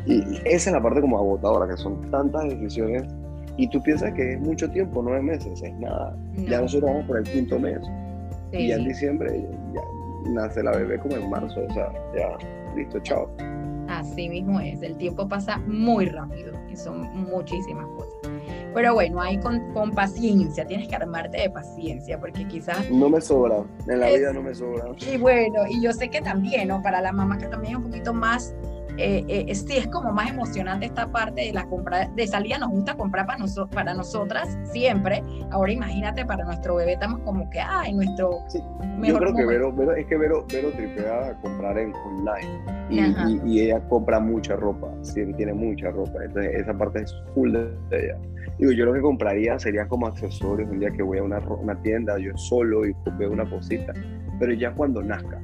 Y 0.08 0.22
esa 0.46 0.70
es 0.70 0.74
la 0.74 0.82
parte 0.82 1.02
como 1.02 1.18
agotadora, 1.18 1.68
que 1.68 1.78
son 1.78 2.10
tantas 2.10 2.50
decisiones 2.50 3.04
y 3.58 3.68
tú 3.68 3.82
piensas 3.84 4.12
que 4.14 4.34
es 4.34 4.40
mucho 4.40 4.70
tiempo, 4.72 5.02
nueve 5.04 5.22
meses, 5.22 5.62
es 5.62 5.74
nada. 5.76 6.16
Ya 6.34 6.60
nosotros 6.60 6.90
vamos 6.90 7.06
por 7.06 7.20
el 7.20 7.24
quinto 7.24 7.60
mes. 7.60 7.80
Y 8.52 8.70
ya 8.70 8.76
en 8.76 8.86
diciembre 8.86 9.48
nace 10.30 10.64
la 10.64 10.72
bebé 10.72 11.00
como 11.00 11.16
en 11.16 11.30
marzo, 11.30 11.62
o 11.70 11.74
sea, 11.74 11.92
ya, 12.16 12.38
listo, 12.76 13.00
chao. 13.00 13.30
Así 13.88 14.30
mismo 14.30 14.60
es, 14.60 14.82
el 14.82 14.96
tiempo 14.98 15.28
pasa 15.28 15.58
muy 15.68 16.06
rápido 16.06 16.54
y 16.70 16.76
son 16.76 17.02
muchísimas 17.14 17.86
cosas. 17.98 18.14
Pero 18.74 18.94
bueno, 18.94 19.22
hay 19.22 19.38
con, 19.40 19.72
con, 19.74 19.92
paciencia, 19.92 20.66
tienes 20.66 20.88
que 20.88 20.96
armarte 20.96 21.42
de 21.42 21.50
paciencia, 21.50 22.20
porque 22.20 22.48
quizás... 22.48 22.90
No 22.90 23.10
me 23.10 23.22
sobra, 23.22 23.64
en 23.88 24.00
la 24.00 24.10
vida 24.10 24.34
no 24.34 24.42
me 24.42 24.56
sobra. 24.56 24.86
Y 25.12 25.18
bueno, 25.18 25.68
y 25.70 25.82
yo 25.82 25.92
sé 25.94 26.10
que 26.10 26.22
también, 26.22 26.70
¿no? 26.70 26.82
Para 26.82 27.02
la 27.02 27.12
mamá 27.12 27.38
que 27.38 27.48
también 27.48 27.74
es 27.74 27.78
un 27.78 27.84
poquito 27.84 28.14
más 28.14 28.56
eh, 28.98 29.26
eh, 29.28 29.56
sí 29.56 29.78
es 29.78 29.88
como 29.88 30.12
más 30.12 30.30
emocionante 30.30 30.86
esta 30.86 31.12
parte 31.12 31.42
de 31.42 31.54
la 31.54 31.66
compra 31.66 32.08
de 32.16 32.28
salida 32.28 32.60
nos 32.60 32.70
gusta 32.70 32.96
comprar 32.96 33.26
para, 33.26 33.40
nosotros 33.40 33.70
para 33.74 33.94
nosotras 33.94 34.58
siempre. 34.72 35.24
Ahora 35.52 35.72
imagínate 35.72 36.26
para 36.26 36.46
nuestro 36.46 36.76
bebé 36.76 36.94
estamos 36.94 37.22
como 37.22 37.50
que 37.50 37.60
en 37.88 37.96
nuestro 37.96 38.40
sí, 38.50 38.60
yo 39.02 39.18
creo 39.18 39.36
que 39.36 39.46
Vero, 39.46 39.74
Vero, 39.74 39.96
es 39.96 40.06
que 40.06 40.18
Vero, 40.18 40.46
Vero 40.52 40.70
tripea 40.72 41.30
a 41.30 41.42
comprar 41.42 41.78
en 41.80 41.94
online 41.94 42.62
y, 42.90 43.52
y, 43.52 43.62
ella 43.62 43.80
compra 43.90 44.20
mucha 44.20 44.56
ropa 44.56 44.90
sí, 45.02 45.26
tiene 45.38 45.54
mucha 45.54 45.90
ropa 45.90 46.24
entonces 46.24 46.54
esa 46.62 46.78
parte 46.78 47.02
es 47.02 47.16
full 47.34 47.52
de 47.52 47.74
ella. 47.92 48.18
Digo 48.60 48.72
yo 48.74 48.86
lo 48.86 48.94
que 48.94 49.02
compraría 49.02 49.58
sería 49.58 49.88
como 49.88 50.06
accesorios 50.06 50.70
un 50.70 50.80
día 50.80 50.92
que 50.92 51.02
voy 51.02 51.18
a 51.18 51.24
una, 51.24 51.40
una 51.40 51.82
tienda 51.82 52.20
yo 52.20 52.38
solo 52.38 52.86
y 52.86 52.96
veo 53.18 53.32
una 53.32 53.50
cosita 53.50 53.92
pero 54.40 54.54
ya 54.54 54.72
cuando 54.72 55.02
nazca 55.02 55.42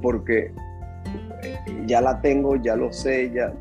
porque 0.00 0.52
ya 1.86 2.00
la 2.00 2.20
tengo, 2.20 2.56
ya 2.56 2.76
lo 2.76 2.92
sé, 2.92 3.30
ya. 3.32 3.52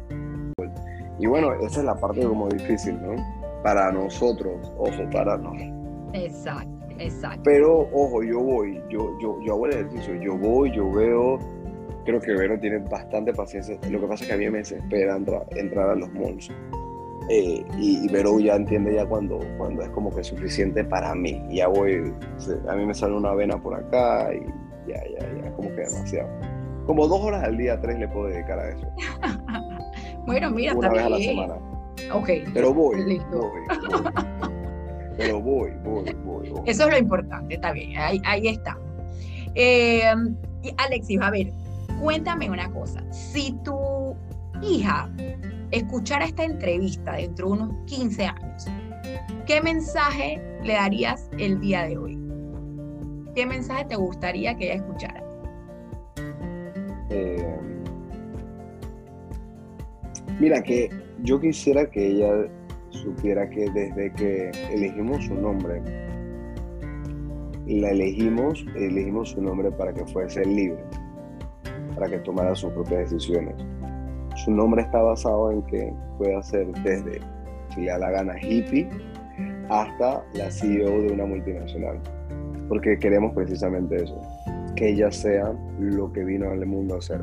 Y 1.19 1.27
bueno, 1.27 1.53
esa 1.55 1.79
es 1.79 1.85
la 1.85 1.95
parte 1.95 2.21
como 2.21 2.47
difícil, 2.47 3.01
¿no? 3.01 3.15
Para 3.63 3.91
nosotros, 3.91 4.71
ojo, 4.77 5.09
para 5.11 5.37
nosotros. 5.37 5.79
Exacto, 6.13 6.87
exacto. 6.97 7.41
Pero, 7.43 7.89
ojo, 7.91 8.23
yo 8.23 8.39
voy, 8.39 8.81
yo, 8.89 9.17
yo, 9.19 9.37
yo 9.41 9.53
hago 9.53 9.65
el 9.65 9.73
ejercicio, 9.73 10.15
yo 10.15 10.37
voy, 10.37 10.71
yo 10.71 10.89
veo, 10.91 11.37
creo 12.05 12.21
que 12.21 12.33
Vero 12.33 12.59
tiene 12.59 12.77
bastante 12.79 13.33
paciencia. 13.33 13.77
Lo 13.89 13.99
que 13.99 14.07
pasa 14.07 14.23
es 14.23 14.29
que 14.29 14.35
a 14.35 14.37
mí 14.37 14.49
me 14.49 14.59
desespera 14.59 15.17
entrar, 15.17 15.45
entrar 15.51 15.89
a 15.89 15.95
los 15.95 16.11
malls. 16.13 16.49
Eh, 17.29 17.63
y, 17.77 18.05
y, 18.05 18.07
Vero 18.07 18.39
ya 18.39 18.55
entiende 18.55 18.95
ya 18.95 19.05
cuando, 19.05 19.39
cuando 19.57 19.83
es 19.83 19.89
como 19.89 20.09
que 20.15 20.23
suficiente 20.23 20.83
para 20.83 21.13
mí. 21.13 21.45
Ya 21.49 21.67
voy, 21.67 22.13
a 22.67 22.75
mí 22.75 22.85
me 22.85 22.93
sale 22.93 23.15
una 23.15 23.33
vena 23.33 23.61
por 23.61 23.75
acá 23.75 24.33
y 24.33 24.39
ya, 24.89 25.03
ya, 25.19 25.43
ya, 25.43 25.51
como 25.51 25.69
que 25.69 25.81
demasiado 25.81 26.58
como 26.89 27.07
dos 27.07 27.21
horas 27.21 27.43
al 27.43 27.55
día, 27.55 27.79
tres 27.79 27.99
le 27.99 28.07
puedo 28.07 28.29
dedicar 28.29 28.57
a 28.57 28.69
eso. 28.69 28.87
bueno, 30.25 30.49
mira, 30.49 30.73
Una 30.73 30.89
vez 30.89 31.03
a 31.03 31.09
la 31.09 31.17
semana. 31.19 31.53
Ok. 32.11 32.29
Pero 32.51 32.73
voy, 32.73 33.19
voy, 33.31 33.61
Pero 35.15 35.39
voy, 35.39 35.69
voy, 35.83 36.11
voy, 36.25 36.51
Eso 36.65 36.85
es 36.85 36.89
lo 36.89 36.97
importante, 36.97 37.53
está 37.53 37.73
bien, 37.73 37.95
ahí, 37.95 38.19
ahí 38.25 38.47
está. 38.47 38.75
Eh, 39.53 40.03
Alexis, 40.77 41.21
a 41.21 41.29
ver, 41.29 41.53
cuéntame 42.01 42.49
una 42.49 42.71
cosa. 42.71 43.03
Si 43.11 43.55
tu 43.63 44.15
hija 44.63 45.11
escuchara 45.69 46.25
esta 46.25 46.43
entrevista 46.43 47.13
dentro 47.13 47.49
de 47.49 47.53
unos 47.53 47.71
15 47.85 48.25
años, 48.25 48.65
¿qué 49.45 49.61
mensaje 49.61 50.41
le 50.63 50.73
darías 50.73 51.29
el 51.37 51.59
día 51.59 51.83
de 51.83 51.99
hoy? 51.99 52.19
¿Qué 53.35 53.45
mensaje 53.45 53.85
te 53.85 53.95
gustaría 53.95 54.57
que 54.57 54.71
ella 54.73 54.81
escuchara? 54.81 55.28
Mira, 60.39 60.61
que 60.61 60.89
yo 61.23 61.39
quisiera 61.39 61.89
que 61.89 62.07
ella 62.07 62.47
supiera 62.89 63.49
que 63.49 63.69
desde 63.71 64.11
que 64.13 64.51
elegimos 64.71 65.25
su 65.25 65.35
nombre, 65.35 65.81
la 67.67 67.91
elegimos, 67.91 68.65
elegimos 68.75 69.29
su 69.29 69.41
nombre 69.41 69.71
para 69.71 69.93
que 69.93 70.05
fuese 70.07 70.43
libre, 70.45 70.83
para 71.93 72.07
que 72.09 72.17
tomara 72.19 72.55
sus 72.55 72.71
propias 72.73 73.11
decisiones. 73.11 73.55
Su 74.43 74.51
nombre 74.51 74.81
está 74.81 75.01
basado 75.01 75.51
en 75.51 75.61
que 75.63 75.93
pueda 76.17 76.41
ser 76.41 76.67
desde, 76.83 77.19
si 77.73 77.81
le 77.81 77.91
da 77.91 77.99
la 77.99 78.11
gana, 78.11 78.33
hippie, 78.41 78.89
hasta 79.69 80.23
la 80.33 80.49
CEO 80.49 81.01
de 81.01 81.11
una 81.13 81.25
multinacional, 81.25 81.99
porque 82.67 82.97
queremos 82.97 83.33
precisamente 83.33 84.03
eso 84.03 84.19
que 84.75 84.89
ella 84.89 85.11
sea 85.11 85.53
lo 85.79 86.11
que 86.13 86.23
vino 86.23 86.49
al 86.49 86.65
mundo 86.65 86.95
a 86.95 86.97
hacer, 86.99 87.19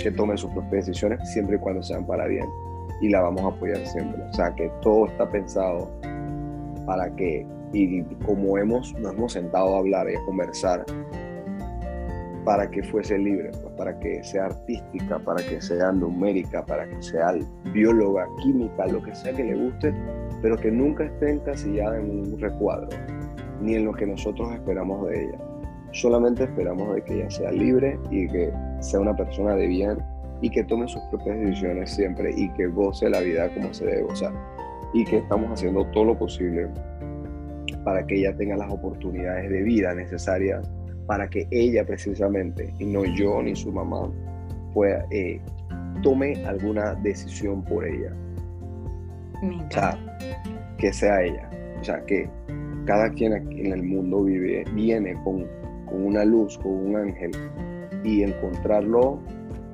que 0.00 0.10
tome 0.10 0.36
sus 0.36 0.50
propias 0.50 0.86
decisiones 0.86 1.28
siempre 1.32 1.56
y 1.56 1.58
cuando 1.58 1.82
sean 1.82 2.06
para 2.06 2.26
bien 2.26 2.46
y 3.02 3.08
la 3.08 3.20
vamos 3.20 3.42
a 3.42 3.48
apoyar 3.48 3.84
siempre. 3.84 4.22
O 4.22 4.32
sea, 4.32 4.54
que 4.54 4.70
todo 4.80 5.06
está 5.06 5.28
pensado 5.28 5.90
para 6.86 7.14
que, 7.16 7.46
y 7.72 8.02
como 8.24 8.56
hemos, 8.56 8.94
nos 8.98 9.12
hemos 9.14 9.32
sentado 9.32 9.74
a 9.74 9.78
hablar 9.80 10.08
y 10.10 10.14
a 10.14 10.24
conversar, 10.24 10.84
para 12.44 12.68
que 12.70 12.82
fuese 12.82 13.18
libre, 13.18 13.50
pues, 13.50 13.74
para 13.74 13.98
que 13.98 14.22
sea 14.24 14.46
artística, 14.46 15.18
para 15.18 15.42
que 15.44 15.60
sea 15.60 15.92
numérica, 15.92 16.64
para 16.64 16.88
que 16.88 17.02
sea 17.02 17.34
bióloga, 17.72 18.26
química, 18.42 18.86
lo 18.86 19.02
que 19.02 19.14
sea 19.14 19.32
que 19.32 19.44
le 19.44 19.54
guste, 19.54 19.94
pero 20.40 20.56
que 20.56 20.70
nunca 20.70 21.04
esté 21.04 21.32
encasillada 21.32 21.98
en 21.98 22.10
un 22.10 22.40
recuadro, 22.40 22.88
ni 23.60 23.74
en 23.74 23.84
lo 23.84 23.92
que 23.92 24.06
nosotros 24.06 24.52
esperamos 24.54 25.08
de 25.08 25.24
ella. 25.24 25.38
Solamente 25.92 26.44
esperamos 26.44 26.94
de 26.94 27.02
que 27.02 27.14
ella 27.14 27.30
sea 27.30 27.52
libre 27.52 27.98
y 28.10 28.26
que 28.28 28.52
sea 28.82 29.00
una 29.00 29.14
persona 29.14 29.54
de 29.54 29.66
bien 29.66 29.98
y 30.40 30.50
que 30.50 30.64
tome 30.64 30.88
sus 30.88 31.02
propias 31.04 31.38
decisiones 31.38 31.90
siempre 31.90 32.32
y 32.36 32.48
que 32.50 32.66
goce 32.66 33.08
la 33.08 33.20
vida 33.20 33.48
como 33.54 33.72
se 33.72 33.86
debe 33.86 34.02
gozar. 34.02 34.32
Y 34.92 35.04
que 35.04 35.18
estamos 35.18 35.50
haciendo 35.50 35.84
todo 35.86 36.06
lo 36.06 36.18
posible 36.18 36.68
para 37.84 38.06
que 38.06 38.18
ella 38.18 38.36
tenga 38.36 38.56
las 38.56 38.70
oportunidades 38.70 39.50
de 39.50 39.62
vida 39.62 39.94
necesarias 39.94 40.68
para 41.06 41.28
que 41.28 41.46
ella 41.50 41.84
precisamente, 41.84 42.72
y 42.78 42.86
no 42.86 43.04
yo 43.04 43.42
ni 43.42 43.56
su 43.56 43.72
mamá, 43.72 44.10
pueda, 44.72 45.04
eh, 45.10 45.40
tome 46.02 46.44
alguna 46.46 46.94
decisión 46.94 47.64
por 47.64 47.84
ella. 47.84 48.12
o 49.42 49.70
sea, 49.70 49.98
que 50.78 50.92
sea 50.92 51.22
ella. 51.22 51.50
O 51.80 51.84
sea, 51.84 52.04
que 52.06 52.28
cada 52.84 53.10
quien 53.10 53.32
en 53.32 53.72
el 53.72 53.82
mundo 53.82 54.24
vive, 54.24 54.64
viene 54.74 55.14
con 55.24 55.46
con 55.92 56.06
una 56.06 56.24
luz, 56.24 56.58
con 56.58 56.72
un 56.72 56.96
ángel, 56.96 57.30
y 58.04 58.22
encontrarlo 58.22 59.20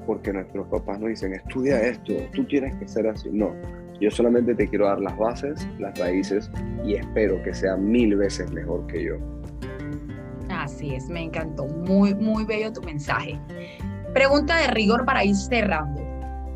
porque 0.07 0.33
nuestros 0.33 0.67
papás 0.69 0.99
nos 1.01 1.11
dicen, 1.11 1.35
estudia 1.35 1.81
esto, 1.83 2.15
tú 2.35 2.45
tienes 2.45 2.75
que 2.77 2.89
ser 2.89 3.07
así. 3.07 3.29
No, 3.31 3.55
yo 4.01 4.11
solamente 4.11 4.55
te 4.55 4.67
quiero 4.67 4.87
dar 4.87 5.01
las 5.01 5.17
bases, 5.19 5.69
las 5.79 5.99
raíces, 5.99 6.51
y 6.85 6.95
espero 6.95 7.43
que 7.43 7.53
sea 7.53 7.77
mil 7.77 8.17
veces 8.17 8.51
mejor 8.53 8.87
que 8.87 9.05
yo. 9.05 9.17
Así 10.49 10.95
es, 10.95 11.09
me 11.09 11.23
encantó. 11.23 11.67
Muy, 11.67 12.15
muy 12.15 12.45
bello 12.45 12.73
tu 12.73 12.81
mensaje. 12.83 13.39
Pregunta 14.15 14.57
de 14.57 14.69
rigor 14.69 15.05
para 15.05 15.25
ir 15.25 15.37
cerrando. 15.37 16.01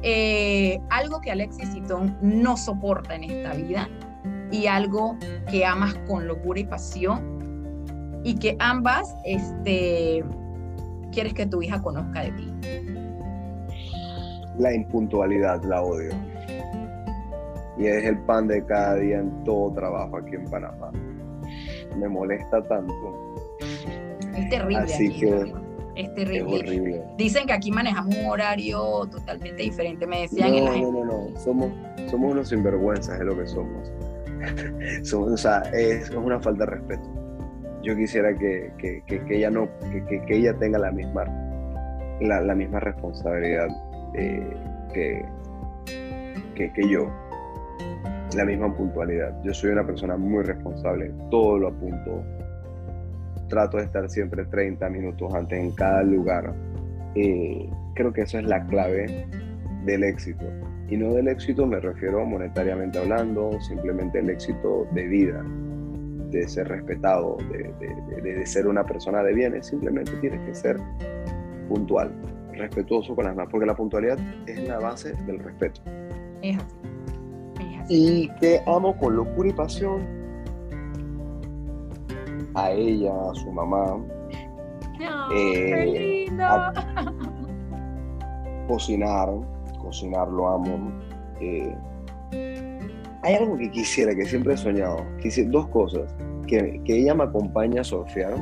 Eh, 0.03 0.81
algo 0.91 1.21
que 1.21 1.31
Alexis 1.31 1.69
Citón 1.73 2.17
no 2.23 2.57
soporta 2.57 3.15
en 3.15 3.25
esta 3.25 3.55
vida 3.55 3.89
y 4.51 4.67
algo 4.67 5.17
que 5.51 5.65
amas 5.65 5.95
con 6.09 6.27
locura 6.27 6.61
y 6.61 6.65
pasión 6.65 8.21
y 8.25 8.35
que 8.35 8.57
ambas 8.59 9.15
este, 9.25 10.25
quieres 11.13 11.35
que 11.35 11.47
tu 11.47 11.63
hija 11.63 11.81
conozca 11.81 12.23
de 12.23 12.33
ti. 12.33 12.53
La 14.59 14.75
impuntualidad 14.75 15.63
la 15.65 15.83
odio. 15.83 16.13
Y 17.79 17.87
es 17.87 18.05
el 18.05 18.19
pan 18.21 18.49
de 18.49 18.65
cada 18.65 18.97
día 18.97 19.19
en 19.19 19.45
todo 19.45 19.73
trabajo 19.73 20.17
aquí 20.17 20.35
en 20.35 20.45
Panamá. 20.47 20.91
Me 21.97 22.09
molesta 22.09 22.63
tanto. 22.67 23.35
Es 24.37 24.49
terrible. 24.49 24.79
Así 24.79 25.11
que 25.11 25.55
es 25.95 26.15
terrible. 26.15 27.03
Dicen 27.17 27.47
que 27.47 27.53
aquí 27.53 27.71
manejamos 27.71 28.15
un 28.15 28.27
horario 28.27 29.07
totalmente 29.11 29.63
diferente. 29.63 30.07
Me 30.07 30.23
decían 30.23 30.65
no, 30.65 30.77
no, 30.77 30.93
no, 30.93 31.05
no. 31.05 31.41
Somos, 31.41 31.71
somos 32.11 32.33
unos 32.33 32.49
sinvergüenzas, 32.49 33.19
es 33.19 33.25
lo 33.25 33.37
que 33.37 33.47
somos. 33.47 33.91
somos 35.03 35.33
o 35.33 35.37
sea, 35.37 35.61
es 35.73 36.11
una 36.11 36.41
falta 36.41 36.65
de 36.65 36.71
respeto 36.73 37.22
yo 37.83 37.97
quisiera 37.97 38.37
que, 38.37 38.73
ella 39.29 39.51
no 39.51 39.69
que, 40.07 40.25
ella 40.29 40.55
tenga 40.55 40.79
la 40.79 40.91
misma 40.93 41.25
la, 42.21 42.55
misma 42.55 42.79
responsabilidad 42.81 43.67
eh, 44.15 44.57
que, 44.95 45.25
que, 46.55 46.89
yo. 46.89 47.11
La 48.37 48.45
misma 48.45 48.75
puntualidad. 48.75 49.43
Yo 49.43 49.53
soy 49.53 49.71
una 49.71 49.85
persona 49.85 50.17
muy 50.17 50.45
responsable 50.45 51.13
todo 51.31 51.59
lo 51.59 51.69
apunto. 51.69 52.23
Trato 53.49 53.79
de 53.79 53.85
estar 53.85 54.09
siempre 54.09 54.45
30 54.45 54.89
minutos 54.89 55.35
antes 55.35 55.59
en 55.59 55.73
cada 55.73 56.03
lugar. 56.03 56.55
Eh, 57.15 57.69
creo 57.95 58.13
que 58.13 58.23
eso 58.23 58.39
es 58.39 58.45
la 58.45 58.65
clave 58.67 59.27
del 59.85 60.05
éxito. 60.05 60.45
Y 60.89 60.97
no 60.97 61.13
del 61.15 61.29
éxito 61.29 61.67
me 61.67 61.81
refiero 61.81 62.25
monetariamente 62.25 62.99
hablando 62.99 63.51
simplemente 63.63 64.21
el 64.21 64.31
éxito 64.31 64.87
de 64.93 65.07
vida 65.09 65.45
de 66.33 66.49
ser 66.49 66.69
respetado, 66.69 67.37
de, 67.51 68.47
ser 68.47 68.67
una 68.67 68.85
persona 68.85 69.23
de 69.23 69.35
bienes, 69.35 69.67
simplemente 69.67 70.13
tienes 70.21 70.41
que 70.47 70.55
ser 70.55 70.81
puntual, 71.69 72.11
respetuoso 72.53 73.15
con 73.15 73.27
las 73.27 73.35
demás, 73.35 73.49
porque 73.51 73.67
la 73.67 73.77
puntualidad 73.77 74.19
es 74.47 74.67
la 74.67 74.79
base 74.79 75.13
del 75.27 75.39
respeto. 75.39 75.83
Es 76.43 76.57
así. 76.57 76.77
Y 77.89 78.29
que 78.41 78.63
amo 78.67 78.97
con 78.97 79.17
locura 79.17 79.49
y 79.49 79.53
pasión 79.53 80.03
a 82.55 82.71
ella, 82.71 83.13
a 83.31 83.35
su 83.35 83.53
mamá. 83.53 83.99
Eh, 85.35 86.27
cocinar, 88.69 89.29
cocinar 89.81 90.29
lo 90.29 90.49
amo. 90.49 90.93
Eh, 91.41 91.75
hay 93.23 93.35
algo 93.37 93.57
que 93.57 93.71
quisiera, 93.71 94.15
que 94.15 94.25
siempre 94.25 94.55
he 94.55 94.57
soñado. 94.57 95.07
Quisiera, 95.21 95.51
dos 95.51 95.69
cosas. 95.69 96.15
Que, 96.47 96.81
que, 96.85 96.99
ella 96.99 97.15
me 97.15 97.25
acompañe 97.25 97.79
a 97.79 97.85
surfear. 97.85 98.35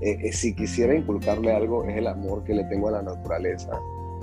Eh, 0.00 0.16
eh, 0.22 0.32
si 0.32 0.54
quisiera 0.54 0.94
inculcarle 0.94 1.52
algo, 1.52 1.84
es 1.84 1.96
el 1.96 2.06
amor 2.06 2.44
que 2.44 2.54
le 2.54 2.64
tengo 2.64 2.88
a 2.88 2.92
la 2.92 3.02
naturaleza. 3.02 3.72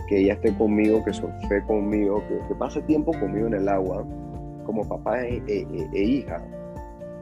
Que 0.08 0.20
ella 0.20 0.34
esté 0.34 0.54
conmigo, 0.54 1.04
que 1.04 1.12
surfe 1.12 1.64
conmigo, 1.68 2.24
que, 2.48 2.56
pase 2.56 2.82
tiempo 2.84 3.12
conmigo 3.20 3.48
en 3.48 3.56
el 3.56 3.68
agua, 3.68 4.06
como 4.66 4.88
papá 4.88 5.26
e, 5.26 5.44
e, 5.48 5.68
e, 5.94 6.04
hija. 6.04 6.42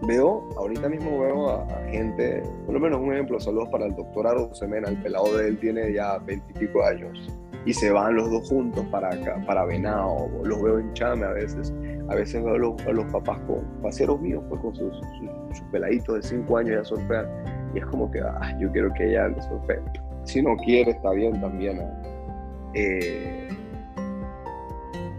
Veo, 0.05 0.47
ahorita 0.57 0.89
mismo 0.89 1.19
veo 1.19 1.49
a, 1.49 1.65
gente, 1.89 2.43
por 2.65 2.75
lo 2.75 2.79
menos 2.79 2.99
un 2.99 3.13
ejemplo, 3.13 3.39
saludos 3.39 3.69
para 3.69 3.85
el 3.85 3.95
doctor 3.95 4.27
Aro 4.27 4.53
Semena, 4.53 4.89
el 4.89 5.01
pelado 5.01 5.37
de 5.37 5.47
él 5.47 5.57
tiene 5.57 5.93
ya 5.93 6.17
veintipico 6.17 6.83
años 6.83 7.33
y 7.65 7.73
se 7.73 7.91
van 7.91 8.15
los 8.15 8.29
dos 8.29 8.47
juntos 8.49 8.85
para, 8.91 9.09
para 9.45 9.65
Venado, 9.65 10.29
los 10.43 10.61
veo 10.61 10.79
en 10.79 10.93
Chame 10.93 11.25
a 11.25 11.31
veces, 11.31 11.73
a 12.09 12.15
veces 12.15 12.43
veo 12.43 12.55
a 12.55 12.57
los, 12.57 12.85
los 12.85 13.05
papás 13.11 13.39
con 13.47 13.63
paseros 13.81 14.19
míos, 14.19 14.43
pues 14.49 14.61
con 14.61 14.75
sus, 14.75 14.95
sus, 14.97 15.61
peladitos 15.71 16.15
de 16.15 16.21
5 16.23 16.57
años 16.57 16.71
ya 16.71 16.83
surfean, 16.83 17.25
y 17.73 17.79
es 17.79 17.85
como 17.85 18.11
que, 18.11 18.19
ah, 18.19 18.57
yo 18.59 18.71
quiero 18.71 18.93
que 18.93 19.09
ella 19.09 19.29
surfee. 19.41 19.79
Si 20.25 20.41
no 20.41 20.55
quiere, 20.57 20.91
está 20.91 21.11
bien 21.11 21.39
también. 21.39 21.81
Eh, 22.73 23.47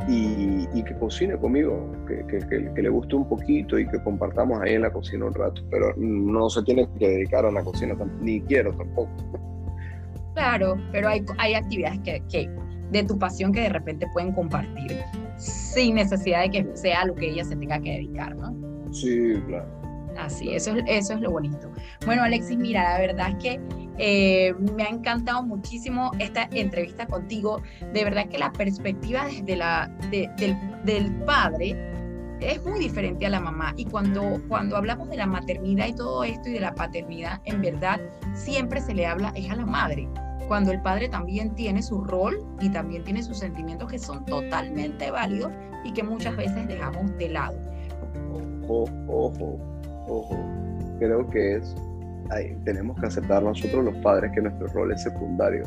y, 0.08 0.68
y, 0.74 0.82
que 0.82 0.94
cocine 0.98 1.36
conmigo, 1.38 1.90
que, 2.06 2.26
que, 2.26 2.72
que, 2.74 2.82
le 2.82 2.88
guste 2.90 3.16
un 3.16 3.26
poquito 3.26 3.78
y 3.78 3.86
que 3.88 4.02
compartamos 4.02 4.60
ahí 4.60 4.74
en 4.74 4.82
la 4.82 4.92
cocina 4.92 5.24
un 5.24 5.34
rato, 5.34 5.62
pero 5.70 5.94
no 5.96 6.50
se 6.50 6.62
tiene 6.62 6.86
que 6.98 7.08
dedicar 7.08 7.46
a 7.46 7.50
la 7.50 7.62
cocina, 7.62 7.94
ni 8.20 8.40
quiero 8.42 8.72
tampoco. 8.72 9.10
Claro, 10.34 10.76
pero 10.92 11.08
hay, 11.08 11.24
hay 11.38 11.54
actividades 11.54 12.00
que, 12.00 12.22
que, 12.30 12.50
de 12.90 13.02
tu 13.04 13.18
pasión 13.18 13.52
que 13.52 13.62
de 13.62 13.68
repente 13.68 14.06
pueden 14.12 14.32
compartir 14.32 15.00
sin 15.36 15.96
necesidad 15.96 16.42
de 16.42 16.50
que 16.50 16.76
sea 16.76 17.04
lo 17.04 17.14
que 17.14 17.30
ella 17.30 17.44
se 17.44 17.56
tenga 17.56 17.80
que 17.80 17.92
dedicar, 17.92 18.34
¿no? 18.36 18.54
Sí, 18.92 19.34
claro. 19.46 19.66
Así, 20.18 20.54
Eso, 20.54 20.76
es, 20.76 20.84
eso 20.86 21.14
es 21.14 21.20
lo 21.20 21.32
bonito. 21.32 21.72
Bueno, 22.06 22.22
Alexis, 22.22 22.56
mira, 22.56 22.92
la 22.94 22.98
verdad 23.00 23.30
es 23.30 23.36
que 23.36 23.60
eh, 23.98 24.54
me 24.76 24.84
ha 24.84 24.88
encantado 24.88 25.42
muchísimo 25.42 26.12
esta 26.20 26.48
entrevista 26.52 27.06
contigo. 27.06 27.60
De 27.92 28.04
verdad 28.04 28.28
que 28.28 28.38
la 28.38 28.52
perspectiva 28.52 29.26
desde 29.26 29.56
la, 29.56 29.90
del, 30.10 30.56
del 30.84 31.12
padre 31.24 31.93
es 32.40 32.64
muy 32.64 32.78
diferente 32.78 33.26
a 33.26 33.30
la 33.30 33.40
mamá. 33.40 33.72
Y 33.76 33.84
cuando, 33.86 34.40
cuando 34.48 34.76
hablamos 34.76 35.08
de 35.08 35.16
la 35.16 35.26
maternidad 35.26 35.86
y 35.86 35.94
todo 35.94 36.24
esto 36.24 36.48
y 36.48 36.52
de 36.52 36.60
la 36.60 36.74
paternidad, 36.74 37.40
en 37.44 37.60
verdad 37.60 38.00
siempre 38.34 38.80
se 38.80 38.94
le 38.94 39.06
habla 39.06 39.32
es 39.36 39.50
a 39.50 39.56
la 39.56 39.66
madre 39.66 40.08
cuando 40.48 40.72
el 40.72 40.80
padre 40.80 41.08
también 41.08 41.54
tiene 41.54 41.82
su 41.82 42.04
rol 42.04 42.44
y 42.60 42.68
también 42.70 43.04
tiene 43.04 43.22
sus 43.22 43.38
sentimientos 43.38 43.90
que 43.90 43.98
son 43.98 44.24
totalmente 44.26 45.10
válidos 45.10 45.52
y 45.84 45.92
que 45.92 46.02
muchas 46.02 46.36
veces 46.36 46.66
dejamos 46.66 47.16
de 47.18 47.28
lado. 47.30 47.56
Ojo, 48.68 48.88
ojo, 49.08 49.58
ojo. 50.08 50.36
Creo 50.98 51.28
que 51.30 51.56
es, 51.56 51.74
tenemos 52.64 52.98
que 53.00 53.06
aceptar 53.06 53.42
nosotros 53.42 53.84
los 53.84 53.96
padres 53.96 54.32
que 54.34 54.42
nuestro 54.42 54.66
rol 54.68 54.92
es 54.92 55.02
secundario. 55.02 55.64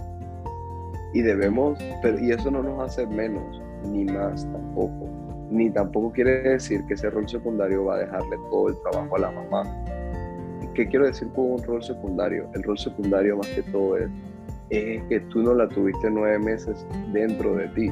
Y 1.13 1.22
debemos, 1.22 1.80
pero, 2.01 2.20
y 2.20 2.32
eso 2.32 2.51
no 2.51 2.61
nos 2.61 2.84
hace 2.84 3.05
menos 3.07 3.61
ni 3.86 4.05
más 4.05 4.43
tampoco. 4.51 5.09
Ni 5.49 5.69
tampoco 5.69 6.11
quiere 6.11 6.41
decir 6.41 6.85
que 6.85 6.95
ese 6.95 7.09
rol 7.09 7.27
secundario 7.27 7.85
va 7.85 7.95
a 7.95 7.99
dejarle 7.99 8.37
todo 8.49 8.69
el 8.69 8.75
trabajo 8.81 9.15
a 9.15 9.19
la 9.19 9.31
mamá. 9.31 9.63
¿Qué 10.73 10.87
quiero 10.87 11.05
decir 11.05 11.29
con 11.29 11.53
un 11.53 11.63
rol 11.63 11.83
secundario? 11.83 12.49
El 12.53 12.63
rol 12.63 12.77
secundario 12.77 13.37
más 13.37 13.47
que 13.47 13.63
todo 13.63 13.97
es 13.97 14.09
es 14.69 15.01
que 15.03 15.19
tú 15.31 15.43
no 15.43 15.53
la 15.53 15.67
tuviste 15.67 16.09
nueve 16.09 16.39
meses 16.39 16.85
dentro 17.13 17.55
de 17.55 17.67
ti. 17.69 17.89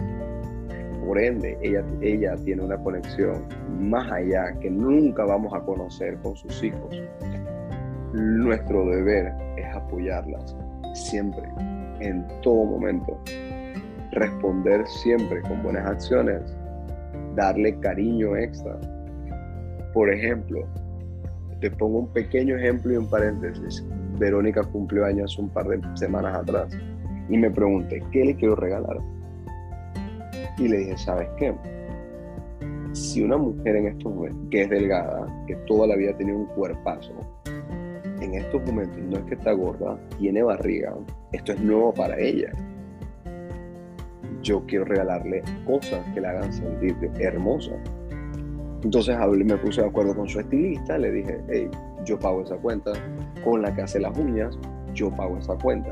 Por 1.05 1.19
ende, 1.19 1.57
ella, 1.61 1.83
ella 2.01 2.35
tiene 2.43 2.63
una 2.63 2.77
conexión 2.77 3.43
más 3.79 4.11
allá 4.11 4.53
que 4.59 4.69
nunca 4.69 5.23
vamos 5.23 5.53
a 5.53 5.61
conocer 5.61 6.17
con 6.17 6.35
sus 6.35 6.63
hijos. 6.63 7.01
Nuestro 8.13 8.85
deber 8.87 9.31
es 9.57 9.75
apoyarlas 9.75 10.55
siempre, 10.93 11.43
en 11.99 12.25
todo 12.41 12.65
momento. 12.65 13.19
Responder 14.11 14.85
siempre 14.87 15.41
con 15.41 15.61
buenas 15.61 15.85
acciones. 15.85 16.41
Darle 17.35 17.77
cariño 17.79 18.35
extra. 18.35 18.79
Por 19.93 20.11
ejemplo, 20.11 20.65
te 21.61 21.71
pongo 21.71 21.99
un 21.99 22.13
pequeño 22.13 22.57
ejemplo 22.57 22.93
y 22.93 22.97
un 22.97 23.09
paréntesis. 23.09 23.85
Verónica 24.17 24.63
cumplió 24.63 25.05
años 25.05 25.37
un 25.37 25.49
par 25.49 25.67
de 25.67 25.79
semanas 25.95 26.35
atrás 26.35 26.77
y 27.29 27.37
me 27.37 27.49
pregunté, 27.49 28.03
¿qué 28.11 28.25
le 28.25 28.35
quiero 28.35 28.55
regalar? 28.55 28.97
Y 30.57 30.67
le 30.67 30.77
dije, 30.77 30.97
¿sabes 30.97 31.27
qué? 31.37 31.53
Si 32.93 33.21
una 33.23 33.37
mujer 33.37 33.75
en 33.75 33.87
estos 33.87 34.13
momentos, 34.13 34.47
que 34.49 34.61
es 34.61 34.69
delgada, 34.69 35.27
que 35.47 35.55
toda 35.67 35.87
la 35.87 35.95
vida 35.95 36.15
tenido 36.15 36.37
un 36.37 36.45
cuerpazo, 36.45 37.11
en 38.21 38.35
estos 38.35 38.63
momentos 38.65 38.97
no 38.99 39.17
es 39.17 39.23
que 39.25 39.35
está 39.35 39.51
gorda, 39.51 39.99
tiene 40.17 40.41
barriga, 40.43 40.93
esto 41.33 41.51
es 41.51 41.59
nuevo 41.59 41.93
para 41.93 42.17
ella. 42.17 42.51
Yo 44.45 44.63
quiero 44.67 44.85
regalarle 44.85 45.41
cosas 45.65 46.05
que 46.13 46.21
la 46.21 46.29
hagan 46.29 46.53
sentir 46.53 46.95
hermosa. 47.17 47.71
Entonces 48.83 49.17
me 49.43 49.57
puse 49.57 49.81
de 49.81 49.87
acuerdo 49.87 50.15
con 50.15 50.29
su 50.29 50.39
estilista, 50.39 50.99
le 50.99 51.11
dije, 51.11 51.41
hey, 51.49 51.67
yo 52.05 52.19
pago 52.19 52.43
esa 52.43 52.55
cuenta, 52.57 52.91
con 53.43 53.63
la 53.63 53.75
que 53.75 53.81
hace 53.81 53.99
las 53.99 54.15
uñas, 54.15 54.55
yo 54.93 55.09
pago 55.09 55.39
esa 55.39 55.55
cuenta. 55.55 55.89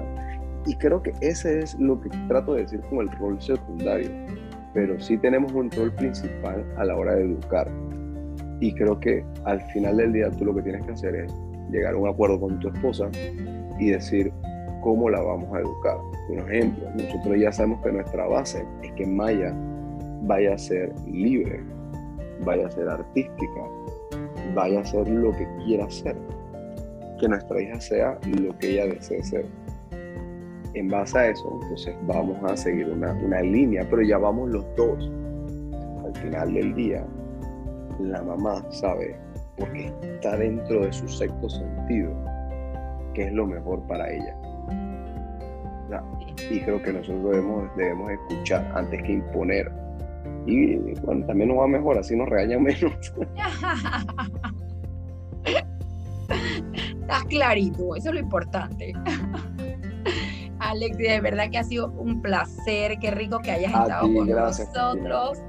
Y 0.68 0.76
creo 0.76 1.02
que 1.02 1.14
ese 1.22 1.62
es 1.62 1.74
lo 1.80 2.00
que 2.00 2.12
trato 2.28 2.54
de 2.54 2.62
decir 2.62 2.82
con 2.82 3.00
el 3.00 3.12
rol 3.18 3.42
secundario, 3.42 4.12
pero 4.76 5.00
sí 5.00 5.18
tenemos 5.18 5.52
un 5.54 5.72
rol 5.72 5.92
principal 5.96 6.64
a 6.78 6.86
la 6.86 6.96
hora 6.96 7.16
de 7.16 7.24
educar. 7.24 7.68
Y 8.60 8.72
creo 8.76 9.00
que 9.00 9.26
al 9.46 9.62
final 9.72 9.98
del 9.98 10.14
día 10.14 10.30
tú 10.30 10.46
lo 10.46 10.54
que 10.54 10.62
tienes 10.62 10.86
que 10.86 10.92
hacer 10.92 11.16
es 11.16 11.34
llegar 11.72 11.96
a 11.96 11.98
un 11.98 12.08
acuerdo 12.08 12.40
con 12.40 12.60
tu 12.60 12.68
esposa 12.68 13.10
y 13.80 13.90
decir 13.90 14.32
cómo 14.84 15.10
la 15.10 15.22
vamos 15.22 15.52
a 15.54 15.60
educar. 15.60 15.98
Un 16.30 16.40
ejemplo, 16.40 16.90
nosotros 16.96 17.40
ya 17.40 17.52
sabemos 17.52 17.82
que 17.82 17.92
nuestra 17.92 18.28
base 18.28 18.66
es 18.84 18.92
que 18.94 19.06
Maya 19.08 19.56
vaya 20.24 20.54
a 20.54 20.58
ser 20.58 20.94
libre, 21.08 21.64
vaya 22.46 22.68
a 22.68 22.72
ser 22.72 22.90
artística, 22.90 23.62
vaya 24.54 24.82
a 24.82 24.86
ser 24.86 25.08
lo 25.08 25.32
que 25.32 25.48
quiera 25.66 25.90
ser. 25.90 26.16
Que 27.20 27.28
nuestra 27.28 27.62
hija 27.62 27.80
sea 27.80 28.20
lo 28.40 28.58
que 28.58 28.72
ella 28.72 28.94
desee 28.94 29.24
ser. 29.24 29.46
En 30.74 30.90
base 30.90 31.18
a 31.18 31.30
eso, 31.30 31.60
entonces 31.62 31.96
vamos 32.08 32.38
a 32.44 32.58
seguir 32.58 32.90
una, 32.90 33.42
línea, 33.42 33.86
pero 33.90 34.02
ya 34.02 34.18
vamos 34.18 34.50
los 34.50 34.66
dos. 34.76 35.12
Al 36.04 36.16
final 36.16 36.54
del 36.54 36.74
día, 36.74 37.06
la 38.00 38.22
mamá 38.24 38.66
sabe, 38.72 39.16
porque 39.58 39.94
está 40.02 40.36
dentro 40.36 40.84
de 40.84 40.92
su 40.92 41.08
sexto 41.08 41.50
sentido, 41.50 42.12
que 43.14 43.26
es 43.28 43.34
lo 43.34 43.46
mejor 43.46 43.82
para 43.88 44.12
ella. 44.12 44.36
Y 46.50 46.60
creo 46.62 46.82
que 46.82 46.94
nosotros 46.94 47.24
debemos, 47.24 47.70
debemos 47.76 48.12
escuchar 48.12 48.72
antes 48.76 49.02
que 49.04 49.14
imponer 49.14 49.72
y 50.46 50.76
bueno, 51.02 51.26
también 51.26 51.50
nos 51.50 51.60
va 51.60 51.68
mejor, 51.68 51.98
así 51.98 52.16
nos 52.16 52.30
regañan 52.30 52.64
menos. 52.64 52.94
Estás 57.02 57.24
clarito, 57.26 57.96
eso 57.96 58.10
es 58.10 58.16
lo 58.16 58.20
importante. 58.20 58.94
Alex, 60.60 60.98
de 60.98 61.22
verdad 61.22 61.50
que 61.50 61.58
ha 61.58 61.64
sido 61.64 61.92
un 61.92 62.22
placer, 62.22 62.98
qué 63.00 63.12
rico 63.12 63.40
que 63.40 63.52
hayas 63.52 63.74
estado 63.74 64.14
con 64.14 64.28
nosotros. 64.30 65.42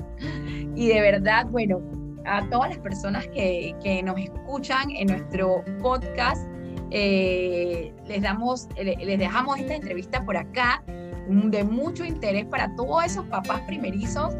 Y 0.74 0.88
de 0.88 1.00
verdad, 1.00 1.46
bueno, 1.46 1.80
a 2.26 2.48
todas 2.48 2.70
las 2.70 2.78
personas 2.78 3.26
que, 3.28 3.74
que 3.82 4.02
nos 4.02 4.18
escuchan 4.18 4.90
en 4.90 5.08
nuestro 5.08 5.62
podcast, 5.80 6.48
eh, 6.90 7.92
les, 8.06 8.22
damos, 8.22 8.68
les 8.76 9.18
dejamos 9.18 9.58
esta 9.58 9.74
entrevista 9.74 10.24
por 10.24 10.36
acá 10.36 10.82
de 11.28 11.64
mucho 11.64 12.04
interés 12.04 12.44
para 12.46 12.74
todos 12.76 13.04
esos 13.04 13.26
papás 13.26 13.60
primerizos 13.62 14.34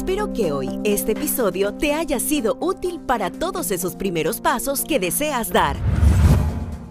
Espero 0.00 0.32
que 0.32 0.50
hoy 0.50 0.80
este 0.82 1.12
episodio 1.12 1.74
te 1.74 1.92
haya 1.92 2.18
sido 2.20 2.56
útil 2.58 3.00
para 3.00 3.30
todos 3.30 3.70
esos 3.70 3.96
primeros 3.96 4.40
pasos 4.40 4.82
que 4.82 4.98
deseas 4.98 5.50
dar. 5.50 5.76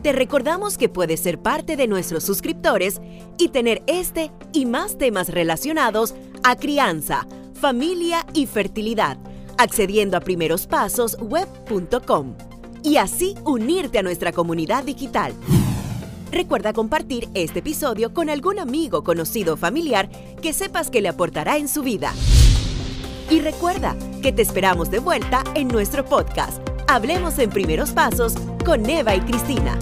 Te 0.03 0.11
recordamos 0.11 0.77
que 0.77 0.89
puedes 0.89 1.19
ser 1.19 1.39
parte 1.39 1.75
de 1.75 1.87
nuestros 1.87 2.23
suscriptores 2.23 3.01
y 3.39 3.49
tener 3.49 3.81
este 3.87 4.31
y 4.53 4.67
más 4.67 4.99
temas 4.99 5.29
relacionados 5.29 6.13
a 6.43 6.55
crianza, 6.55 7.25
familia 7.55 8.27
y 8.35 8.45
fertilidad, 8.45 9.17
accediendo 9.57 10.15
a 10.15 10.19
primerospasosweb.com 10.19 12.35
y 12.83 12.97
así 12.97 13.33
unirte 13.43 13.97
a 13.97 14.03
nuestra 14.03 14.33
comunidad 14.33 14.83
digital. 14.83 15.33
Recuerda 16.31 16.73
compartir 16.73 17.27
este 17.33 17.57
episodio 17.59 18.13
con 18.13 18.29
algún 18.29 18.59
amigo, 18.59 19.03
conocido 19.03 19.55
o 19.55 19.57
familiar 19.57 20.11
que 20.43 20.53
sepas 20.53 20.91
que 20.91 21.01
le 21.01 21.09
aportará 21.09 21.57
en 21.57 21.67
su 21.67 21.81
vida. 21.81 22.13
Y 23.29 23.41
recuerda 23.41 23.95
que 24.21 24.31
te 24.31 24.41
esperamos 24.41 24.89
de 24.89 24.99
vuelta 24.99 25.43
en 25.55 25.67
nuestro 25.67 26.03
podcast 26.03 26.69
Hablemos 26.89 27.37
en 27.37 27.51
primeros 27.51 27.91
pasos 27.91 28.33
con 28.65 28.89
Eva 28.89 29.15
y 29.15 29.21
Cristina. 29.21 29.77